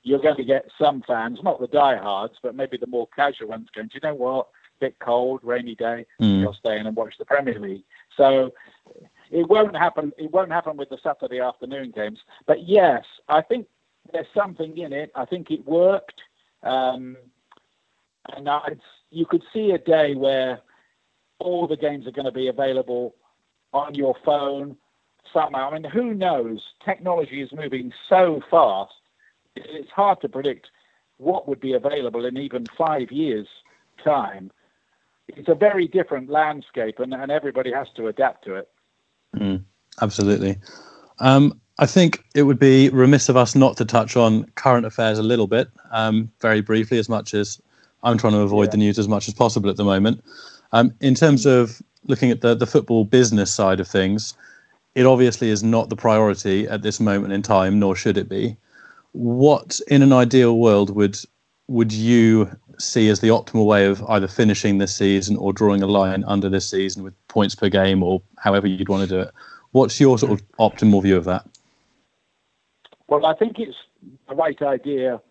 you're 0.04 0.20
going 0.20 0.36
to 0.38 0.44
get 0.44 0.70
some 0.80 1.04
fans, 1.08 1.40
not 1.44 1.60
the 1.60 1.68
diehards, 1.68 2.34
but 2.42 2.56
maybe 2.56 2.78
the 2.78 2.88
more 2.88 3.08
casual 3.16 3.50
ones 3.50 3.68
going, 3.76 3.88
do 3.88 3.94
you 3.96 4.08
know 4.08 4.16
what? 4.16 4.48
Bit 4.80 4.98
cold, 5.00 5.40
rainy 5.44 5.76
day, 5.76 6.06
Mm. 6.22 6.40
you'll 6.42 6.54
stay 6.54 6.78
in 6.80 6.88
and 6.88 6.96
watch 6.96 7.16
the 7.18 7.26
Premier 7.26 7.60
League. 7.60 7.84
So 8.16 8.54
it 9.32 9.48
won't 9.50 9.76
happen. 9.76 10.12
It 10.18 10.32
won't 10.32 10.52
happen 10.52 10.78
with 10.78 10.90
the 10.90 10.98
Saturday 11.04 11.40
afternoon 11.40 11.92
games. 11.92 12.20
But 12.46 12.68
yes, 12.68 13.04
I 13.28 13.42
think 13.42 13.68
there's 14.12 14.28
something 14.34 14.78
in 14.78 14.94
it. 14.94 15.12
I 15.16 15.26
think 15.26 15.52
it 15.52 15.66
worked, 15.66 16.22
um, 16.64 17.18
and 18.36 18.50
I, 18.50 18.76
you 19.10 19.26
could 19.26 19.44
see 19.54 19.72
a 19.72 19.78
day 19.78 20.16
where 20.16 20.60
all 21.40 21.68
the 21.68 21.78
games 21.78 22.08
are 22.08 22.12
going 22.12 22.26
to 22.26 22.32
be 22.32 22.48
available 22.48 23.16
on 23.74 23.96
your 23.96 24.16
phone 24.26 24.78
somehow. 25.34 25.70
I 25.70 25.80
mean, 25.80 25.90
who 25.92 26.14
knows? 26.14 26.62
Technology 26.84 27.42
is 27.42 27.52
moving 27.52 27.94
so 28.10 28.42
fast. 28.50 28.94
It's 29.56 29.92
hard 29.92 30.22
to 30.22 30.30
predict 30.30 30.68
what 31.18 31.48
would 31.48 31.60
be 31.60 31.74
available 31.74 32.26
in 32.26 32.38
even 32.38 32.66
five 32.78 33.12
years' 33.12 33.48
time. 34.04 34.52
It's 35.28 35.50
a 35.50 35.56
very 35.56 35.88
different 35.88 36.30
landscape, 36.30 37.00
and, 37.00 37.14
and 37.14 37.32
everybody 37.32 37.72
has 37.74 37.88
to 37.98 38.08
adapt 38.08 38.46
to 38.46 38.56
it. 38.56 38.70
Mm, 39.36 39.64
absolutely. 40.02 40.58
Um, 41.20 41.60
I 41.80 41.86
think 41.86 42.24
it 42.34 42.44
would 42.44 42.60
be 42.60 42.90
remiss 42.90 43.30
of 43.30 43.38
us 43.38 43.56
not 43.56 43.78
to 43.78 43.86
touch 43.86 44.16
on 44.18 44.46
current 44.56 44.86
affairs 44.86 45.20
a 45.20 45.24
little 45.24 45.48
bit, 45.48 45.70
um, 45.92 46.32
very 46.42 46.62
briefly, 46.62 46.98
as 46.98 47.08
much 47.10 47.34
as 47.34 47.62
I'm 48.04 48.18
trying 48.18 48.34
to 48.34 48.40
avoid 48.40 48.66
Yeah. 48.66 48.72
the 48.72 48.78
news 48.78 49.00
as 49.00 49.08
much 49.08 49.28
as 49.28 49.34
possible 49.34 49.70
at 49.70 49.78
the 49.78 49.84
moment. 49.84 50.24
Um, 50.72 50.94
in 51.02 51.14
terms 51.16 51.46
of 51.46 51.82
looking 52.06 52.32
at 52.32 52.42
the, 52.42 52.56
the 52.56 52.66
football 52.68 53.06
business 53.06 53.54
side 53.54 53.80
of 53.80 53.88
things, 53.88 54.34
it 54.96 55.06
obviously 55.06 55.50
is 55.50 55.64
not 55.64 55.90
the 55.90 55.96
priority 55.96 56.68
at 56.68 56.82
this 56.82 57.00
moment 57.00 57.34
in 57.34 57.42
time, 57.44 57.80
nor 57.80 57.96
should 57.96 58.18
it 58.18 58.28
be. 58.30 58.58
What, 59.12 59.80
in 59.88 60.02
an 60.02 60.14
ideal 60.14 60.58
world, 60.58 60.96
would 60.96 61.18
would 61.68 61.92
you 61.92 62.50
see 62.78 63.10
as 63.10 63.20
the 63.20 63.30
optimal 63.30 63.66
way 63.66 63.86
of 63.86 64.04
either 64.10 64.28
finishing 64.28 64.78
this 64.78 64.96
season 64.96 65.38
or 65.38 65.54
drawing 65.54 65.84
a 65.84 65.88
line 65.88 66.24
under 66.26 66.50
this 66.50 66.70
season 66.70 67.04
with 67.04 67.14
points 67.28 67.56
per 67.56 67.70
game 67.70 68.04
or 68.04 68.22
however 68.38 68.68
you'd 68.68 68.90
want 68.90 69.04
to 69.04 69.16
do 69.16 69.20
it? 69.22 69.32
What's 69.72 70.00
your 70.00 70.18
sort 70.18 70.32
of 70.32 70.48
optimal 70.58 71.02
view 71.02 71.18
of 71.18 71.26
that? 71.26 71.46
Well, 73.08 73.26
I 73.26 73.34
think 73.34 73.60
it's 73.60 73.78
the 74.28 74.36
right 74.36 74.62
idea 74.62 75.22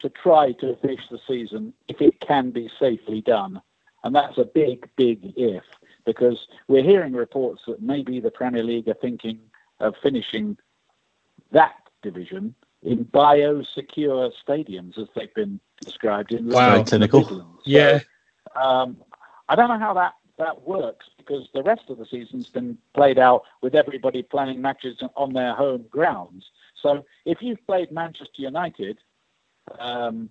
to 0.00 0.08
try 0.08 0.52
to 0.52 0.76
finish 0.76 1.00
the 1.10 1.18
season 1.26 1.72
if 1.88 2.00
it 2.00 2.20
can 2.20 2.50
be 2.50 2.70
safely 2.78 3.20
done. 3.20 3.62
And 4.04 4.14
that's 4.14 4.36
a 4.36 4.44
big, 4.44 4.88
big 4.96 5.32
if, 5.36 5.62
because 6.04 6.48
we're 6.66 6.82
hearing 6.82 7.12
reports 7.12 7.62
that 7.68 7.80
maybe 7.80 8.20
the 8.20 8.30
Premier 8.30 8.64
League 8.64 8.88
are 8.88 8.94
thinking 8.94 9.38
of 9.80 9.94
finishing 10.02 10.58
that 11.52 11.74
division 12.02 12.54
in 12.82 13.04
biosecure 13.06 14.30
stadiums, 14.46 14.98
as 14.98 15.08
they've 15.14 15.32
been 15.34 15.60
described 15.84 16.32
in 16.32 16.46
the 16.46 16.54
Wow. 16.54 16.74
States 16.76 16.90
Very 16.90 16.94
and 16.94 17.02
the 17.02 17.08
clinical. 17.08 17.20
Midlands. 17.20 17.62
So, 17.64 17.70
Yeah. 17.70 18.00
um, 18.56 18.96
I 19.48 19.54
don't 19.54 19.68
know 19.68 19.78
how 19.78 19.94
that, 19.94 20.14
that 20.38 20.62
works 20.62 21.06
because 21.16 21.48
the 21.54 21.62
rest 21.62 21.88
of 21.88 21.98
the 21.98 22.06
season's 22.06 22.48
been 22.48 22.76
played 22.94 23.18
out 23.18 23.44
with 23.60 23.74
everybody 23.74 24.22
playing 24.22 24.60
matches 24.60 25.00
on 25.16 25.32
their 25.32 25.54
home 25.54 25.84
grounds. 25.90 26.50
So 26.80 27.04
if 27.24 27.40
you've 27.40 27.64
played 27.66 27.92
Manchester 27.92 28.42
United 28.42 28.98
um, 29.78 30.28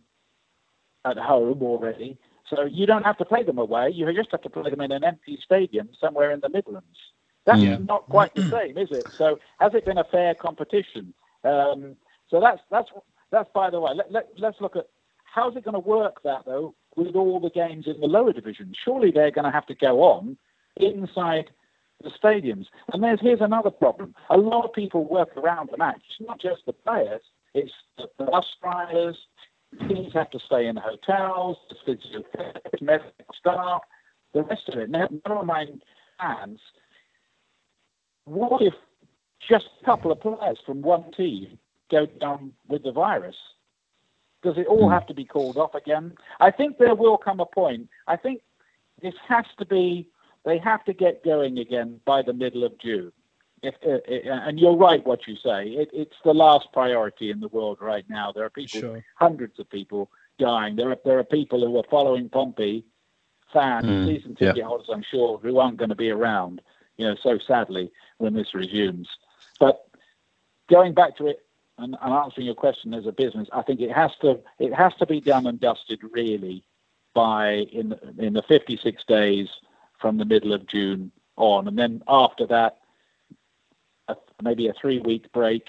at 1.06 1.18
home 1.18 1.62
already, 1.62 2.18
so 2.50 2.64
you 2.66 2.86
don't 2.86 3.04
have 3.04 3.18
to 3.20 3.26
play 3.26 3.44
them 3.44 3.60
away. 3.60 3.92
You 3.92 4.12
just 4.14 4.32
have 4.32 4.42
to 4.42 4.50
play 4.50 4.70
them 4.70 4.82
in 4.82 4.92
an 4.92 5.06
empty 5.06 5.40
stadium 5.42 5.90
somewhere 6.00 6.32
in 6.32 6.42
the 6.42 6.50
Midlands. 6.50 6.98
That's 7.46 7.62
Yeah. 7.62 7.78
not 7.78 8.10
quite 8.10 8.36
the 8.36 8.44
same, 8.52 8.78
is 8.78 8.92
it? 8.92 9.08
So 9.18 9.40
has 9.60 9.74
it 9.74 9.86
been 9.86 9.98
a 9.98 10.04
fair 10.04 10.36
competition? 10.36 11.14
Um, 11.44 11.96
so 12.32 12.40
that's 12.40 12.62
that's 12.72 12.90
that's 13.32 13.50
by 13.54 13.70
the 13.70 13.80
way. 13.80 13.92
Let, 13.94 14.12
let, 14.12 14.30
let's 14.38 14.62
look 14.62 14.76
at 14.76 14.88
how's 15.26 15.56
it 15.56 15.66
going 15.66 15.74
to 15.74 15.80
work 15.80 16.24
that 16.24 16.46
though 16.46 16.74
with 16.96 17.16
all 17.16 17.40
the 17.40 17.50
games 17.50 17.86
in 17.88 18.00
the 18.00 18.08
lower 18.08 18.34
division. 18.34 18.74
Surely 18.84 19.12
they're 19.12 19.32
going 19.32 19.46
to 19.46 19.52
have 19.52 19.68
to 19.68 19.76
go 19.76 20.02
on 20.02 20.38
inside 20.78 21.52
the 22.02 22.10
stadiums. 22.10 22.66
And 22.92 23.04
there's 23.04 23.20
here's 23.22 23.42
another 23.42 23.70
problem. 23.70 24.16
A 24.30 24.38
lot 24.38 24.66
of 24.66 24.74
people 24.74 25.08
work 25.08 25.36
around 25.38 25.70
the 25.72 25.78
match. 25.78 26.02
It's 26.10 26.28
not 26.28 26.42
just 26.42 26.66
the 26.66 26.74
players. 26.74 27.22
It's 27.54 27.74
the 27.98 28.08
bus 28.18 28.46
drivers. 28.62 29.18
Teams 29.88 30.14
have 30.14 30.30
to 30.32 30.40
stay 30.40 30.68
in 30.68 30.78
hotels. 30.78 31.58
The 31.86 31.98
medical 32.82 33.12
staff, 33.38 33.82
the 34.34 34.44
rest 34.44 34.70
of 34.70 34.80
it. 34.80 34.90
Never 34.90 35.44
mind 35.46 35.84
fans. 36.20 36.60
What 38.26 38.62
if 38.62 38.74
just 39.50 39.66
a 39.82 39.86
couple 39.86 40.12
of 40.12 40.20
players 40.22 40.60
from 40.66 40.82
one 40.82 41.12
team 41.12 41.58
go 41.92 42.06
down 42.06 42.54
with 42.68 42.84
the 42.84 42.92
virus? 42.92 43.36
Does 44.44 44.58
it 44.58 44.66
all 44.68 44.90
have 44.90 45.06
to 45.08 45.14
be 45.14 45.26
called 45.26 45.58
off 45.58 45.76
again? 45.76 46.14
I 46.40 46.50
think 46.50 46.78
there 46.78 46.96
will 46.96 47.18
come 47.18 47.40
a 47.40 47.46
point. 47.46 47.88
I 48.08 48.16
think 48.18 48.42
this 49.02 49.14
has 49.28 49.46
to 49.60 49.66
be. 49.66 50.08
They 50.46 50.58
have 50.58 50.84
to 50.86 50.94
get 50.94 51.24
going 51.24 51.60
again 51.60 52.00
by 52.06 52.24
the 52.24 52.34
middle 52.34 52.64
of 52.64 52.76
June. 52.80 53.12
If, 53.62 53.76
uh, 53.86 53.92
uh, 54.12 54.40
and 54.48 54.60
you're 54.60 54.76
right, 54.76 55.06
what 55.06 55.28
you 55.28 55.36
say. 55.36 55.68
It, 55.68 55.90
it's 55.94 56.16
the 56.26 56.34
last 56.34 56.68
priority 56.74 57.30
in 57.30 57.40
the 57.40 57.50
world 57.50 57.78
right 57.80 58.06
now. 58.10 58.32
There 58.32 58.44
are 58.44 58.50
people, 58.50 58.80
Sure. 58.80 59.06
hundreds 59.16 59.60
of 59.60 59.70
people 59.70 60.10
dying. 60.40 60.76
There 60.76 60.90
are 60.90 60.98
there 61.06 61.20
are 61.20 61.24
people 61.24 61.60
who 61.64 61.78
are 61.78 61.84
following 61.92 62.28
Pompey, 62.28 62.84
fans, 63.54 63.86
Mm, 63.86 64.06
season 64.08 64.36
yeah. 64.40 64.54
ticket 64.54 64.64
holders, 64.66 64.90
I'm 64.92 65.04
sure, 65.12 65.38
who 65.38 65.60
aren't 65.60 65.78
going 65.78 65.90
to 65.90 65.96
be 65.96 66.10
around. 66.10 66.64
You 66.98 67.10
know, 67.10 67.16
so 67.22 67.38
sadly 67.48 67.92
when 68.18 68.34
this 68.34 68.56
resumes. 68.56 69.08
But 69.60 69.86
going 70.68 70.96
back 70.96 71.16
to 71.18 71.28
it 71.28 71.46
and, 71.82 71.98
and 72.02 72.14
answering 72.14 72.46
your 72.46 72.56
question 72.56 72.94
as 72.94 73.06
a 73.06 73.12
business, 73.12 73.48
I 73.52 73.62
think 73.64 73.82
it 73.82 73.92
has 73.92 74.12
to 74.22 74.40
it 74.60 74.74
has 74.74 74.94
to 74.96 75.06
be 75.06 75.20
done 75.20 75.48
and 75.48 75.60
dusted 75.60 76.00
really 76.12 76.64
by 77.14 77.66
in 77.72 77.96
in 78.18 78.34
the 78.34 78.44
56 78.44 79.04
days 79.06 79.48
from 80.00 80.18
the 80.18 80.26
middle 80.26 80.54
of 80.54 80.68
June 80.68 81.12
on, 81.38 81.68
and 81.68 81.78
then 81.78 82.04
after 82.08 82.46
that, 82.48 82.78
a, 84.08 84.16
maybe 84.42 84.68
a 84.68 84.74
three 84.74 85.00
week 85.00 85.32
break, 85.32 85.64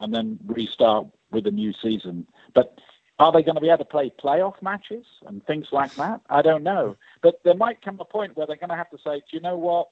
and 0.00 0.14
then 0.14 0.38
restart 0.46 1.06
with 1.30 1.46
a 1.46 1.50
new 1.50 1.72
season. 1.82 2.26
But 2.54 2.78
are 3.18 3.32
they 3.32 3.42
going 3.42 3.54
to 3.56 3.60
be 3.60 3.68
able 3.68 3.78
to 3.78 3.84
play 3.84 4.10
playoff 4.22 4.60
matches 4.62 5.04
and 5.26 5.44
things 5.46 5.68
like 5.72 5.94
that? 5.96 6.22
I 6.30 6.40
don't 6.42 6.62
know. 6.62 6.96
But 7.22 7.40
there 7.44 7.54
might 7.54 7.82
come 7.82 7.98
a 8.00 8.04
point 8.04 8.34
where 8.36 8.46
they're 8.46 8.56
going 8.56 8.70
to 8.70 8.76
have 8.76 8.90
to 8.90 8.98
say, 9.04 9.16
do 9.18 9.36
you 9.36 9.40
know 9.40 9.58
what? 9.58 9.88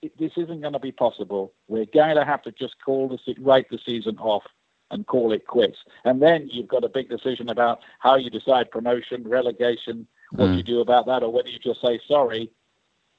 It- 0.00 0.16
This 0.18 0.32
isn't 0.38 0.62
going 0.62 0.72
to 0.72 0.78
be 0.78 0.92
possible. 0.92 1.52
We're 1.68 1.84
going 1.92 2.16
to 2.16 2.24
have 2.24 2.42
to 2.44 2.52
just 2.52 2.76
call 2.82 3.08
the 3.08 3.18
se- 3.26 3.40
write 3.40 3.68
the 3.70 3.78
season 3.84 4.16
off 4.18 4.44
and 4.90 5.06
call 5.06 5.32
it 5.32 5.46
quits. 5.46 5.78
And 6.04 6.20
then 6.20 6.48
you've 6.52 6.68
got 6.68 6.84
a 6.84 6.88
big 6.88 7.08
decision 7.08 7.48
about 7.48 7.80
how 8.00 8.16
you 8.16 8.30
decide 8.30 8.70
promotion, 8.70 9.22
relegation, 9.26 10.06
what 10.32 10.48
Mm. 10.50 10.56
you 10.58 10.62
do 10.62 10.80
about 10.80 11.06
that, 11.06 11.22
or 11.22 11.32
whether 11.32 11.48
you 11.48 11.58
just 11.58 11.80
say 11.80 12.00
sorry. 12.08 12.50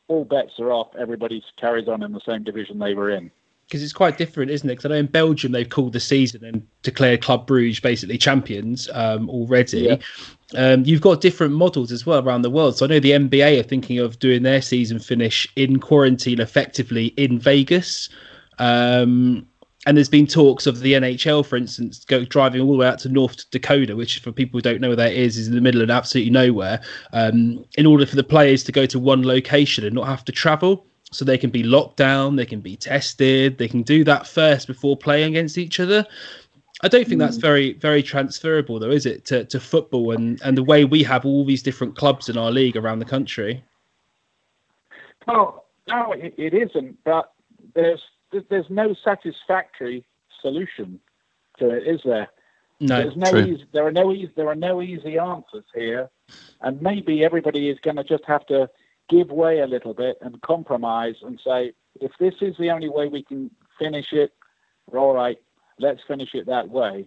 All 0.07 0.25
bets 0.25 0.60
are 0.60 0.71
off. 0.71 0.89
Everybody 0.99 1.41
carries 1.57 1.88
on 1.88 2.03
in 2.03 2.12
the 2.12 2.19
same 2.27 2.43
division 2.43 2.79
they 2.79 2.93
were 2.93 3.10
in. 3.10 3.31
because 3.67 3.84
it's 3.84 3.93
quite 3.93 4.17
different, 4.17 4.51
isn't 4.51 4.69
it? 4.69 4.73
Because 4.73 4.86
I 4.86 4.89
know 4.89 4.95
in 4.95 5.05
Belgium 5.05 5.53
they've 5.53 5.69
called 5.69 5.93
the 5.93 5.99
season 6.01 6.43
and 6.43 6.67
declared 6.84 7.21
Club 7.21 7.47
Bruges 7.47 7.79
basically 7.79 8.17
champions 8.17 8.89
um, 8.93 9.29
already. 9.29 9.79
Yeah. 9.84 9.97
Um, 10.73 10.84
you've 10.84 10.99
got 10.99 11.21
different 11.21 11.53
models 11.53 11.89
as 11.93 12.05
well 12.05 12.22
around 12.22 12.41
the 12.41 12.49
world. 12.49 12.76
So 12.78 12.86
I 12.86 12.89
know 12.89 12.99
the 12.99 13.11
NBA 13.11 13.57
are 13.61 13.63
thinking 13.63 13.97
of 13.99 14.19
doing 14.19 14.43
their 14.43 14.61
season 14.61 14.99
finish 14.99 15.47
in 15.55 15.80
quarantine, 15.80 16.41
effectively 16.41 17.07
in 17.15 17.39
Vegas. 17.39 18.09
Um, 18.59 19.47
and 19.88 19.97
there's 19.97 20.09
been 20.09 20.27
talks 20.27 20.67
of 20.67 20.82
the 20.82 20.93
NHL, 20.93 21.45
for 21.45 21.55
instance, 21.55 22.05
go 22.05 22.23
driving 22.23 22.61
all 22.61 22.71
the 22.71 22.77
way 22.77 22.88
out 22.88 22.99
to 22.99 23.09
North 23.09 23.49
Dakota, 23.49 23.95
which 23.95 24.19
for 24.19 24.32
people 24.32 24.57
who 24.57 24.61
don't 24.61 24.79
know 24.79 24.89
where 24.89 24.95
that 24.95 25.13
is, 25.13 25.38
is 25.38 25.47
in 25.47 25.55
the 25.55 25.61
middle 25.61 25.82
of 25.82 25.89
absolutely 25.89 26.32
nowhere. 26.32 26.82
Um, 27.13 27.65
in 27.77 27.88
order 27.88 28.05
for 28.05 28.15
the 28.15 28.23
players 28.23 28.63
to 28.65 28.71
go 28.71 28.86
to 28.86 28.99
one 28.99 29.25
location 29.25 29.84
and 29.84 29.95
not 29.95 30.05
have 30.05 30.23
to 30.25 30.32
travel, 30.32 30.86
so 31.11 31.25
they 31.25 31.38
can 31.38 31.49
be 31.49 31.63
locked 31.63 31.97
down, 31.97 32.36
they 32.36 32.45
can 32.45 32.61
be 32.61 32.77
tested, 32.77 33.57
they 33.57 33.67
can 33.67 33.82
do 33.82 34.03
that 34.03 34.27
first 34.27 34.67
before 34.67 34.95
playing 34.95 35.34
against 35.34 35.57
each 35.57 35.79
other. 35.79 36.05
I 36.84 36.88
don't 36.88 37.07
think 37.07 37.19
that's 37.19 37.38
very 37.38 37.73
very 37.73 38.01
transferable 38.01 38.79
though, 38.79 38.91
is 38.91 39.05
it, 39.05 39.25
to, 39.25 39.45
to 39.45 39.59
football 39.59 40.11
and, 40.11 40.41
and 40.43 40.57
the 40.57 40.63
way 40.63 40.86
we 40.86 41.03
have 41.03 41.25
all 41.25 41.43
these 41.43 41.61
different 41.61 41.95
clubs 41.95 42.29
in 42.29 42.38
our 42.38 42.49
league 42.49 42.77
around 42.77 42.99
the 42.99 43.05
country? 43.05 43.63
Well, 45.27 45.65
no, 45.88 46.13
it, 46.13 46.34
it 46.38 46.53
isn't. 46.53 46.97
But 47.03 47.34
there's 47.75 48.01
there's 48.49 48.69
no 48.69 48.93
satisfactory 49.03 50.03
solution 50.41 50.99
to 51.59 51.69
it, 51.69 51.88
is 51.88 52.01
there? 52.05 52.29
No, 52.79 52.97
There's 53.03 53.15
no 53.15 53.32
easy, 53.45 53.65
there 53.73 53.86
are 53.86 53.91
no 53.91 54.11
easy 54.11 54.32
there 54.36 54.47
are 54.49 54.55
no 54.55 54.82
easy 54.82 55.17
answers 55.17 55.65
here, 55.75 56.09
and 56.61 56.82
maybe 56.82 57.23
everybody 57.23 57.69
is 57.69 57.77
going 57.84 57.97
to 57.97 58.03
just 58.03 58.23
have 58.25 58.45
to 58.47 58.69
give 59.09 59.29
way 59.29 59.59
a 59.59 59.67
little 59.67 59.93
bit 59.93 60.17
and 60.21 60.41
compromise 60.41 61.15
and 61.21 61.39
say, 61.45 61.73
if 61.99 62.11
this 62.19 62.34
is 62.41 62.55
the 62.57 62.71
only 62.71 62.89
way 62.89 63.07
we 63.07 63.21
can 63.23 63.51
finish 63.77 64.07
it, 64.13 64.34
we're 64.89 64.99
all 64.99 65.13
right, 65.13 65.38
let's 65.79 66.01
finish 66.07 66.29
it 66.34 66.45
that 66.47 66.69
way. 66.69 67.05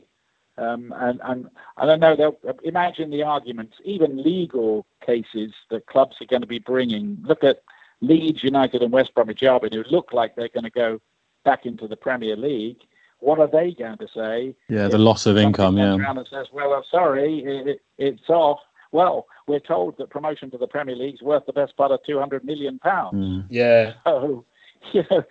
Um, 0.57 0.93
and, 0.97 1.21
and 1.25 1.49
I 1.77 1.87
don't 1.87 1.99
know. 2.01 2.15
they'll- 2.15 2.39
Imagine 2.63 3.11
the 3.11 3.25
arguments, 3.25 3.75
even 3.85 4.23
legal 4.23 4.87
cases 5.05 5.53
that 5.71 5.87
clubs 5.87 6.17
are 6.21 6.27
going 6.27 6.43
to 6.43 6.47
be 6.47 6.61
bringing. 6.61 7.19
Look 7.25 7.43
at 7.43 7.63
Leeds 8.01 8.45
United 8.45 8.83
and 8.83 8.93
West 8.93 9.15
Bromwich 9.15 9.43
Albion, 9.43 9.73
who 9.73 9.83
look 9.91 10.13
like 10.13 10.37
they're 10.37 10.49
going 10.51 10.65
to 10.65 10.71
go 10.71 11.01
back 11.45 11.67
into 11.67 11.87
the 11.87 11.97
Premier 11.97 12.37
League. 12.37 12.79
What 13.21 13.39
are 13.39 13.49
they 13.49 13.73
going 13.73 13.99
to 13.99 14.09
say? 14.15 14.55
Yeah, 14.69 14.89
the 14.89 14.99
loss 14.99 15.27
of 15.27 15.39
income. 15.39 15.79
Yeah. 15.79 15.97
around 15.97 16.19
and 16.19 16.29
says, 16.31 16.47
"Well, 16.53 16.73
I'm 16.75 16.83
sorry, 16.91 17.39
it, 17.45 17.67
it, 17.67 17.81
it's 17.99 18.29
off." 18.29 18.59
Well, 18.93 19.27
we're 19.49 19.61
told 19.61 19.97
that 19.99 20.11
promotion 20.11 20.51
to 20.53 20.59
the 20.59 20.69
Premier 20.69 20.95
League 20.95 21.15
is 21.15 21.23
worth 21.23 21.47
the 21.47 21.53
best 21.53 21.77
part 21.77 21.91
of 21.91 22.01
200 22.07 22.45
million 22.45 22.79
pounds. 22.79 23.15
Mm. 23.15 23.47
yeah, 23.51 23.95
So, 24.05 24.45
you 24.93 25.03
know, 25.11 25.25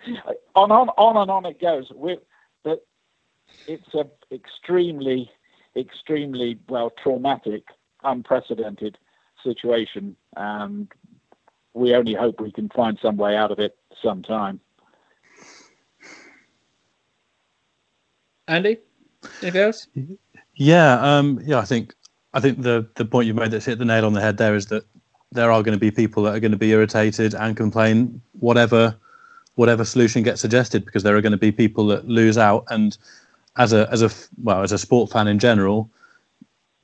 on 0.54 0.70
on 0.70 0.88
on 0.96 1.16
and 1.16 1.30
on 1.30 1.46
it 1.46 1.60
goes. 1.60 1.90
we 1.94 2.18
but 2.62 2.84
it's 3.66 3.94
a 3.94 4.06
extremely, 4.32 5.30
extremely 5.76 6.58
well 6.68 6.90
traumatic, 7.02 7.64
unprecedented 8.02 8.98
situation, 9.42 10.16
and 10.36 10.88
we 11.74 11.94
only 11.94 12.14
hope 12.14 12.40
we 12.40 12.52
can 12.52 12.68
find 12.70 12.98
some 13.00 13.16
way 13.16 13.36
out 13.36 13.50
of 13.50 13.58
it 13.58 13.76
sometime. 14.02 14.60
Andy, 18.48 18.78
anything 19.42 19.62
else? 19.62 19.86
Yeah, 20.54 21.00
um, 21.00 21.40
yeah. 21.44 21.58
I 21.58 21.64
think 21.64 21.94
I 22.34 22.40
think 22.40 22.62
the 22.62 22.86
the 22.96 23.04
point 23.04 23.26
you 23.26 23.34
made 23.34 23.50
that's 23.50 23.64
hit 23.64 23.78
the 23.78 23.84
nail 23.84 24.04
on 24.06 24.12
the 24.12 24.20
head 24.20 24.36
there 24.38 24.54
is 24.54 24.66
that 24.66 24.84
there 25.32 25.50
are 25.50 25.62
going 25.62 25.76
to 25.76 25.80
be 25.80 25.90
people 25.90 26.22
that 26.24 26.34
are 26.34 26.40
going 26.40 26.52
to 26.52 26.58
be 26.58 26.70
irritated 26.70 27.34
and 27.34 27.56
complain 27.56 28.20
whatever 28.38 28.96
whatever 29.56 29.84
solution 29.84 30.22
gets 30.22 30.40
suggested 30.40 30.84
because 30.84 31.02
there 31.02 31.16
are 31.16 31.20
going 31.22 31.32
to 31.32 31.38
be 31.38 31.52
people 31.52 31.86
that 31.86 32.06
lose 32.08 32.38
out 32.38 32.64
and 32.70 32.98
as 33.56 33.72
a 33.72 33.88
as 33.90 34.02
a 34.02 34.06
f- 34.06 34.28
well 34.42 34.62
as 34.62 34.72
a 34.72 34.78
sport 34.78 35.10
fan 35.10 35.28
in 35.28 35.38
general 35.38 35.88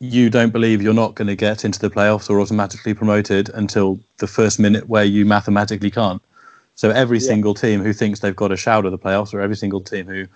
you 0.01 0.31
don't 0.31 0.53
believe 0.53 0.81
you're 0.81 0.95
not 0.95 1.15
going 1.15 1.29
to 1.29 1.37
get 1.37 1.65
into 1.65 1.79
the 1.79 1.91
playoffs 1.91 2.31
or 2.31 2.41
automatically 2.41 2.95
promoted 2.95 3.51
until 3.51 4.01
the 4.19 4.27
first 4.27 4.59
minute 4.59 4.89
where 4.89 5.05
you 5.05 5.27
mathematically 5.27 5.91
can't 5.91 6.23
so 6.75 6.91
every 6.91 7.19
Yeah. 7.19 7.29
single 7.29 7.55
team 7.55 7.83
who 7.83 7.93
thinks 7.93 8.21
they've 8.21 8.37
got 8.37 8.53
a 8.53 8.57
shout 8.57 8.87
of 8.87 8.93
the 8.93 8.99
playoffs 8.99 9.35
or 9.35 9.41
every 9.41 9.57
single 9.57 9.81
team 9.81 10.07
who 10.07 10.27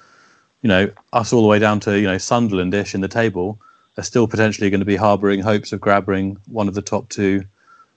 you 0.64 0.68
know, 0.68 0.90
us 1.12 1.30
all 1.30 1.42
the 1.42 1.46
way 1.46 1.58
down 1.58 1.78
to, 1.78 2.00
you 2.00 2.06
know, 2.06 2.16
Sunderland-ish 2.16 2.94
in 2.94 3.02
the 3.02 3.08
table 3.08 3.60
are 3.98 4.02
still 4.02 4.26
potentially 4.26 4.70
going 4.70 4.80
to 4.80 4.86
be 4.86 4.96
harbouring 4.96 5.40
hopes 5.40 5.74
of 5.74 5.80
grabbing 5.80 6.38
one 6.46 6.68
of 6.68 6.74
the 6.74 6.80
top 6.80 7.10
two 7.10 7.44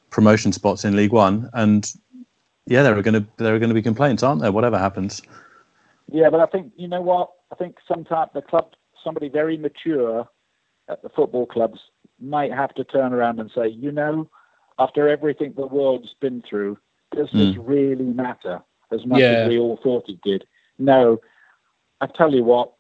promotion 0.09 0.51
spots 0.51 0.84
in 0.84 0.93
League 0.93 1.13
One. 1.13 1.49
And 1.53 1.89
yeah, 2.65 2.84
there 2.84 2.97
are 2.97 3.01
going 3.01 3.13
to 3.13 3.26
there 3.38 3.55
are 3.55 3.59
going 3.59 3.70
to 3.70 3.74
be 3.74 3.82
complaints, 3.82 4.22
aren't 4.22 4.41
there? 4.41 4.51
Whatever 4.51 4.78
happens. 4.78 5.22
Yeah, 6.11 6.30
but 6.30 6.41
I 6.41 6.45
think 6.45 6.74
you 6.76 6.89
know 6.89 7.01
what? 7.01 7.32
I 7.53 7.55
think 7.55 7.78
sometimes 7.88 8.32
the 8.34 8.41
club, 8.41 8.74
somebody 9.01 9.30
very 9.30 9.55
mature 9.55 10.28
at 10.89 11.01
the 11.01 11.09
football 11.09 11.45
clubs, 11.45 11.80
might 12.20 12.51
have 12.51 12.76
to 12.76 12.84
turn 12.84 13.13
around 13.13 13.39
and 13.39 13.49
say, 13.55 13.70
you 13.70 13.93
know, 13.93 14.30
after 14.78 15.07
everything 15.07 15.53
the 15.55 15.68
world's 15.68 16.13
been 16.20 16.43
through, 16.47 16.78
does 17.15 17.30
this 17.32 17.55
hmm. 17.55 17.61
really 17.61 18.03
matter 18.03 18.59
as 18.91 19.05
much 19.05 19.22
Yeah. 19.22 19.43
as 19.43 19.47
we 19.47 19.57
all 19.57 19.80
thought 19.82 20.09
it 20.09 20.20
did? 20.22 20.43
No. 20.78 21.22
I 22.02 22.08
tell 22.08 22.34
you 22.34 22.43
what, 22.43 22.74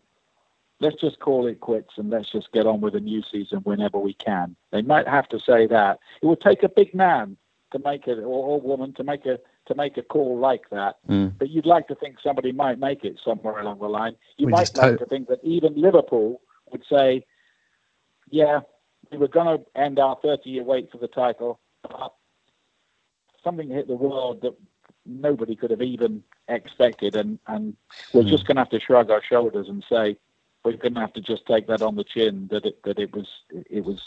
let's 0.79 0.99
just 1.01 1.19
call 1.19 1.47
it 1.47 1.59
quits 1.59 1.93
and 1.97 2.09
let's 2.09 2.31
just 2.31 2.51
get 2.51 2.67
on 2.67 2.81
with 2.81 2.95
a 2.95 2.99
new 2.99 3.23
season 3.31 3.59
whenever 3.59 3.97
we 3.97 4.13
can. 4.13 4.55
They 4.71 4.81
might 4.81 5.07
have 5.07 5.27
to 5.29 5.39
say 5.39 5.67
that. 5.67 5.99
It 6.21 6.25
would 6.25 6.41
take 6.41 6.63
a 6.63 6.69
big 6.69 6.93
man 6.93 7.37
to 7.71 7.79
make 7.79 8.07
it, 8.07 8.19
or, 8.19 8.23
or 8.23 8.61
woman 8.61 8.93
to 8.93 9.03
make 9.03 9.25
a 9.25 9.39
to 9.67 9.75
make 9.75 9.97
a 9.97 10.01
call 10.01 10.37
like 10.37 10.69
that. 10.71 10.95
Mm. 11.09 11.37
But 11.37 11.49
you'd 11.49 11.65
like 11.65 11.89
to 11.89 11.95
think 11.95 12.17
somebody 12.23 12.53
might 12.53 12.79
make 12.79 13.03
it 13.03 13.19
somewhere 13.23 13.59
along 13.59 13.79
the 13.79 13.87
line. 13.87 14.15
You 14.37 14.45
We 14.45 14.53
might 14.53 14.73
like 14.77 14.91
hope. 14.91 14.99
to 14.99 15.05
think 15.05 15.27
that 15.27 15.39
even 15.43 15.73
Liverpool 15.75 16.39
would 16.71 16.83
say, 16.89 17.25
"Yeah, 18.29 18.61
we 19.11 19.17
were 19.17 19.27
going 19.27 19.57
to 19.57 19.79
end 19.79 19.99
our 19.99 20.17
30-year 20.23 20.63
wait 20.63 20.89
for 20.91 20.97
the 20.99 21.09
title, 21.09 21.59
but 21.83 22.13
something 23.43 23.69
hit 23.69 23.87
the 23.87 23.95
world 23.95 24.41
that 24.41 24.55
nobody 25.07 25.55
could 25.55 25.71
have 25.71 25.81
even 25.81 26.23
expected, 26.47 27.15
and 27.15 27.39
and 27.47 27.75
we're 28.13 28.23
Mm. 28.23 28.29
just 28.29 28.45
going 28.45 28.55
to 28.57 28.61
have 28.61 28.69
to 28.69 28.79
shrug 28.79 29.09
our 29.09 29.23
shoulders 29.23 29.69
and 29.69 29.83
say 29.89 30.17
we're 30.63 30.73
going 30.77 30.93
to 30.95 30.99
have 30.99 31.13
to 31.13 31.21
just 31.21 31.45
take 31.45 31.67
that 31.67 31.81
on 31.81 31.95
the 31.95 32.03
chin 32.03 32.47
that 32.51 32.65
it 32.65 32.81
that 32.83 32.99
it 32.99 33.13
was 33.15 33.27
it 33.51 33.83
was 33.85 33.99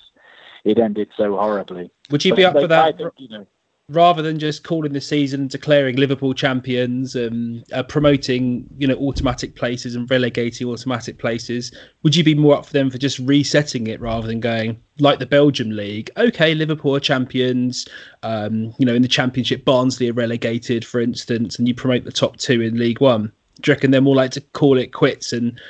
it 0.65 0.79
ended 0.79 1.09
so 1.17 1.37
horribly." 1.37 1.91
Would 2.11 2.25
you 2.25 2.33
But 2.33 2.37
be 2.37 2.45
up 2.45 2.55
they- 2.55 2.63
for 2.63 2.69
that? 2.69 2.99
Think, 2.99 3.13
you 3.19 3.29
know, 3.29 3.47
rather 3.91 4.23
than 4.23 4.39
just 4.39 4.63
calling 4.65 4.93
the 4.93 5.01
season 5.01 5.49
declaring 5.49 5.97
Liverpool 5.97 6.33
champions, 6.33 7.17
um, 7.17 7.63
uh, 7.73 7.83
promoting 7.83 8.67
you 8.79 8.87
know 8.87 8.95
automatic 8.97 9.57
places 9.57 9.95
and 9.95 10.11
relegating 10.11 10.69
automatic 10.69 11.19
places, 11.19 11.73
would 12.03 12.15
you 12.15 12.25
be 12.25 12.35
more 12.35 12.57
up 12.57 12.67
for 12.67 12.73
them 12.73 12.91
for 12.91 12.99
just 12.99 13.19
resetting 13.19 13.87
it 13.89 14.01
rather 14.01 14.27
than 14.27 14.41
going 14.41 14.81
like 14.99 15.19
the 15.19 15.27
Belgium 15.27 15.71
league? 15.71 16.11
Okay, 16.17 16.55
Liverpool 16.55 16.97
are 16.97 17.01
champions. 17.01 17.87
Um, 18.23 18.73
you 18.79 18.87
know, 18.87 18.95
in 18.95 19.03
the 19.03 19.09
Championship, 19.09 19.65
Barnsley 19.65 20.11
are 20.11 20.15
relegated, 20.15 20.85
for 20.85 21.01
instance, 21.01 21.59
and 21.59 21.67
you 21.67 21.75
promote 21.75 22.05
the 22.05 22.13
top 22.13 22.37
two 22.37 22.61
in 22.61 22.79
League 22.79 23.01
One. 23.01 23.33
Do 23.61 23.71
you 23.71 23.75
reckon 23.75 23.91
they're 23.91 24.01
more 24.01 24.17
like 24.17 24.31
to 24.33 24.41
call 24.41 24.79
it 24.79 24.93
quits 24.93 25.33
and 25.33 25.61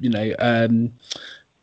you 0.00 0.10
know, 0.10 0.34
um, 0.38 0.92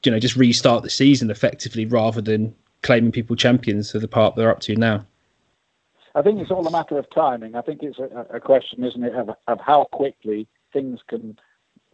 you 0.03 0.11
know, 0.11 0.19
just 0.19 0.35
restart 0.35 0.83
the 0.83 0.89
season 0.89 1.29
effectively 1.31 1.85
rather 1.85 2.21
than 2.21 2.53
claiming 2.81 3.11
people 3.11 3.35
champions 3.35 3.91
for 3.91 3.99
the 3.99 4.07
part 4.07 4.35
they're 4.35 4.51
up 4.51 4.59
to 4.61 4.75
now? 4.75 5.05
I 6.15 6.21
think 6.21 6.39
it's 6.39 6.49
all 6.51 6.65
a 6.65 6.71
matter 6.71 6.97
of 6.97 7.09
timing. 7.09 7.55
I 7.55 7.61
think 7.61 7.83
it's 7.83 7.99
a, 7.99 8.25
a 8.37 8.39
question, 8.39 8.83
isn't 8.83 9.03
it, 9.03 9.13
of, 9.13 9.31
of 9.47 9.59
how 9.59 9.83
quickly 9.91 10.47
things 10.71 11.01
can 11.07 11.37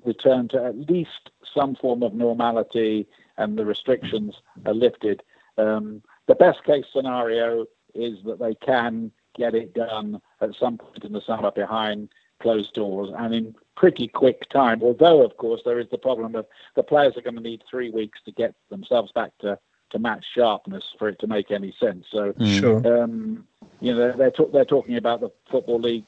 return 0.06 0.48
to 0.50 0.64
at 0.64 0.78
least 0.90 1.32
some 1.54 1.76
form 1.76 2.04
of 2.04 2.14
normality 2.14 3.08
and 3.38 3.58
the 3.58 3.66
restrictions 3.66 4.36
are 4.66 4.74
lifted. 4.74 5.24
Um, 5.58 6.04
the 6.28 6.36
best 6.36 6.64
case 6.64 6.86
scenario 6.94 7.66
is 7.96 8.20
that 8.26 8.40
they 8.40 8.56
can 8.56 9.12
get 9.36 9.56
it 9.56 9.74
done 9.74 10.22
at 10.40 10.52
some 10.60 10.78
point 10.78 11.04
in 11.04 11.14
the 11.14 11.22
summer 11.22 11.52
behind 11.52 12.10
closed 12.42 12.74
doors 12.74 13.10
and 13.18 13.34
in 13.34 13.56
pretty 13.76 14.08
quick 14.08 14.48
time. 14.50 14.82
Although, 14.84 15.24
of 15.24 15.38
course, 15.38 15.62
there 15.66 15.80
is 15.80 15.88
the 15.92 15.98
problem 15.98 16.36
of 16.36 16.46
the 16.76 16.84
players 16.84 17.16
are 17.18 17.22
going 17.22 17.36
to 17.36 17.42
need 17.42 17.64
three 17.70 17.90
weeks 17.90 18.20
to 18.26 18.32
get 18.32 18.54
themselves 18.70 19.12
back 19.14 19.32
to, 19.42 19.58
to 19.92 20.00
match 20.00 20.26
sharpness 20.36 20.84
for 20.98 21.10
it 21.10 21.20
to 21.20 21.28
make 21.28 21.52
any 21.52 21.74
sense. 21.80 22.06
So 22.12 22.34
Sure. 22.44 23.04
um, 23.04 23.48
you 23.80 23.94
know, 23.94 23.98
they're 24.00 24.14
they're, 24.14 24.32
talk, 24.32 24.52
they're 24.52 24.66
talking 24.66 24.98
about 24.98 25.22
the 25.22 25.32
football 25.50 25.80
league 25.80 26.06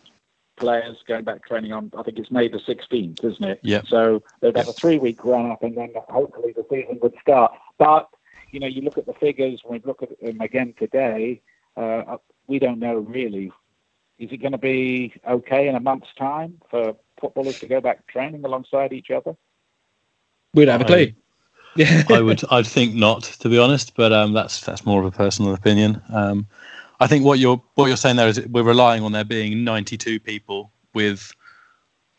players 0.55 0.97
going 1.07 1.23
back 1.23 1.45
training 1.47 1.73
on. 1.73 1.91
I 1.97 2.03
think 2.03 2.19
it's 2.19 2.31
May 2.31 2.47
the 2.47 2.59
sixteenth, 2.59 3.23
isn't 3.23 3.43
it? 3.43 3.59
Yeah. 3.63 3.81
So 3.88 4.23
they've 4.39 4.53
got 4.53 4.67
a 4.67 4.73
three-week 4.73 5.23
run 5.25 5.49
up, 5.51 5.63
and 5.63 5.75
then 5.77 5.93
hopefully 6.09 6.53
the 6.55 6.65
season 6.69 6.99
would 7.01 7.15
start. 7.21 7.53
But 7.77 8.07
you 8.51 8.59
know, 8.59 8.67
you 8.67 8.81
look 8.81 8.97
at 8.97 9.05
the 9.05 9.13
figures. 9.13 9.61
When 9.63 9.81
we 9.81 9.88
look 9.88 10.03
at 10.03 10.09
them 10.21 10.41
again 10.41 10.73
today, 10.77 11.41
uh, 11.75 12.17
we 12.47 12.59
don't 12.59 12.79
know 12.79 12.95
really. 12.95 13.51
Is 14.19 14.31
it 14.31 14.38
going 14.38 14.51
to 14.51 14.59
be 14.59 15.11
okay 15.27 15.67
in 15.67 15.75
a 15.75 15.79
month's 15.79 16.13
time 16.17 16.61
for 16.69 16.95
footballers 17.19 17.59
to 17.59 17.67
go 17.67 17.81
back 17.81 18.05
training 18.07 18.45
alongside 18.45 18.93
each 18.93 19.09
other? 19.09 19.36
We 20.53 20.65
don't 20.65 20.73
have 20.73 20.81
a 20.81 20.86
clue. 20.86 21.13
Yeah. 21.76 22.03
I 22.09 22.21
would 22.21 22.43
I'd 22.51 22.67
think 22.67 22.93
not, 22.93 23.24
to 23.24 23.49
be 23.49 23.57
honest, 23.57 23.95
but 23.95 24.13
um, 24.13 24.34
that's 24.34 24.61
that's 24.61 24.86
more 24.86 24.99
of 24.99 25.05
a 25.05 25.11
personal 25.11 25.53
opinion. 25.53 26.01
Um, 26.11 26.47
I 26.99 27.07
think 27.07 27.26
what 27.26 27.39
you're 27.39 27.61
what 27.76 27.88
you're 27.88 27.97
saying 27.97 28.15
there 28.15 28.28
is 28.28 28.39
we're 28.47 28.63
relying 28.63 29.03
on 29.03 29.11
there 29.11 29.24
being 29.24 29.63
92 29.63 30.19
people 30.19 30.71
with 30.93 31.32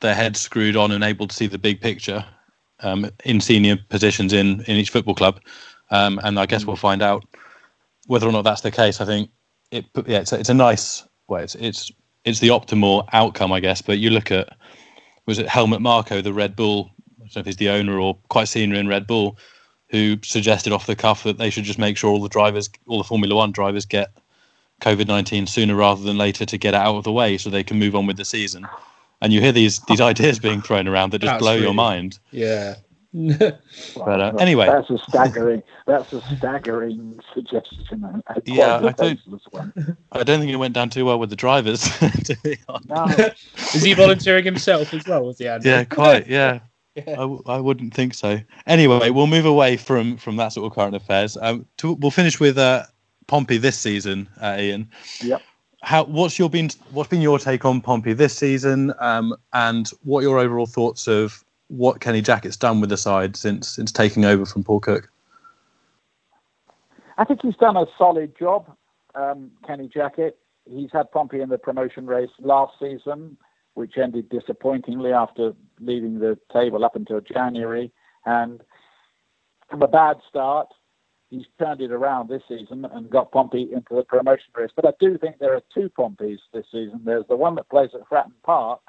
their 0.01 0.15
heads 0.15 0.41
screwed 0.41 0.77
on 0.77 0.91
and 0.93 1.05
able 1.05 1.29
to 1.29 1.35
see 1.35 1.47
the 1.47 1.59
big 1.59 1.81
picture 1.81 2.25
um, 2.81 3.11
in 3.25 3.41
senior 3.41 3.77
positions 3.89 4.33
in 4.33 4.61
in 4.63 4.77
each 4.77 4.91
football 4.91 5.15
club, 5.15 5.41
um, 5.91 6.21
and 6.25 6.39
I 6.39 6.47
guess 6.47 6.65
we'll 6.65 6.77
find 6.77 7.03
out 7.03 7.25
whether 8.07 8.29
or 8.29 8.33
not 8.33 8.43
that's 8.43 8.63
the 8.63 8.71
case. 8.71 9.01
I 9.01 9.05
think 9.05 9.31
it 9.71 9.87
yeah 10.07 10.19
it's 10.19 10.33
a, 10.33 10.39
it's 10.39 10.51
a 10.51 10.55
nice 10.55 11.05
well 11.29 11.43
it's 11.43 11.55
it's 11.55 11.93
it's 12.25 12.41
the 12.41 12.49
optimal 12.49 13.09
outcome 13.13 13.53
I 13.53 13.61
guess. 13.61 13.81
But 13.81 13.99
you 13.99 14.11
look 14.11 14.31
at 14.31 14.57
was 15.27 15.39
it 15.39 15.49
Helmut 15.49 15.81
Marko, 15.81 16.21
the 16.21 16.33
Red 16.33 16.57
Bull 16.57 16.91
don't 17.25 17.37
know 17.37 17.41
if 17.41 17.47
he's 17.47 17.57
the 17.57 17.71
owner 17.71 17.99
or 17.99 18.17
quite 18.29 18.49
senior 18.49 18.77
in 18.77 18.89
Red 18.89 19.07
Bull, 19.07 19.39
who 19.89 20.19
suggested 20.23 20.73
off 20.73 20.87
the 20.87 20.97
cuff 20.97 21.23
that 21.25 21.39
they 21.39 21.51
should 21.51 21.65
just 21.65 21.79
make 21.79 21.97
sure 21.97 22.11
all 22.11 22.21
the 22.21 22.29
drivers, 22.29 22.69
all 22.87 22.99
the 22.99 23.05
Formula 23.05 23.35
One 23.35 23.53
drivers, 23.53 23.85
get 23.85 24.13
COVID 24.81 25.07
nineteen 25.07 25.47
sooner 25.47 25.75
rather 25.75 26.03
than 26.03 26.19
later 26.19 26.45
to 26.45 26.59
get 26.59 26.75
it 26.75 26.81
out 26.81 26.97
of 26.97 27.05
the 27.05 27.13
way, 27.13 27.39
so 27.39 27.51
they 27.51 27.65
can 27.65 27.79
move 27.79 27.95
on 27.95 28.07
with 28.07 28.17
the 28.17 28.25
season. 28.25 28.67
And 29.21 29.33
you 29.33 29.41
hear 29.41 29.53
these 29.53 29.81
these 29.81 30.01
ideas 30.01 30.39
being 30.39 30.61
thrown 30.63 30.89
around 30.89 31.13
that 31.13 31.21
just 31.21 31.33
That's 31.33 31.43
blow 31.43 31.55
your 31.55 31.75
mind. 31.75 32.19
Yeah. 32.31 32.77
but 33.15 34.21
uh, 34.21 34.33
anyway, 34.41 34.67
that's 34.67 34.91
a 34.91 34.99
staggering. 35.09 35.63
that's 35.87 36.13
a 36.13 36.21
staggering 36.37 37.21
suggestion. 37.33 38.23
Yeah, 38.45 38.79
I 38.79 38.91
don't. 38.91 39.21
One. 39.51 39.97
I 40.11 40.25
don't 40.25 40.41
think 40.41 40.51
it 40.51 40.57
went 40.57 40.75
down 40.75 40.91
too 40.91 41.05
well 41.05 41.21
with 41.21 41.31
the 41.31 41.37
drivers. 41.37 41.83
to 41.99 42.37
be 42.43 42.59
honest. 42.69 42.89
No. 42.89 43.31
Is 43.73 43.85
he 43.85 43.95
volunteering 43.95 44.45
himself 44.45 44.93
as 44.93 45.07
well? 45.07 45.25
Was 45.27 45.39
he? 45.39 45.47
Andrew? 45.47 45.71
Yeah, 45.71 45.85
quite. 45.85 46.27
Yeah. 46.27 46.59
Yeah. 46.95 47.03
I 47.09 47.17
w- 47.17 47.43
I 47.47 47.59
wouldn't 47.59 47.95
think 47.95 48.15
so. 48.15 48.41
Anyway, 48.67 49.11
we'll 49.11 49.27
move 49.27 49.47
away 49.47 49.77
from 49.77 50.17
from 50.17 50.37
that 50.37 50.49
sort 50.49 50.71
of 50.71 50.75
current 50.75 50.95
affairs. 50.95 51.37
Um, 51.41 51.67
to, 51.79 51.95
we'll 51.95 52.11
finish 52.11 52.41
with 52.41 52.59
uh, 52.59 52.85
Pompey 53.27 53.59
this 53.59 53.79
season, 53.79 54.29
uh, 54.41 54.57
Ian. 54.59 54.91
Yep. 55.23 55.43
How 55.83 56.05
what's 56.05 56.39
your 56.39 56.49
been 56.49 56.71
what's 56.93 57.11
been 57.11 57.21
your 57.21 57.39
take 57.39 57.65
on 57.65 57.81
Pompey 57.81 58.13
this 58.13 58.37
season, 58.37 58.93
um, 59.01 59.35
and 59.53 59.91
what 60.03 60.23
your 60.23 60.39
overall 60.39 60.67
thoughts 60.67 61.07
of 61.07 61.45
what 61.69 62.01
Kenny 62.01 62.23
Jackett's 62.23 62.57
done 62.57 62.81
with 62.81 62.91
the 62.91 62.97
side 62.97 63.37
since 63.37 63.69
since 63.69 63.93
taking 63.93 64.25
over 64.25 64.47
from 64.47 64.65
Paul 64.65 64.81
Cook? 64.81 65.11
I 67.17 67.25
think 67.25 67.43
he's 67.43 67.57
done 67.57 67.77
a 67.77 67.87
solid 67.97 68.37
job, 68.39 68.75
um, 69.15 69.51
Kenny 69.67 69.89
Jackett. 69.89 70.33
He's 70.67 70.91
had 70.93 71.11
Pompey 71.13 71.41
in 71.41 71.49
the 71.49 71.59
promotion 71.59 72.07
race 72.07 72.31
last 72.41 72.73
season, 72.81 73.37
which 73.75 73.99
ended 73.99 74.29
disappointingly 74.29 75.13
after 75.13 75.53
leaving 75.81 76.19
the 76.19 76.39
table 76.53 76.85
up 76.85 76.97
until 76.97 77.21
January. 77.21 77.93
And 78.25 78.63
from 79.69 79.83
a 79.83 79.89
bad 79.89 80.17
start, 80.29 80.69
he's 81.31 81.47
turned 81.59 81.81
it 81.81 81.91
around 81.91 82.29
this 82.29 82.43
season 82.49 82.85
and 82.85 83.11
got 83.11 83.33
Pompey 83.33 83.69
into 83.73 83.95
the 83.95 84.05
promotion 84.05 84.47
race. 84.55 84.71
But 84.75 84.87
I 84.87 84.93
do 85.01 85.19
think 85.19 85.39
there 85.39 85.55
are 85.55 85.63
two 85.73 85.89
Pompeys 85.89 86.39
this 86.53 86.67
season. 86.71 87.01
There's 87.05 87.27
the 87.29 87.37
one 87.37 87.57
that 87.57 87.69
plays 87.69 87.91
at 87.95 88.09
Fratton 88.09 88.33
Park, 88.45 88.81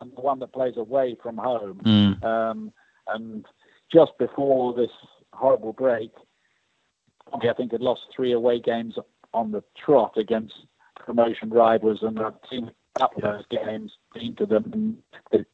and 0.00 0.10
the 0.16 0.20
one 0.20 0.38
that 0.40 0.52
plays 0.52 0.76
away 0.76 1.16
from 1.22 1.36
home. 1.36 1.80
Mm. 1.84 2.24
Um, 2.24 2.72
and 3.08 3.46
just 3.92 4.12
before 4.18 4.74
this 4.74 4.90
horrible 5.32 5.72
break, 5.72 6.10
Pompey, 7.30 7.48
I 7.48 7.54
think 7.54 7.72
had 7.72 7.80
lost 7.80 8.02
three 8.14 8.32
away 8.32 8.60
games 8.60 8.96
on 9.32 9.52
the 9.52 9.62
trot 9.84 10.16
against 10.16 10.54
promotion 10.96 11.50
rivals, 11.50 12.00
and 12.02 12.18
a 12.18 12.32
couple 12.32 12.70
of 13.00 13.10
those 13.20 13.44
games 13.50 13.92
into 14.14 14.46
them. 14.46 14.70
And 15.32 15.46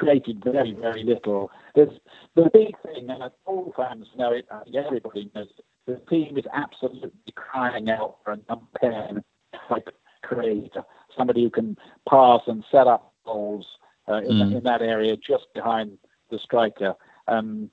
created 0.00 0.42
very, 0.42 0.72
very 0.72 1.04
little. 1.04 1.50
There's 1.74 1.98
the 2.34 2.48
big 2.52 2.74
thing, 2.82 3.10
and 3.10 3.30
all 3.44 3.72
fans 3.76 4.06
know 4.16 4.32
it. 4.32 4.46
I 4.50 4.64
think 4.64 4.76
everybody 4.76 5.30
knows 5.34 5.48
it. 5.58 5.64
The 5.86 5.96
team 6.08 6.38
is 6.38 6.44
absolutely 6.52 7.12
crying 7.34 7.90
out 7.90 8.16
for 8.24 8.32
a 8.32 8.38
number 8.48 8.66
ten 8.80 9.22
type 9.68 9.88
creator, 10.22 10.82
somebody 11.16 11.42
who 11.42 11.50
can 11.50 11.76
pass 12.08 12.40
and 12.46 12.64
set 12.70 12.86
up 12.86 13.12
goals 13.24 13.66
uh, 14.08 14.22
in, 14.22 14.36
mm. 14.36 14.56
in, 14.56 14.64
that 14.64 14.82
area 14.82 15.16
just 15.16 15.46
behind 15.54 15.98
the 16.30 16.38
striker. 16.38 16.94
Um, 17.28 17.70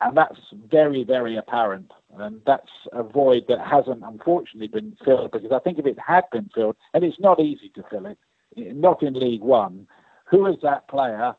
and 0.00 0.16
that's 0.16 0.38
very, 0.68 1.04
very 1.04 1.36
apparent. 1.36 1.92
And 2.18 2.40
that's 2.44 2.70
a 2.92 3.02
void 3.02 3.44
that 3.48 3.60
hasn't, 3.60 4.02
unfortunately, 4.04 4.68
been 4.68 4.96
filled 5.04 5.30
because 5.30 5.52
I 5.52 5.60
think 5.60 5.78
if 5.78 5.86
it 5.86 5.98
had 6.04 6.24
been 6.32 6.50
filled, 6.54 6.76
and 6.92 7.04
it's 7.04 7.20
not 7.20 7.40
easy 7.40 7.70
to 7.76 7.84
fill 7.88 8.06
it, 8.06 8.18
not 8.56 9.02
in 9.02 9.14
League 9.14 9.42
One, 9.42 9.86
who 10.30 10.46
is 10.46 10.56
that 10.62 10.88
player? 10.88 11.34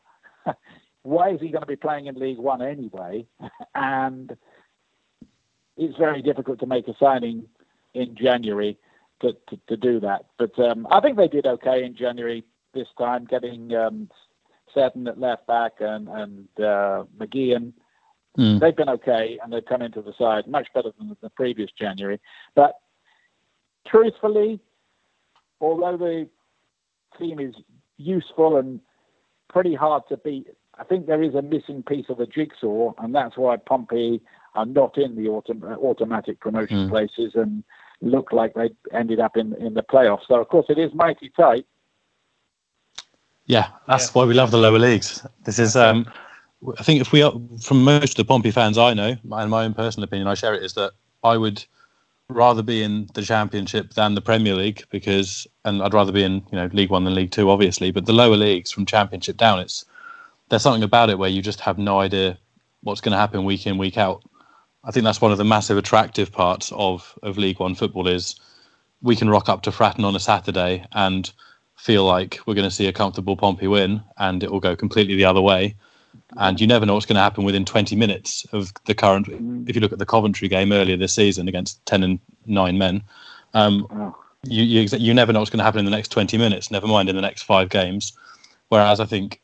Why 1.02 1.30
is 1.30 1.40
he 1.40 1.48
going 1.48 1.62
to 1.62 1.66
be 1.66 1.76
playing 1.76 2.06
in 2.06 2.14
League 2.14 2.38
One 2.38 2.62
anyway? 2.62 3.26
and 3.74 4.36
it's 5.76 5.96
very 5.98 6.22
difficult 6.22 6.60
to 6.60 6.66
make 6.66 6.88
a 6.88 6.94
signing 6.98 7.46
in 7.94 8.14
January 8.16 8.78
to, 9.20 9.32
to, 9.48 9.58
to 9.68 9.76
do 9.76 10.00
that. 10.00 10.26
But 10.38 10.58
um, 10.58 10.86
I 10.90 11.00
think 11.00 11.16
they 11.16 11.28
did 11.28 11.46
okay 11.46 11.84
in 11.84 11.96
January 11.96 12.44
this 12.72 12.88
time, 12.98 13.24
getting 13.24 13.74
um, 13.74 14.08
Seddon 14.72 15.06
at 15.08 15.18
left 15.18 15.46
back 15.46 15.74
and 15.80 16.08
and 16.08 16.48
uh, 16.58 17.04
McGeehan. 17.18 17.72
Mm. 18.38 18.60
They've 18.60 18.76
been 18.76 18.88
okay, 18.88 19.38
and 19.42 19.52
they've 19.52 19.64
come 19.64 19.82
into 19.82 20.02
the 20.02 20.12
side 20.18 20.48
much 20.48 20.66
better 20.74 20.90
than 20.98 21.16
the 21.22 21.30
previous 21.30 21.70
January. 21.78 22.20
But 22.56 22.74
truthfully, 23.86 24.60
although 25.60 25.96
the 25.96 26.28
team 27.18 27.38
is 27.40 27.54
useful 27.96 28.56
and 28.56 28.80
pretty 29.48 29.74
hard 29.74 30.02
to 30.08 30.16
beat, 30.18 30.48
I 30.78 30.84
think 30.84 31.06
there 31.06 31.22
is 31.22 31.34
a 31.34 31.42
missing 31.42 31.82
piece 31.82 32.06
of 32.08 32.18
the 32.18 32.26
jigsaw, 32.26 32.92
and 32.98 33.14
that's 33.14 33.36
why 33.36 33.56
Pompey 33.56 34.20
are 34.54 34.66
not 34.66 34.98
in 34.98 35.14
the 35.16 35.28
autom- 35.28 35.64
automatic 35.82 36.40
promotion 36.40 36.86
mm. 36.86 36.90
places 36.90 37.32
and 37.34 37.64
look 38.00 38.32
like 38.32 38.54
they 38.54 38.70
ended 38.92 39.20
up 39.20 39.36
in 39.36 39.54
in 39.54 39.74
the 39.74 39.82
playoffs. 39.82 40.26
So 40.28 40.34
of 40.40 40.48
course 40.48 40.66
it 40.68 40.78
is 40.78 40.92
mighty 40.94 41.30
tight, 41.30 41.66
yeah, 43.46 43.68
that's 43.86 44.06
yeah. 44.06 44.12
why 44.12 44.24
we 44.24 44.34
love 44.34 44.50
the 44.50 44.58
lower 44.58 44.78
leagues. 44.78 45.26
This 45.44 45.58
is, 45.58 45.76
um, 45.76 46.06
I 46.78 46.82
think, 46.82 47.00
if 47.00 47.12
we 47.12 47.22
are 47.22 47.32
from 47.60 47.84
most 47.84 48.12
of 48.12 48.16
the 48.16 48.24
Pompey 48.24 48.50
fans 48.50 48.78
I 48.78 48.94
know, 48.94 49.16
and 49.30 49.50
my 49.50 49.64
own 49.64 49.74
personal 49.74 50.04
opinion, 50.04 50.28
I 50.28 50.34
share 50.34 50.54
it, 50.54 50.62
is 50.62 50.74
that 50.74 50.92
I 51.22 51.36
would 51.36 51.64
rather 52.28 52.62
be 52.62 52.82
in 52.82 53.08
the 53.14 53.22
Championship 53.22 53.92
than 53.92 54.14
the 54.14 54.22
Premier 54.22 54.54
League 54.54 54.84
because, 54.90 55.46
and 55.64 55.82
I'd 55.82 55.94
rather 55.94 56.12
be 56.12 56.22
in 56.22 56.34
you 56.50 56.58
know 56.58 56.68
League 56.72 56.90
One 56.90 57.04
than 57.04 57.14
League 57.14 57.30
Two, 57.30 57.50
obviously. 57.50 57.90
But 57.90 58.06
the 58.06 58.12
lower 58.12 58.36
leagues 58.36 58.70
from 58.70 58.86
Championship 58.86 59.36
down, 59.36 59.60
it's 59.60 59.84
there's 60.48 60.62
something 60.62 60.82
about 60.82 61.10
it 61.10 61.18
where 61.18 61.30
you 61.30 61.42
just 61.42 61.60
have 61.60 61.78
no 61.78 62.00
idea 62.00 62.38
what's 62.82 63.00
going 63.00 63.12
to 63.12 63.18
happen 63.18 63.44
week 63.44 63.66
in 63.66 63.78
week 63.78 63.96
out. 63.96 64.22
I 64.84 64.90
think 64.90 65.04
that's 65.04 65.20
one 65.20 65.32
of 65.32 65.38
the 65.38 65.44
massive 65.44 65.78
attractive 65.78 66.30
parts 66.30 66.72
of 66.72 67.18
of 67.22 67.38
League 67.38 67.60
One 67.60 67.74
football 67.74 68.06
is 68.06 68.36
we 69.02 69.16
can 69.16 69.30
rock 69.30 69.48
up 69.48 69.62
to 69.62 69.70
Fratton 69.70 70.04
on 70.04 70.16
a 70.16 70.20
Saturday 70.20 70.84
and 70.92 71.30
feel 71.76 72.04
like 72.04 72.38
we're 72.46 72.54
going 72.54 72.68
to 72.68 72.74
see 72.74 72.86
a 72.86 72.92
comfortable 72.92 73.36
Pompey 73.36 73.66
win 73.66 74.02
and 74.16 74.42
it 74.42 74.50
will 74.50 74.60
go 74.60 74.74
completely 74.74 75.16
the 75.16 75.24
other 75.24 75.42
way. 75.42 75.74
And 76.38 76.60
you 76.60 76.66
never 76.66 76.86
know 76.86 76.94
what's 76.94 77.06
going 77.06 77.16
to 77.16 77.22
happen 77.22 77.44
within 77.44 77.64
20 77.64 77.96
minutes 77.96 78.46
of 78.52 78.72
the 78.86 78.94
current. 78.94 79.28
If 79.68 79.74
you 79.74 79.80
look 79.82 79.92
at 79.92 79.98
the 79.98 80.06
Coventry 80.06 80.48
game 80.48 80.72
earlier 80.72 80.96
this 80.96 81.12
season 81.12 81.48
against 81.48 81.84
10 81.86 82.02
and 82.02 82.20
9 82.46 82.78
men, 82.78 83.02
um, 83.52 84.14
you, 84.46 84.62
you, 84.62 84.88
you 84.98 85.14
never 85.14 85.32
know 85.32 85.40
what's 85.40 85.50
going 85.50 85.58
to 85.58 85.64
happen 85.64 85.80
in 85.80 85.84
the 85.84 85.90
next 85.90 86.08
20 86.08 86.38
minutes, 86.38 86.70
never 86.70 86.86
mind 86.86 87.08
in 87.08 87.16
the 87.16 87.22
next 87.22 87.42
five 87.42 87.70
games. 87.70 88.12
Whereas 88.68 89.00
I 89.00 89.06
think 89.06 89.40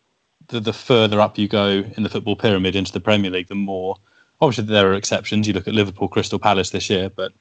the, 0.49 0.61
the 0.61 0.73
further 0.73 1.21
up 1.21 1.39
you 1.39 1.49
go 1.49 1.85
in 1.97 2.03
the 2.03 2.09
football 2.09 2.37
pyramid 2.37 2.77
into 2.77 2.93
the 2.93 3.01
Premier 3.01 3.31
League, 3.31 3.49
the 3.49 3.55
more. 3.55 3.97
Obviously, 4.41 4.65
there 4.65 4.91
are 4.91 4.95
exceptions. 4.95 5.47
You 5.47 5.53
look 5.53 5.69
at 5.69 5.75
Liverpool, 5.75 6.09
Crystal 6.09 6.39
Palace 6.39 6.71
this 6.71 6.89
year, 6.89 7.11
but 7.11 7.33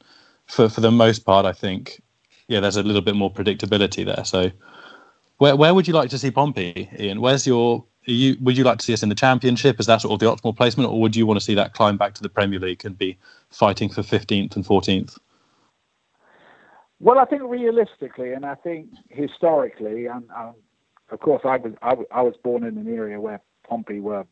for, 0.47 0.67
for 0.69 0.81
the 0.81 0.91
most 0.91 1.19
part, 1.19 1.45
I 1.45 1.53
think, 1.53 2.01
yeah, 2.47 2.59
there's 2.59 2.75
a 2.77 2.83
little 2.83 3.01
bit 3.01 3.15
more 3.15 3.31
predictability 3.31 4.05
there. 4.05 4.25
So 4.25 4.51
where 5.37 5.55
where 5.55 5.73
would 5.73 5.87
you 5.87 5.93
like 5.93 6.09
to 6.11 6.17
see 6.17 6.31
Pompey, 6.31 6.89
Ian? 6.99 7.21
Where's 7.21 7.47
your 7.47 7.85
you 8.05 8.37
would 8.41 8.57
you 8.57 8.63
like 8.63 8.77
to 8.79 8.85
see 8.85 8.93
us 8.93 9.03
in 9.03 9.09
the 9.09 9.15
championship? 9.15 9.79
Is 9.79 9.85
that 9.85 10.01
sort 10.01 10.13
of 10.13 10.19
the 10.19 10.25
optimal 10.25 10.55
placement, 10.55 10.89
or 10.89 10.99
would 11.01 11.15
you 11.15 11.25
want 11.25 11.39
to 11.39 11.45
see 11.45 11.55
that 11.55 11.73
climb 11.73 11.97
back 11.97 12.13
to 12.15 12.21
the 12.21 12.29
Premier 12.29 12.59
League 12.59 12.85
and 12.85 12.97
be 12.97 13.17
fighting 13.49 13.89
for 13.89 14.01
15th 14.01 14.55
and 14.55 14.65
14th? 14.65 15.17
Well, 16.99 17.17
I 17.17 17.25
think 17.25 17.43
realistically, 17.45 18.33
and 18.33 18.45
I 18.45 18.55
think 18.55 18.89
historically, 19.09 20.07
and 20.07 20.29
um, 20.35 20.55
of 21.11 21.19
course, 21.19 21.41
I 21.45 21.57
was, 21.57 21.73
I 21.81 21.93
was 21.93 22.05
I 22.11 22.21
was 22.21 22.35
born 22.43 22.63
in 22.63 22.77
an 22.77 22.93
area 22.93 23.19
where 23.19 23.41
Pompey 23.67 23.99
were 23.99 24.25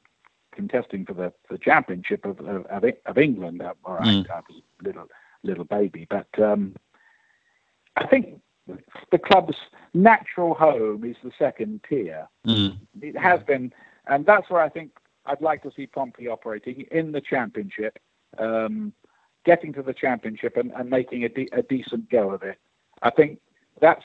contesting 0.53 1.05
for 1.05 1.13
the, 1.13 1.31
the 1.49 1.57
championship 1.57 2.25
of 2.25 2.39
of, 2.41 2.83
of 3.05 3.17
England. 3.17 3.61
All 3.85 3.95
right, 3.95 4.07
mm. 4.07 4.29
I 4.29 4.41
was 4.49 4.61
a 4.81 4.83
little 4.83 5.07
little 5.43 5.63
baby, 5.63 6.07
but 6.09 6.27
um, 6.43 6.75
I 7.95 8.05
think 8.05 8.41
the 9.11 9.17
club's 9.17 9.55
natural 9.93 10.53
home 10.53 11.03
is 11.03 11.15
the 11.23 11.31
second 11.39 11.81
tier. 11.87 12.27
Mm. 12.45 12.77
It 13.01 13.17
has 13.17 13.41
been, 13.43 13.73
and 14.07 14.25
that's 14.25 14.49
where 14.49 14.61
I 14.61 14.69
think 14.69 14.91
I'd 15.25 15.41
like 15.41 15.63
to 15.63 15.71
see 15.75 15.87
Pompey 15.87 16.27
operating 16.27 16.85
in 16.91 17.11
the 17.11 17.21
championship, 17.21 17.97
um, 18.37 18.93
getting 19.47 19.71
to 19.73 19.81
the 19.81 19.93
championship 19.93 20.57
and, 20.57 20.71
and 20.73 20.89
making 20.89 21.23
a, 21.23 21.29
de- 21.29 21.49
a, 21.53 21.61
decent 21.63 22.09
go 22.11 22.31
of 22.31 22.43
it. 22.43 22.59
I 23.01 23.09
think 23.09 23.39
that's 23.81 24.03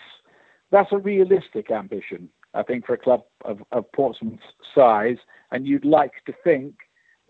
that's 0.70 0.92
a 0.92 0.98
realistic 0.98 1.70
ambition. 1.70 2.30
I 2.54 2.62
think 2.62 2.86
for 2.86 2.94
a 2.94 2.98
club 2.98 3.24
of, 3.44 3.58
of 3.72 3.90
Portsmouth's 3.92 4.42
size, 4.74 5.18
and 5.50 5.66
you'd 5.66 5.84
like 5.84 6.12
to 6.26 6.32
think 6.44 6.74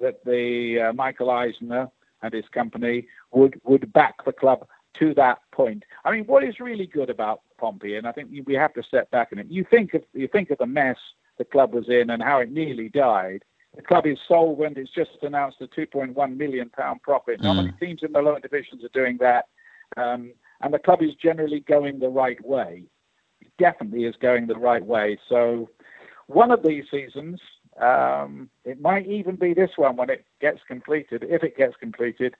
that 0.00 0.24
the 0.24 0.88
uh, 0.88 0.92
Michael 0.92 1.30
Eisner 1.30 1.88
and 2.22 2.34
his 2.34 2.44
company 2.52 3.08
would 3.32 3.58
would 3.64 3.90
back 3.92 4.24
the 4.26 4.32
club 4.32 4.66
to 4.98 5.14
that 5.14 5.38
point. 5.50 5.84
I 6.04 6.12
mean, 6.12 6.24
what 6.24 6.44
is 6.44 6.60
really 6.60 6.86
good 6.86 7.08
about 7.08 7.40
Pompey, 7.58 7.96
and 7.96 8.06
I 8.06 8.12
think 8.12 8.28
we 8.44 8.54
have 8.54 8.74
to 8.74 8.82
step 8.82 9.10
back 9.10 9.32
in 9.32 9.38
it. 9.38 9.46
You 9.48 9.64
think 9.68 9.94
of 9.94 10.02
you 10.12 10.28
think 10.28 10.50
of 10.50 10.58
the 10.58 10.66
mess 10.66 10.98
the 11.38 11.44
club 11.46 11.72
was 11.72 11.88
in 11.88 12.10
and 12.10 12.22
how 12.22 12.40
it 12.40 12.52
nearly 12.52 12.90
died. 12.90 13.42
The 13.76 13.82
club 13.82 14.06
is 14.06 14.18
solvent. 14.28 14.76
It's 14.76 14.90
just 14.90 15.10
announced 15.22 15.58
a 15.60 15.66
2.1 15.66 16.36
million 16.36 16.70
pound 16.70 17.02
profit. 17.02 17.40
Mm. 17.40 17.44
How 17.44 17.52
many 17.54 17.72
teams 17.80 18.00
in 18.02 18.12
the 18.12 18.20
lower 18.20 18.40
divisions 18.40 18.84
are 18.84 18.88
doing 18.88 19.18
that? 19.20 19.46
Um, 19.96 20.32
and 20.60 20.72
the 20.72 20.78
club 20.78 21.02
is 21.02 21.14
generally 21.14 21.60
going 21.60 21.98
the 21.98 22.08
right 22.08 22.42
way. 22.44 22.84
It 23.40 23.50
definitely 23.58 24.04
is 24.04 24.14
going 24.20 24.46
the 24.46 24.54
right 24.54 24.84
way. 24.84 25.18
So, 25.28 25.70
one 26.28 26.50
of 26.50 26.62
these 26.62 26.84
seasons, 26.90 27.40
um, 27.80 28.48
it 28.64 28.80
might 28.80 29.06
even 29.06 29.36
be 29.36 29.54
this 29.54 29.70
one 29.76 29.96
when 29.96 30.08
it 30.08 30.24
gets 30.40 30.60
completed. 30.68 31.24
If 31.28 31.42
it 31.42 31.56
gets 31.56 31.74
completed, 31.76 32.34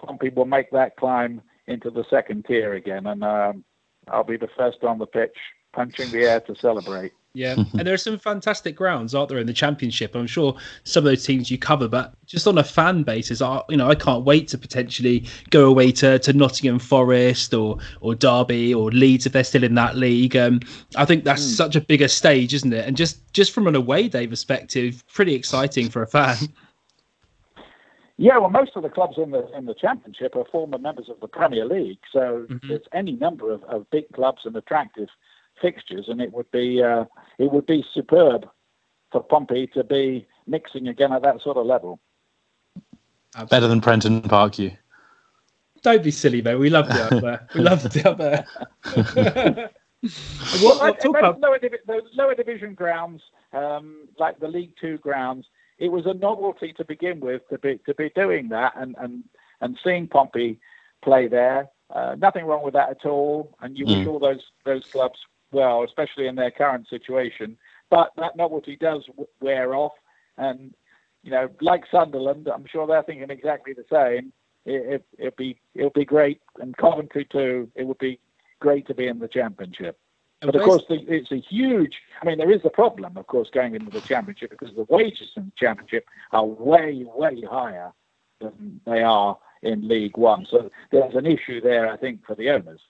Pompey 0.00 0.30
will 0.30 0.46
make 0.46 0.70
that 0.70 0.96
climb 0.96 1.42
into 1.66 1.90
the 1.90 2.04
second 2.08 2.46
tier 2.46 2.74
again, 2.74 3.06
and 3.06 3.22
um, 3.22 3.64
I'll 4.08 4.24
be 4.24 4.36
the 4.36 4.48
first 4.56 4.82
on 4.82 4.98
the 4.98 5.06
pitch, 5.06 5.36
punching 5.72 6.10
the 6.10 6.24
air 6.24 6.40
to 6.40 6.56
celebrate. 6.56 7.12
Yeah, 7.32 7.54
and 7.78 7.86
there 7.86 7.94
are 7.94 7.98
some 7.98 8.18
fantastic 8.18 8.74
grounds, 8.74 9.14
aren't 9.14 9.28
there, 9.28 9.38
in 9.38 9.46
the 9.46 9.52
championship? 9.52 10.14
I'm 10.14 10.26
sure 10.26 10.56
some 10.84 11.02
of 11.02 11.04
those 11.04 11.24
teams 11.24 11.50
you 11.50 11.58
cover, 11.58 11.86
but 11.86 12.14
just 12.26 12.46
on 12.46 12.58
a 12.58 12.64
fan 12.64 13.02
basis, 13.04 13.40
I, 13.40 13.62
you 13.68 13.76
know, 13.76 13.88
I 13.88 13.94
can't 13.94 14.24
wait 14.24 14.48
to 14.48 14.58
potentially 14.58 15.26
go 15.50 15.66
away 15.66 15.92
to, 15.92 16.18
to 16.18 16.32
Nottingham 16.32 16.78
Forest 16.78 17.54
or 17.54 17.78
or 18.00 18.14
Derby 18.14 18.74
or 18.74 18.90
Leeds 18.90 19.26
if 19.26 19.32
they're 19.32 19.44
still 19.44 19.64
in 19.64 19.74
that 19.76 19.96
league. 19.96 20.36
Um, 20.36 20.60
I 20.96 21.04
think 21.04 21.24
that's 21.24 21.44
mm. 21.44 21.56
such 21.56 21.76
a 21.76 21.80
bigger 21.80 22.08
stage, 22.08 22.52
isn't 22.52 22.72
it? 22.72 22.86
And 22.86 22.96
just 22.96 23.32
just 23.32 23.52
from 23.52 23.66
an 23.66 23.76
away 23.76 24.08
day 24.08 24.26
perspective, 24.26 25.04
pretty 25.12 25.34
exciting 25.34 25.88
for 25.88 26.02
a 26.02 26.06
fan. 26.06 26.36
Yeah, 28.22 28.36
well, 28.36 28.50
most 28.50 28.72
of 28.76 28.82
the 28.82 28.90
clubs 28.90 29.14
in 29.16 29.30
the 29.30 29.50
in 29.56 29.64
the 29.64 29.72
Championship 29.72 30.36
are 30.36 30.44
former 30.52 30.76
members 30.76 31.08
of 31.08 31.18
the 31.20 31.26
Premier 31.26 31.64
League, 31.64 32.00
so 32.12 32.46
mm-hmm. 32.50 32.68
there's 32.68 32.84
any 32.92 33.12
number 33.12 33.50
of, 33.50 33.64
of 33.64 33.88
big 33.88 34.12
clubs 34.12 34.42
and 34.44 34.54
attractive 34.54 35.08
fixtures, 35.60 36.06
and 36.08 36.20
it 36.20 36.32
would 36.32 36.50
be 36.50 36.82
uh, 36.82 37.04
it 37.38 37.52
would 37.52 37.66
be 37.66 37.84
superb 37.92 38.48
for 39.12 39.22
Pompey 39.22 39.66
to 39.68 39.84
be 39.84 40.26
mixing 40.46 40.88
again 40.88 41.12
at 41.12 41.22
that 41.22 41.40
sort 41.42 41.56
of 41.56 41.66
level. 41.66 42.00
Absolutely. 43.34 43.56
Better 43.56 43.68
than 43.68 43.80
Prenton 43.80 44.22
Park, 44.22 44.58
you. 44.58 44.72
Don't 45.82 46.02
be 46.02 46.10
silly, 46.10 46.42
mate. 46.42 46.56
We 46.56 46.70
love 46.70 46.88
the 46.88 47.02
up 47.04 47.22
there. 47.22 47.48
We 47.54 47.60
love 47.60 47.82
the 47.82 48.10
up 48.10 48.18
there. 48.18 48.46
what, 50.62 50.80
what, 50.80 51.00
talk 51.00 51.16
about... 51.16 51.40
lower, 51.40 51.58
divi- 51.58 51.78
those 51.86 52.02
lower 52.14 52.34
division 52.34 52.74
grounds, 52.74 53.22
um, 53.52 54.08
like 54.18 54.38
the 54.40 54.48
League 54.48 54.74
Two 54.80 54.98
grounds, 54.98 55.46
it 55.78 55.88
was 55.88 56.06
a 56.06 56.14
novelty 56.14 56.72
to 56.74 56.84
begin 56.84 57.20
with 57.20 57.48
to 57.48 57.58
be 57.58 57.78
to 57.86 57.94
be 57.94 58.10
doing 58.14 58.48
that 58.48 58.72
and 58.76 58.94
and 58.98 59.24
and 59.60 59.78
seeing 59.82 60.06
Pompey 60.06 60.58
play 61.02 61.28
there. 61.28 61.68
Uh, 61.88 62.14
nothing 62.18 62.44
wrong 62.44 62.62
with 62.62 62.74
that 62.74 62.90
at 62.90 63.06
all, 63.06 63.56
and 63.60 63.76
you 63.76 63.84
mm. 63.84 63.98
wish 63.98 64.06
all 64.06 64.18
those 64.18 64.42
those 64.64 64.84
clubs 64.92 65.18
well, 65.52 65.84
especially 65.84 66.26
in 66.26 66.36
their 66.36 66.50
current 66.50 66.88
situation. 66.88 67.56
But 67.90 68.12
that 68.16 68.36
novelty 68.36 68.76
does 68.76 69.04
wear 69.40 69.74
off, 69.74 69.92
and 70.36 70.74
you 71.22 71.30
know, 71.30 71.48
like 71.60 71.84
Sunderland, 71.90 72.48
I'm 72.48 72.66
sure 72.66 72.86
they're 72.86 73.02
thinking 73.02 73.30
exactly 73.30 73.74
the 73.74 73.84
same. 73.90 74.32
It, 74.64 74.94
it, 74.94 75.04
it'd 75.18 75.36
be 75.36 75.60
it'll 75.74 75.90
be 75.90 76.04
great, 76.04 76.40
and 76.60 76.76
Coventry 76.76 77.24
too. 77.24 77.70
It 77.74 77.86
would 77.86 77.98
be 77.98 78.20
great 78.60 78.86
to 78.86 78.94
be 78.94 79.06
in 79.06 79.18
the 79.18 79.28
championship. 79.28 79.98
But 80.42 80.54
of 80.54 80.62
course, 80.62 80.84
the, 80.88 80.96
it's 81.06 81.30
a 81.32 81.36
huge. 81.36 81.94
I 82.22 82.24
mean, 82.24 82.38
there 82.38 82.50
is 82.50 82.62
a 82.64 82.70
problem, 82.70 83.16
of 83.16 83.26
course, 83.26 83.50
going 83.52 83.74
into 83.74 83.90
the 83.90 84.00
championship 84.00 84.50
because 84.50 84.74
the 84.74 84.86
wages 84.88 85.28
in 85.36 85.46
the 85.46 85.52
championship 85.56 86.06
are 86.32 86.44
way, 86.44 87.04
way 87.14 87.42
higher 87.42 87.92
than 88.40 88.80
they 88.86 89.02
are 89.02 89.36
in 89.62 89.86
League 89.86 90.16
One. 90.16 90.46
So 90.50 90.70
there's 90.92 91.14
an 91.14 91.26
issue 91.26 91.60
there, 91.60 91.92
I 91.92 91.98
think, 91.98 92.24
for 92.24 92.34
the 92.34 92.50
owners. 92.50 92.80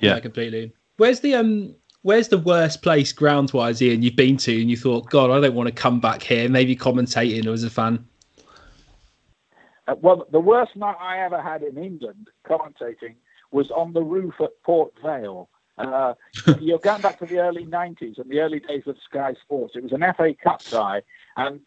Yeah, 0.00 0.14
yeah 0.14 0.20
completely. 0.20 0.72
Where's 0.96 1.20
the 1.20 1.34
um? 1.34 1.74
Where's 2.02 2.28
the 2.28 2.38
worst 2.38 2.82
place 2.82 3.12
ground 3.12 3.52
wise, 3.52 3.82
Ian, 3.82 4.02
you've 4.02 4.14
been 4.14 4.36
to 4.36 4.60
and 4.60 4.70
you 4.70 4.76
thought, 4.76 5.10
God, 5.10 5.30
I 5.30 5.40
don't 5.40 5.56
want 5.56 5.66
to 5.66 5.74
come 5.74 5.98
back 5.98 6.22
here, 6.22 6.48
maybe 6.48 6.76
commentating 6.76 7.46
or 7.46 7.52
as 7.52 7.64
a 7.64 7.70
fan? 7.70 8.06
Uh, 9.88 9.96
well, 10.00 10.24
the 10.30 10.38
worst 10.38 10.76
night 10.76 10.94
I 11.00 11.18
ever 11.18 11.42
had 11.42 11.64
in 11.64 11.76
England 11.76 12.28
commentating 12.48 13.16
was 13.50 13.72
on 13.72 13.92
the 13.92 14.02
roof 14.02 14.34
at 14.40 14.50
Port 14.62 14.92
Vale. 15.02 15.48
Uh, 15.78 16.14
you're 16.60 16.78
going 16.78 17.02
back 17.02 17.18
to 17.18 17.26
the 17.26 17.40
early 17.40 17.66
90s 17.66 18.18
and 18.18 18.30
the 18.30 18.38
early 18.38 18.60
days 18.60 18.84
of 18.86 18.96
Sky 19.04 19.34
Sports. 19.42 19.74
It 19.74 19.82
was 19.82 19.92
an 19.92 20.04
FA 20.16 20.32
Cup 20.42 20.62
tie, 20.62 21.02
and 21.36 21.60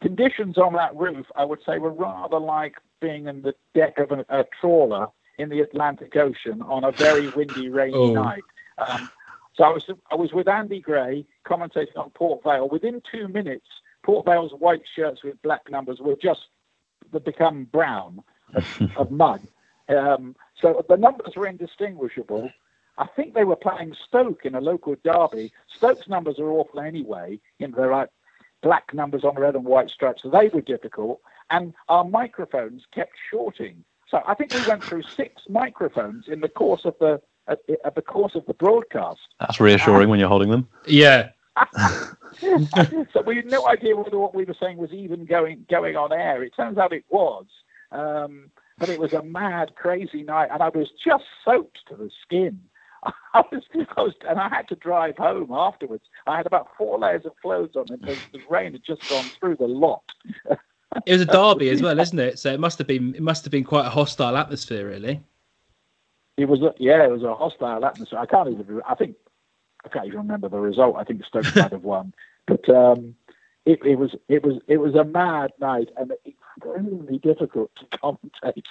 conditions 0.00 0.58
on 0.58 0.72
that 0.72 0.96
roof, 0.96 1.26
I 1.36 1.44
would 1.44 1.60
say, 1.66 1.78
were 1.78 1.92
rather 1.92 2.38
like 2.38 2.76
being 3.00 3.26
in 3.26 3.42
the 3.42 3.54
deck 3.74 3.98
of 3.98 4.10
a, 4.10 4.24
a 4.28 4.44
trawler 4.60 5.08
in 5.38 5.48
the 5.48 5.60
Atlantic 5.60 6.16
Ocean 6.16 6.62
on 6.62 6.84
a 6.84 6.92
very 6.92 7.28
windy, 7.28 7.68
rainy 7.68 7.94
oh. 7.94 8.12
night. 8.12 8.42
Um, 8.88 9.10
so 9.54 9.64
I 9.64 9.68
was 9.68 9.86
I 10.10 10.14
was 10.14 10.32
with 10.32 10.48
Andy 10.48 10.80
Gray 10.80 11.26
commentating 11.46 11.96
on 11.96 12.10
Port 12.10 12.42
Vale. 12.42 12.68
Within 12.68 13.02
two 13.10 13.28
minutes, 13.28 13.66
Port 14.02 14.24
Vale's 14.24 14.52
white 14.52 14.82
shirts 14.94 15.22
with 15.22 15.40
black 15.42 15.70
numbers 15.70 16.00
were 16.00 16.16
just 16.16 16.46
become 17.24 17.64
brown 17.64 18.22
of, 18.54 18.82
of 18.96 19.10
mud. 19.10 19.46
Um, 19.88 20.34
so 20.60 20.84
the 20.88 20.96
numbers 20.96 21.34
were 21.36 21.46
indistinguishable. 21.46 22.50
I 22.98 23.06
think 23.06 23.34
they 23.34 23.44
were 23.44 23.56
playing 23.56 23.94
Stoke 24.06 24.44
in 24.44 24.54
a 24.54 24.60
local 24.60 24.96
derby. 25.02 25.52
Stoke's 25.66 26.08
numbers 26.08 26.38
are 26.38 26.48
awful 26.50 26.80
anyway. 26.80 27.40
You 27.58 27.68
know, 27.68 27.76
they're 27.76 27.90
like 27.90 28.10
black 28.62 28.94
numbers 28.94 29.24
on 29.24 29.34
red 29.34 29.56
and 29.56 29.64
white 29.64 29.90
stripes, 29.90 30.22
so 30.22 30.30
they 30.30 30.48
were 30.48 30.60
difficult. 30.60 31.20
And 31.50 31.74
our 31.88 32.04
microphones 32.04 32.84
kept 32.92 33.12
shorting. 33.30 33.84
So 34.08 34.22
I 34.26 34.34
think 34.34 34.52
we 34.52 34.66
went 34.68 34.84
through 34.84 35.02
six 35.02 35.42
microphones 35.48 36.28
in 36.28 36.40
the 36.40 36.48
course 36.48 36.84
of 36.84 36.94
the 37.00 37.20
at, 37.48 37.60
at 37.84 37.94
the 37.94 38.02
course 38.02 38.34
of 38.34 38.44
the 38.46 38.54
broadcast. 38.54 39.20
That's 39.40 39.60
reassuring 39.60 40.08
when 40.08 40.18
you're 40.18 40.28
holding 40.28 40.50
them. 40.50 40.68
Yeah. 40.86 41.30
so 42.40 43.22
we 43.26 43.36
had 43.36 43.46
no 43.46 43.66
idea 43.66 43.96
whether 43.96 44.18
what 44.18 44.34
we 44.34 44.44
were 44.44 44.56
saying 44.58 44.78
was 44.78 44.92
even 44.92 45.26
going 45.26 45.66
going 45.70 45.96
on 45.96 46.12
air. 46.12 46.42
It 46.42 46.54
turns 46.56 46.78
out 46.78 46.92
it 46.92 47.04
was. 47.10 47.46
Um, 47.90 48.50
but 48.78 48.88
it 48.88 48.98
was 48.98 49.12
a 49.12 49.22
mad, 49.22 49.72
crazy 49.76 50.22
night, 50.22 50.48
and 50.50 50.62
I 50.62 50.68
was 50.70 50.88
just 51.04 51.24
soaked 51.44 51.78
to 51.88 51.94
the 51.94 52.10
skin. 52.22 52.58
I 53.34 53.42
was, 53.52 53.62
I 53.96 54.00
was, 54.00 54.14
and 54.28 54.38
I 54.38 54.48
had 54.48 54.66
to 54.68 54.76
drive 54.76 55.16
home 55.16 55.52
afterwards. 55.52 56.04
I 56.26 56.36
had 56.36 56.46
about 56.46 56.68
four 56.76 56.98
layers 56.98 57.24
of 57.24 57.32
clothes 57.40 57.76
on, 57.76 57.86
and 57.90 58.02
the, 58.02 58.16
the 58.32 58.40
rain 58.50 58.72
had 58.72 58.82
just 58.84 59.08
gone 59.08 59.24
through 59.38 59.56
the 59.56 59.66
lot. 59.66 60.02
it 61.06 61.12
was 61.12 61.20
a 61.20 61.26
derby 61.26 61.70
as 61.70 61.82
well, 61.82 61.98
isn't 61.98 62.18
it? 62.18 62.38
So 62.38 62.52
it 62.52 62.60
must 62.60 62.78
have 62.78 62.86
been 62.86 63.14
it 63.14 63.22
must 63.22 63.44
have 63.44 63.50
been 63.50 63.64
quite 63.64 63.86
a 63.86 63.90
hostile 63.90 64.36
atmosphere, 64.36 64.88
really. 64.88 65.20
It 66.36 66.46
was, 66.46 66.62
a, 66.62 66.72
yeah, 66.78 67.04
it 67.04 67.10
was 67.10 67.22
a 67.22 67.34
hostile 67.34 67.84
atmosphere. 67.84 68.18
I 68.18 68.26
can't 68.26 68.48
even. 68.48 68.80
I 68.88 68.94
think 68.94 69.16
I 69.84 69.88
can't 69.88 70.06
even 70.06 70.18
remember 70.18 70.48
the 70.48 70.58
result. 70.58 70.96
I 70.96 71.04
think 71.04 71.24
Stoke 71.24 71.44
might 71.56 71.72
have 71.72 71.84
won, 71.84 72.14
but 72.46 72.68
um, 72.68 73.14
it, 73.66 73.84
it, 73.84 73.96
was 73.96 74.14
it 74.28 74.44
was 74.44 74.60
it 74.66 74.78
was 74.78 74.94
a 74.94 75.04
mad 75.04 75.52
night 75.60 75.90
and 75.96 76.12
extremely 76.26 77.18
difficult 77.18 77.70
to 77.76 77.84
commentate. 77.98 78.64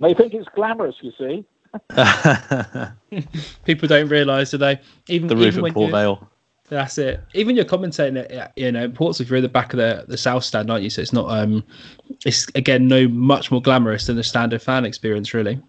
they 0.00 0.14
think 0.14 0.34
it's 0.34 0.48
glamorous, 0.54 0.96
you 1.00 1.12
see. 1.18 1.44
People 3.64 3.88
don't 3.88 4.08
realise, 4.08 4.50
do 4.50 4.58
they? 4.58 4.78
Even 5.08 5.28
the 5.28 5.36
roof 5.36 5.54
even 5.54 5.66
at 5.66 5.74
Port 5.74 5.90
Vale. 5.90 6.28
That's 6.72 6.96
it. 6.96 7.20
Even 7.34 7.54
you're 7.54 7.66
commentating 7.66 8.50
you 8.56 8.72
know, 8.72 8.88
Portsmouth, 8.88 9.28
you're 9.28 9.36
at 9.36 9.42
the 9.42 9.48
back 9.50 9.74
of 9.74 9.76
the, 9.76 10.06
the 10.08 10.16
south 10.16 10.42
stand, 10.42 10.70
aren't 10.70 10.82
you? 10.82 10.88
So 10.88 11.02
it's 11.02 11.12
not, 11.12 11.28
um, 11.30 11.62
it's 12.24 12.48
again, 12.54 12.88
no 12.88 13.08
much 13.08 13.50
more 13.50 13.60
glamorous 13.60 14.06
than 14.06 14.16
the 14.16 14.24
standard 14.24 14.62
fan 14.62 14.86
experience, 14.86 15.34
really. 15.34 15.60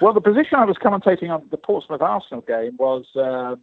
Well, 0.00 0.14
the 0.14 0.22
position 0.22 0.54
I 0.54 0.64
was 0.64 0.78
commentating 0.82 1.28
on 1.28 1.46
the 1.50 1.58
Portsmouth 1.58 2.00
Arsenal 2.00 2.40
game 2.40 2.78
was 2.78 3.04
um, 3.14 3.60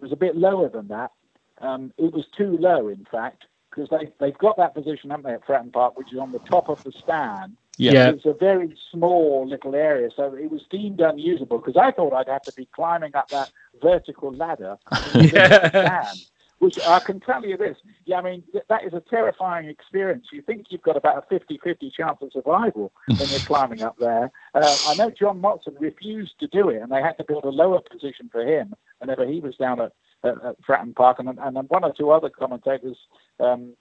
was 0.00 0.10
a 0.10 0.16
bit 0.16 0.36
lower 0.36 0.68
than 0.68 0.88
that. 0.88 1.12
Um, 1.58 1.92
it 1.96 2.12
was 2.12 2.24
too 2.36 2.56
low, 2.58 2.88
in 2.88 3.06
fact, 3.08 3.44
because 3.70 3.88
they 3.88 4.10
they've 4.18 4.38
got 4.38 4.56
that 4.56 4.74
position, 4.74 5.10
haven't 5.10 5.26
they, 5.26 5.34
at 5.34 5.46
Fratton 5.46 5.72
Park, 5.72 5.96
which 5.96 6.12
is 6.12 6.18
on 6.18 6.32
the 6.32 6.40
top 6.40 6.68
of 6.68 6.82
the 6.82 6.90
stand, 6.90 7.56
yeah. 7.78 8.10
It's 8.10 8.26
a 8.26 8.34
very 8.34 8.76
small 8.90 9.46
little 9.48 9.74
area, 9.74 10.10
so 10.14 10.34
it 10.34 10.50
was 10.50 10.62
deemed 10.70 11.00
unusable 11.00 11.58
because 11.58 11.76
I 11.76 11.90
thought 11.90 12.12
I'd 12.12 12.28
have 12.28 12.42
to 12.42 12.52
be 12.52 12.68
climbing 12.74 13.16
up 13.16 13.28
that 13.30 13.50
vertical 13.80 14.32
ladder, 14.32 14.78
yeah. 15.14 16.12
which 16.58 16.78
I 16.86 17.00
can 17.00 17.20
tell 17.20 17.44
you 17.44 17.56
this. 17.56 17.76
Yeah, 18.04 18.18
I 18.18 18.22
mean, 18.22 18.42
that 18.68 18.84
is 18.84 18.92
a 18.92 19.00
terrifying 19.00 19.68
experience. 19.68 20.26
You 20.32 20.42
think 20.42 20.66
you've 20.68 20.82
got 20.82 20.98
about 20.98 21.18
a 21.18 21.26
50 21.28 21.60
50 21.64 21.92
chance 21.96 22.18
of 22.20 22.30
survival 22.32 22.92
when 23.06 23.28
you're 23.28 23.40
climbing 23.40 23.82
up 23.82 23.96
there. 23.98 24.30
Uh, 24.54 24.76
I 24.86 24.94
know 24.94 25.10
John 25.10 25.40
Motson 25.40 25.80
refused 25.80 26.38
to 26.40 26.46
do 26.48 26.68
it, 26.68 26.82
and 26.82 26.92
they 26.92 27.00
had 27.00 27.16
to 27.18 27.24
build 27.24 27.44
a 27.44 27.48
lower 27.48 27.80
position 27.80 28.28
for 28.30 28.46
him 28.46 28.74
whenever 28.98 29.26
he 29.26 29.40
was 29.40 29.56
down 29.56 29.80
at, 29.80 29.92
at, 30.24 30.44
at 30.44 30.62
Fratton 30.62 30.94
Park, 30.94 31.18
and, 31.20 31.38
and 31.38 31.68
one 31.70 31.84
or 31.84 31.92
two 31.92 32.10
other 32.10 32.28
commentators. 32.28 32.98
Um, 33.40 33.72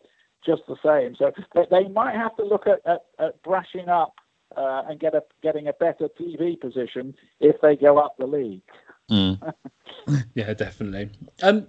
just 0.45 0.63
the 0.67 0.77
same. 0.83 1.15
So 1.15 1.31
they 1.69 1.87
might 1.89 2.15
have 2.15 2.35
to 2.37 2.43
look 2.43 2.67
at, 2.67 2.81
at, 2.85 3.01
at 3.19 3.41
brushing 3.43 3.89
up 3.89 4.15
uh, 4.55 4.83
and 4.87 4.99
get 4.99 5.15
a 5.15 5.23
getting 5.41 5.67
a 5.67 5.73
better 5.73 6.09
TV 6.19 6.59
position 6.59 7.13
if 7.39 7.59
they 7.61 7.75
go 7.75 7.97
up 7.97 8.15
the 8.17 8.27
league. 8.27 8.61
Mm. 9.09 9.53
yeah, 10.33 10.53
definitely. 10.53 11.11
Um, 11.41 11.67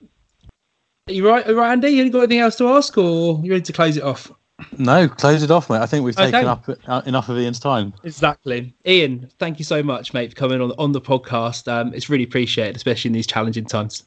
are 1.08 1.12
you 1.12 1.28
right, 1.28 1.46
right, 1.46 1.72
Andy? 1.72 1.90
You 1.90 2.08
got 2.10 2.20
anything 2.20 2.38
else 2.38 2.56
to 2.56 2.68
ask, 2.68 2.96
or 2.96 3.40
you 3.42 3.50
ready 3.50 3.62
to 3.62 3.72
close 3.72 3.96
it 3.96 4.04
off? 4.04 4.30
No, 4.78 5.08
close 5.08 5.42
it 5.42 5.50
off, 5.50 5.68
mate. 5.68 5.80
I 5.80 5.86
think 5.86 6.04
we've 6.04 6.14
taken 6.14 6.34
okay. 6.36 6.46
up 6.46 6.68
uh, 6.86 7.02
enough 7.06 7.28
of 7.28 7.36
Ian's 7.36 7.58
time. 7.58 7.92
Exactly, 8.04 8.74
Ian. 8.86 9.28
Thank 9.38 9.58
you 9.58 9.64
so 9.64 9.82
much, 9.82 10.14
mate, 10.14 10.30
for 10.30 10.36
coming 10.36 10.60
on 10.60 10.72
on 10.78 10.92
the 10.92 11.00
podcast. 11.00 11.66
Um, 11.66 11.92
it's 11.94 12.08
really 12.08 12.24
appreciated, 12.24 12.76
especially 12.76 13.08
in 13.08 13.12
these 13.12 13.26
challenging 13.26 13.64
times. 13.64 14.04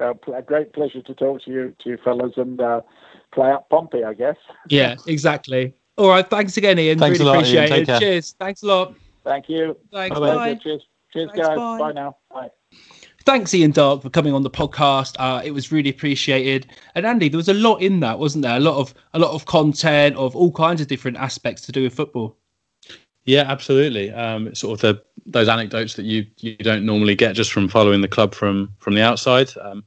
Uh, 0.00 0.14
a 0.34 0.42
great 0.42 0.72
pleasure 0.72 1.00
to 1.02 1.14
talk 1.14 1.42
to 1.44 1.50
you, 1.50 1.74
to 1.82 1.90
you 1.90 1.98
fellas, 2.04 2.34
and 2.36 2.60
uh, 2.60 2.80
play 3.32 3.50
up 3.50 3.68
Pompey, 3.70 4.04
I 4.04 4.14
guess. 4.14 4.36
Yeah, 4.68 4.96
exactly. 5.06 5.74
All 5.96 6.08
right. 6.08 6.28
Thanks 6.28 6.56
again, 6.56 6.78
Ian. 6.78 6.98
Thanks 6.98 7.18
really 7.18 7.30
lot, 7.30 7.36
appreciate 7.38 7.70
Ian. 7.70 7.88
it. 7.88 7.98
Cheers. 8.00 8.34
Thanks 8.38 8.62
a 8.62 8.66
lot. 8.66 8.94
Thank 9.24 9.48
you. 9.48 9.76
Thanks. 9.92 10.18
Bye. 10.18 10.34
bye. 10.34 10.54
Cheers. 10.54 10.82
Cheers, 11.12 11.30
thanks, 11.32 11.48
guys. 11.48 11.56
Bye. 11.56 11.78
bye 11.78 11.92
now. 11.92 12.16
Bye. 12.30 12.50
Thanks, 13.24 13.52
Ian 13.54 13.72
Darke, 13.72 14.02
for 14.02 14.10
coming 14.10 14.34
on 14.34 14.42
the 14.42 14.50
podcast. 14.50 15.16
Uh, 15.18 15.42
it 15.44 15.50
was 15.50 15.72
really 15.72 15.90
appreciated. 15.90 16.68
And 16.94 17.04
Andy, 17.04 17.28
there 17.28 17.38
was 17.38 17.48
a 17.48 17.54
lot 17.54 17.82
in 17.82 18.00
that, 18.00 18.18
wasn't 18.18 18.42
there? 18.42 18.56
A 18.56 18.60
lot 18.60 18.76
of 18.76 18.94
a 19.14 19.18
lot 19.18 19.32
of 19.32 19.46
content 19.46 20.14
of 20.16 20.36
all 20.36 20.52
kinds 20.52 20.80
of 20.80 20.86
different 20.86 21.16
aspects 21.16 21.62
to 21.62 21.72
do 21.72 21.82
with 21.82 21.94
football. 21.94 22.36
Yeah, 23.26 23.42
absolutely. 23.42 24.12
Um, 24.12 24.54
sort 24.54 24.74
of 24.74 24.80
the 24.80 25.02
those 25.26 25.48
anecdotes 25.48 25.94
that 25.94 26.04
you 26.04 26.26
you 26.38 26.56
don't 26.56 26.86
normally 26.86 27.16
get 27.16 27.34
just 27.34 27.52
from 27.52 27.68
following 27.68 28.00
the 28.00 28.08
club 28.08 28.34
from 28.34 28.72
from 28.78 28.94
the 28.94 29.02
outside. 29.02 29.50
Um, 29.60 29.84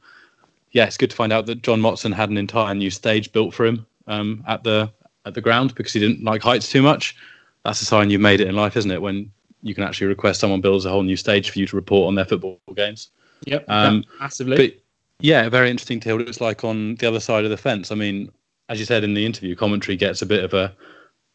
yeah, 0.72 0.86
it's 0.86 0.98
good 0.98 1.10
to 1.10 1.16
find 1.16 1.34
out 1.34 1.46
that 1.48 1.64
John 1.64 1.82
Motson 1.82 2.14
had 2.14 2.30
an 2.30 2.38
entire 2.38 2.76
new 2.76 2.92
stage 2.92 3.32
built 3.32 3.54
for 3.54 3.66
him 3.66 3.86
um, 4.08 4.44
at 4.48 4.64
the 4.64 4.92
at 5.26 5.34
the 5.34 5.42
ground 5.42 5.74
because 5.76 5.94
he 5.94 6.00
didn't 6.00 6.24
like 6.24 6.44
heights 6.44 6.70
too 6.70 6.82
much. 6.82 7.16
That's 7.64 7.82
a 7.82 7.86
sign 7.86 8.10
you've 8.10 8.22
made 8.22 8.42
it 8.42 8.48
in 8.48 8.56
life, 8.56 8.78
isn't 8.78 8.92
it? 8.92 9.02
When 9.02 9.32
you 9.64 9.74
can 9.74 9.84
actually 9.84 10.08
request 10.08 10.42
someone 10.42 10.62
builds 10.62 10.86
a 10.86 10.90
whole 10.90 11.04
new 11.04 11.18
stage 11.18 11.50
for 11.50 11.60
you 11.60 11.68
to 11.68 11.76
report 11.76 12.08
on 12.08 12.16
their 12.16 12.26
football 12.26 12.60
games. 12.76 13.10
Yep, 13.46 13.66
um, 13.70 14.04
massively. 14.20 14.58
But 14.58 14.80
yeah, 15.22 15.48
very 15.48 15.70
interesting 15.70 16.02
to 16.02 16.10
hear 16.10 16.18
what 16.18 16.28
it's 16.28 16.42
like 16.42 16.64
on 16.66 16.96
the 16.96 17.08
other 17.08 17.20
side 17.22 17.46
of 17.46 17.52
the 17.52 17.58
fence. 17.58 17.92
I 17.92 17.96
mean, 17.96 18.32
as 18.68 18.80
you 18.80 18.86
said 18.86 19.04
in 19.04 19.14
the 19.14 19.26
interview, 19.26 19.56
commentary 19.56 19.96
gets 19.96 20.22
a 20.22 20.26
bit 20.26 20.44
of 20.44 20.54
a, 20.54 20.74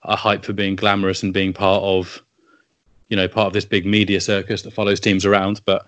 a 0.04 0.16
hype 0.16 0.44
for 0.44 0.52
being 0.52 0.76
glamorous 0.76 1.22
and 1.22 1.32
being 1.32 1.52
part 1.52 1.82
of, 1.82 2.22
you 3.08 3.16
know, 3.16 3.28
part 3.28 3.46
of 3.46 3.52
this 3.52 3.64
big 3.64 3.86
media 3.86 4.20
circus 4.20 4.62
that 4.62 4.72
follows 4.72 5.00
teams 5.00 5.24
around. 5.24 5.60
But 5.64 5.86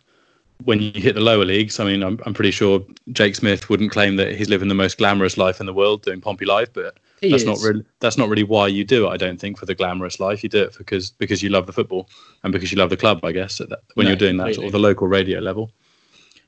when 0.64 0.80
you 0.80 0.92
hit 0.92 1.14
the 1.14 1.20
lower 1.20 1.44
leagues, 1.44 1.78
I 1.78 1.84
mean, 1.84 2.02
I'm, 2.02 2.18
I'm 2.24 2.34
pretty 2.34 2.50
sure 2.50 2.84
Jake 3.12 3.36
Smith 3.36 3.68
wouldn't 3.68 3.90
claim 3.92 4.16
that 4.16 4.34
he's 4.34 4.48
living 4.48 4.68
the 4.68 4.74
most 4.74 4.98
glamorous 4.98 5.36
life 5.36 5.60
in 5.60 5.66
the 5.66 5.74
world 5.74 6.02
doing 6.02 6.20
Pompey 6.20 6.46
Live, 6.46 6.72
but 6.72 6.96
he 7.20 7.30
that's 7.30 7.42
is. 7.42 7.46
not 7.46 7.58
really 7.60 7.84
that's 8.00 8.18
not 8.18 8.28
really 8.28 8.42
why 8.42 8.68
you 8.68 8.84
do 8.84 9.06
it. 9.06 9.10
I 9.10 9.16
don't 9.16 9.40
think 9.40 9.58
for 9.58 9.66
the 9.66 9.74
glamorous 9.74 10.20
life. 10.20 10.42
You 10.42 10.48
do 10.48 10.64
it 10.64 10.76
because 10.76 11.10
because 11.10 11.42
you 11.42 11.50
love 11.50 11.66
the 11.66 11.72
football 11.72 12.08
and 12.42 12.52
because 12.52 12.72
you 12.72 12.78
love 12.78 12.90
the 12.90 12.96
club. 12.96 13.24
I 13.24 13.32
guess 13.32 13.58
that, 13.58 13.80
when 13.94 14.04
no, 14.04 14.10
you're 14.10 14.18
doing 14.18 14.36
completely. 14.36 14.52
that 14.52 14.54
sort 14.54 14.66
of 14.66 14.72
the 14.72 14.78
local 14.78 15.08
radio 15.08 15.40
level. 15.40 15.70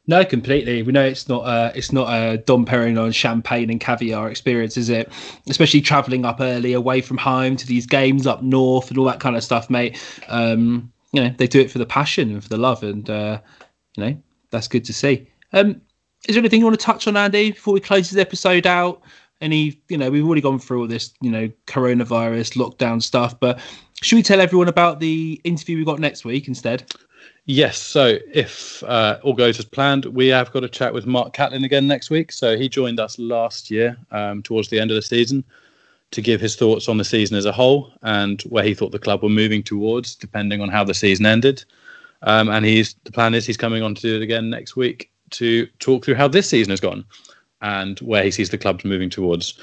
No, 0.09 0.25
completely. 0.25 0.83
We 0.83 0.91
know 0.91 1.05
it's 1.05 1.29
not 1.29 1.47
a 1.47 1.71
it's 1.77 1.93
not 1.93 2.09
a 2.11 2.39
Dom 2.39 2.65
Perignon 2.65 3.15
champagne 3.15 3.69
and 3.69 3.79
caviar 3.79 4.31
experience, 4.31 4.79
is 4.79 4.89
it? 4.89 5.13
Especially 5.49 5.83
travelling 5.83 6.25
up 6.25 6.41
early, 6.41 6.73
away 6.73 7.03
from 7.03 7.19
home 7.19 7.57
to 7.57 7.67
these 7.67 7.87
games 7.87 8.27
up 8.27 8.43
north 8.43 8.89
and 8.89 8.97
all 8.97 9.05
that 9.05 9.21
kind 9.21 9.37
of 9.37 9.45
stuff, 9.45 9.69
mate. 9.69 10.03
Um, 10.29 10.91
you 11.13 11.23
know, 11.23 11.35
they 11.37 11.47
do 11.47 11.61
it 11.61 11.71
for 11.71 11.77
the 11.77 11.87
passion 11.87 12.31
and 12.33 12.43
for 12.43 12.49
the 12.49 12.57
love, 12.57 12.83
and 12.83 13.09
uh, 13.09 13.39
you 13.97 14.05
know 14.05 14.23
that's 14.51 14.67
good 14.67 14.87
to 14.87 14.95
see. 14.95 15.31
Um, 15.53 15.83
is 16.27 16.35
there 16.35 16.41
anything 16.41 16.61
you 16.61 16.67
want 16.67 16.81
to 16.81 16.85
touch 16.85 17.07
on, 17.07 17.17
Andy, 17.17 17.53
before 17.53 17.75
we 17.75 17.81
close 17.81 18.11
this 18.11 18.21
episode 18.21 18.67
out? 18.67 19.03
Any, 19.43 19.81
you 19.89 19.99
know, 19.99 20.11
we've 20.11 20.25
already 20.25 20.41
gone 20.41 20.59
through 20.59 20.81
all 20.81 20.89
this, 20.89 21.13
you 21.21 21.31
know, 21.31 21.49
coronavirus 21.67 22.57
lockdown 22.57 23.01
stuff, 23.01 23.39
but 23.39 23.61
should 24.03 24.17
we 24.17 24.23
tell 24.23 24.41
everyone 24.41 24.69
about 24.69 24.99
the 24.99 25.41
interview 25.45 25.77
we 25.77 25.85
got 25.85 26.01
next 26.01 26.25
week 26.25 26.49
instead? 26.49 26.93
Yes. 27.47 27.79
So 27.79 28.19
if 28.33 28.83
uh, 28.85 29.19
all 29.23 29.33
goes 29.33 29.59
as 29.59 29.65
planned, 29.65 30.05
we 30.05 30.29
have 30.29 30.53
got 30.53 30.65
a 30.65 30.69
chat 30.69 30.93
with 30.93 31.07
Mark 31.07 31.33
Catlin 31.33 31.65
again 31.65 31.87
next 31.87 32.11
week. 32.11 32.31
So 32.31 32.59
he 32.59 32.69
joined 32.69 33.01
us 33.01 33.19
last 33.19 33.71
year 33.71 33.97
um, 34.11 34.43
towards 34.43 34.69
the 34.69 34.79
end 34.79 34.91
of 34.91 34.97
the 34.97 35.03
season 35.03 35.43
to 36.11 36.21
give 36.21 36.41
his 36.41 36.57
thoughts 36.57 36.89
on 36.89 36.99
the 36.99 37.05
season 37.05 37.37
as 37.37 37.45
a 37.47 37.53
whole 37.53 37.93
and 38.03 38.43
where 38.43 38.65
he 38.65 38.75
thought 38.75 38.93
the 38.93 38.99
club 38.99 39.23
were 39.23 39.29
moving 39.29 39.63
towards, 39.63 40.15
depending 40.15 40.61
on 40.61 40.69
how 40.69 40.85
the 40.85 40.95
season 40.95 41.25
ended. 41.25 41.65
Um, 42.23 42.49
and 42.49 42.67
he's 42.67 42.95
the 43.05 43.13
plan 43.13 43.35
is 43.35 43.47
he's 43.47 43.57
coming 43.57 43.83
on 43.83 43.95
to 43.95 44.03
do 44.03 44.17
it 44.17 44.23
again 44.23 44.51
next 44.51 44.77
week 44.77 45.11
to 45.31 45.67
talk 45.79 46.05
through 46.05 46.17
how 46.17 46.29
this 46.29 46.49
season 46.49 46.71
has 46.71 46.81
gone 46.81 47.05
and 47.61 47.99
where 48.01 48.25
he 48.25 48.31
sees 48.31 48.51
the 48.51 48.59
clubs 48.59 48.85
moving 48.85 49.11
towards. 49.11 49.59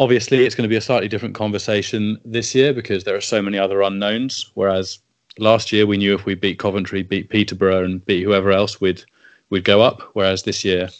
Obviously, 0.00 0.44
it's 0.44 0.54
going 0.54 0.64
to 0.64 0.68
be 0.68 0.76
a 0.76 0.80
slightly 0.80 1.08
different 1.08 1.34
conversation 1.34 2.18
this 2.24 2.54
year 2.54 2.72
because 2.72 3.04
there 3.04 3.16
are 3.16 3.20
so 3.20 3.42
many 3.42 3.58
other 3.58 3.82
unknowns. 3.82 4.50
Whereas 4.54 4.98
last 5.38 5.72
year 5.72 5.86
we 5.86 5.96
knew 5.96 6.14
if 6.14 6.24
we 6.24 6.34
beat 6.34 6.58
Coventry, 6.58 7.02
beat 7.02 7.28
Peterborough, 7.28 7.84
and 7.84 8.04
beat 8.04 8.24
whoever 8.24 8.52
else, 8.52 8.80
we'd 8.80 9.04
we'd 9.50 9.64
go 9.64 9.80
up. 9.80 10.02
Whereas 10.12 10.42
this 10.42 10.64
year, 10.64 10.90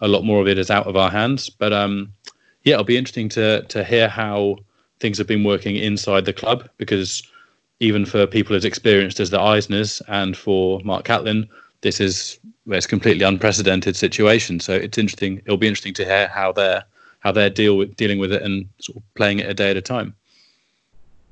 a 0.00 0.08
lot 0.08 0.24
more 0.24 0.40
of 0.40 0.48
it 0.48 0.58
is 0.58 0.70
out 0.70 0.86
of 0.86 0.96
our 0.96 1.10
hands. 1.10 1.50
But 1.50 1.72
um, 1.72 2.12
yeah, 2.64 2.74
it'll 2.74 2.84
be 2.84 2.96
interesting 2.96 3.28
to 3.30 3.62
to 3.62 3.84
hear 3.84 4.08
how 4.08 4.56
things 5.00 5.18
have 5.18 5.26
been 5.26 5.44
working 5.44 5.76
inside 5.76 6.24
the 6.24 6.32
club 6.32 6.68
because 6.76 7.22
even 7.80 8.04
for 8.04 8.26
people 8.26 8.54
as 8.54 8.64
experienced 8.64 9.18
as 9.20 9.30
the 9.30 9.38
Eisners 9.38 10.02
and 10.08 10.36
for 10.36 10.80
Mark 10.84 11.04
Catlin, 11.04 11.48
this 11.80 12.00
is 12.00 12.38
it's 12.66 12.86
completely 12.86 13.24
unprecedented 13.24 13.96
situation. 13.96 14.60
So 14.60 14.74
it's 14.74 14.98
interesting. 14.98 15.38
It'll 15.46 15.56
be 15.56 15.66
interesting 15.68 15.94
to 15.94 16.04
hear 16.04 16.28
how 16.28 16.52
they're 16.52 16.84
how 17.20 17.32
they're 17.32 17.50
deal 17.50 17.76
with 17.76 17.96
dealing 17.96 18.18
with 18.18 18.32
it 18.32 18.42
and 18.42 18.68
sort 18.80 18.96
of 18.96 19.14
playing 19.14 19.40
it 19.40 19.48
a 19.48 19.54
day 19.54 19.70
at 19.70 19.76
a 19.76 19.82
time. 19.82 20.14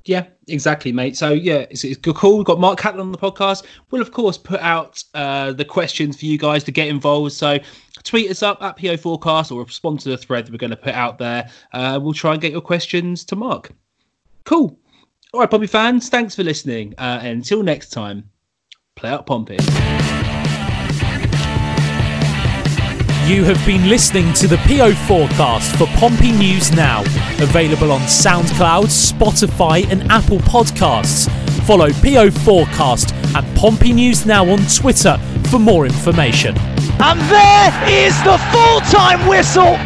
Yeah, 0.08 0.24
exactly, 0.46 0.90
mate. 0.90 1.18
So 1.18 1.32
yeah, 1.32 1.66
it's, 1.70 1.84
it's 1.84 2.00
cool. 2.14 2.38
We've 2.38 2.46
got 2.46 2.58
Mark 2.58 2.80
Catlin 2.80 3.00
on 3.00 3.12
the 3.12 3.18
podcast. 3.18 3.64
We'll 3.90 4.00
of 4.00 4.10
course 4.10 4.38
put 4.38 4.58
out 4.60 5.04
uh, 5.12 5.52
the 5.52 5.66
questions 5.66 6.18
for 6.18 6.24
you 6.24 6.38
guys 6.38 6.64
to 6.64 6.72
get 6.72 6.88
involved. 6.88 7.34
So 7.34 7.58
tweet 8.04 8.30
us 8.30 8.42
up 8.42 8.62
at 8.62 8.78
PO 8.78 8.96
Forecast 8.96 9.52
or 9.52 9.62
respond 9.62 10.00
to 10.00 10.08
the 10.08 10.16
thread 10.16 10.46
that 10.46 10.52
we're 10.52 10.56
going 10.56 10.70
to 10.70 10.76
put 10.76 10.94
out 10.94 11.18
there. 11.18 11.50
Uh, 11.74 12.00
we'll 12.02 12.14
try 12.14 12.32
and 12.32 12.40
get 12.40 12.52
your 12.52 12.62
questions 12.62 13.22
to 13.26 13.36
Mark. 13.36 13.70
Cool. 14.44 14.78
All 15.34 15.40
right, 15.40 15.50
Pompey 15.50 15.66
fans, 15.66 16.08
thanks 16.08 16.34
for 16.34 16.42
listening. 16.42 16.94
Uh, 16.96 17.18
and 17.20 17.28
until 17.28 17.62
next 17.62 17.90
time, 17.90 18.30
play 18.96 19.10
out 19.10 19.26
Pompey. 19.26 19.58
You 23.28 23.44
have 23.44 23.62
been 23.66 23.90
listening 23.90 24.32
to 24.32 24.46
the 24.46 24.56
PO 24.56 24.94
forecast 25.06 25.76
for 25.76 25.86
Pompey 25.98 26.32
News 26.32 26.72
Now, 26.72 27.02
available 27.42 27.92
on 27.92 28.00
SoundCloud, 28.00 28.86
Spotify, 28.86 29.86
and 29.90 30.02
Apple 30.10 30.38
Podcasts. 30.38 31.28
Follow 31.66 31.90
PO 31.90 32.30
Forecast 32.30 33.12
and 33.36 33.54
Pompey 33.54 33.92
News 33.92 34.24
Now 34.24 34.48
on 34.48 34.60
Twitter 34.74 35.18
for 35.50 35.58
more 35.58 35.84
information. 35.84 36.56
And 37.02 37.20
there 37.28 38.06
is 38.06 38.16
the 38.22 38.38
full 38.50 38.80
time 38.90 39.28
whistle 39.28 39.76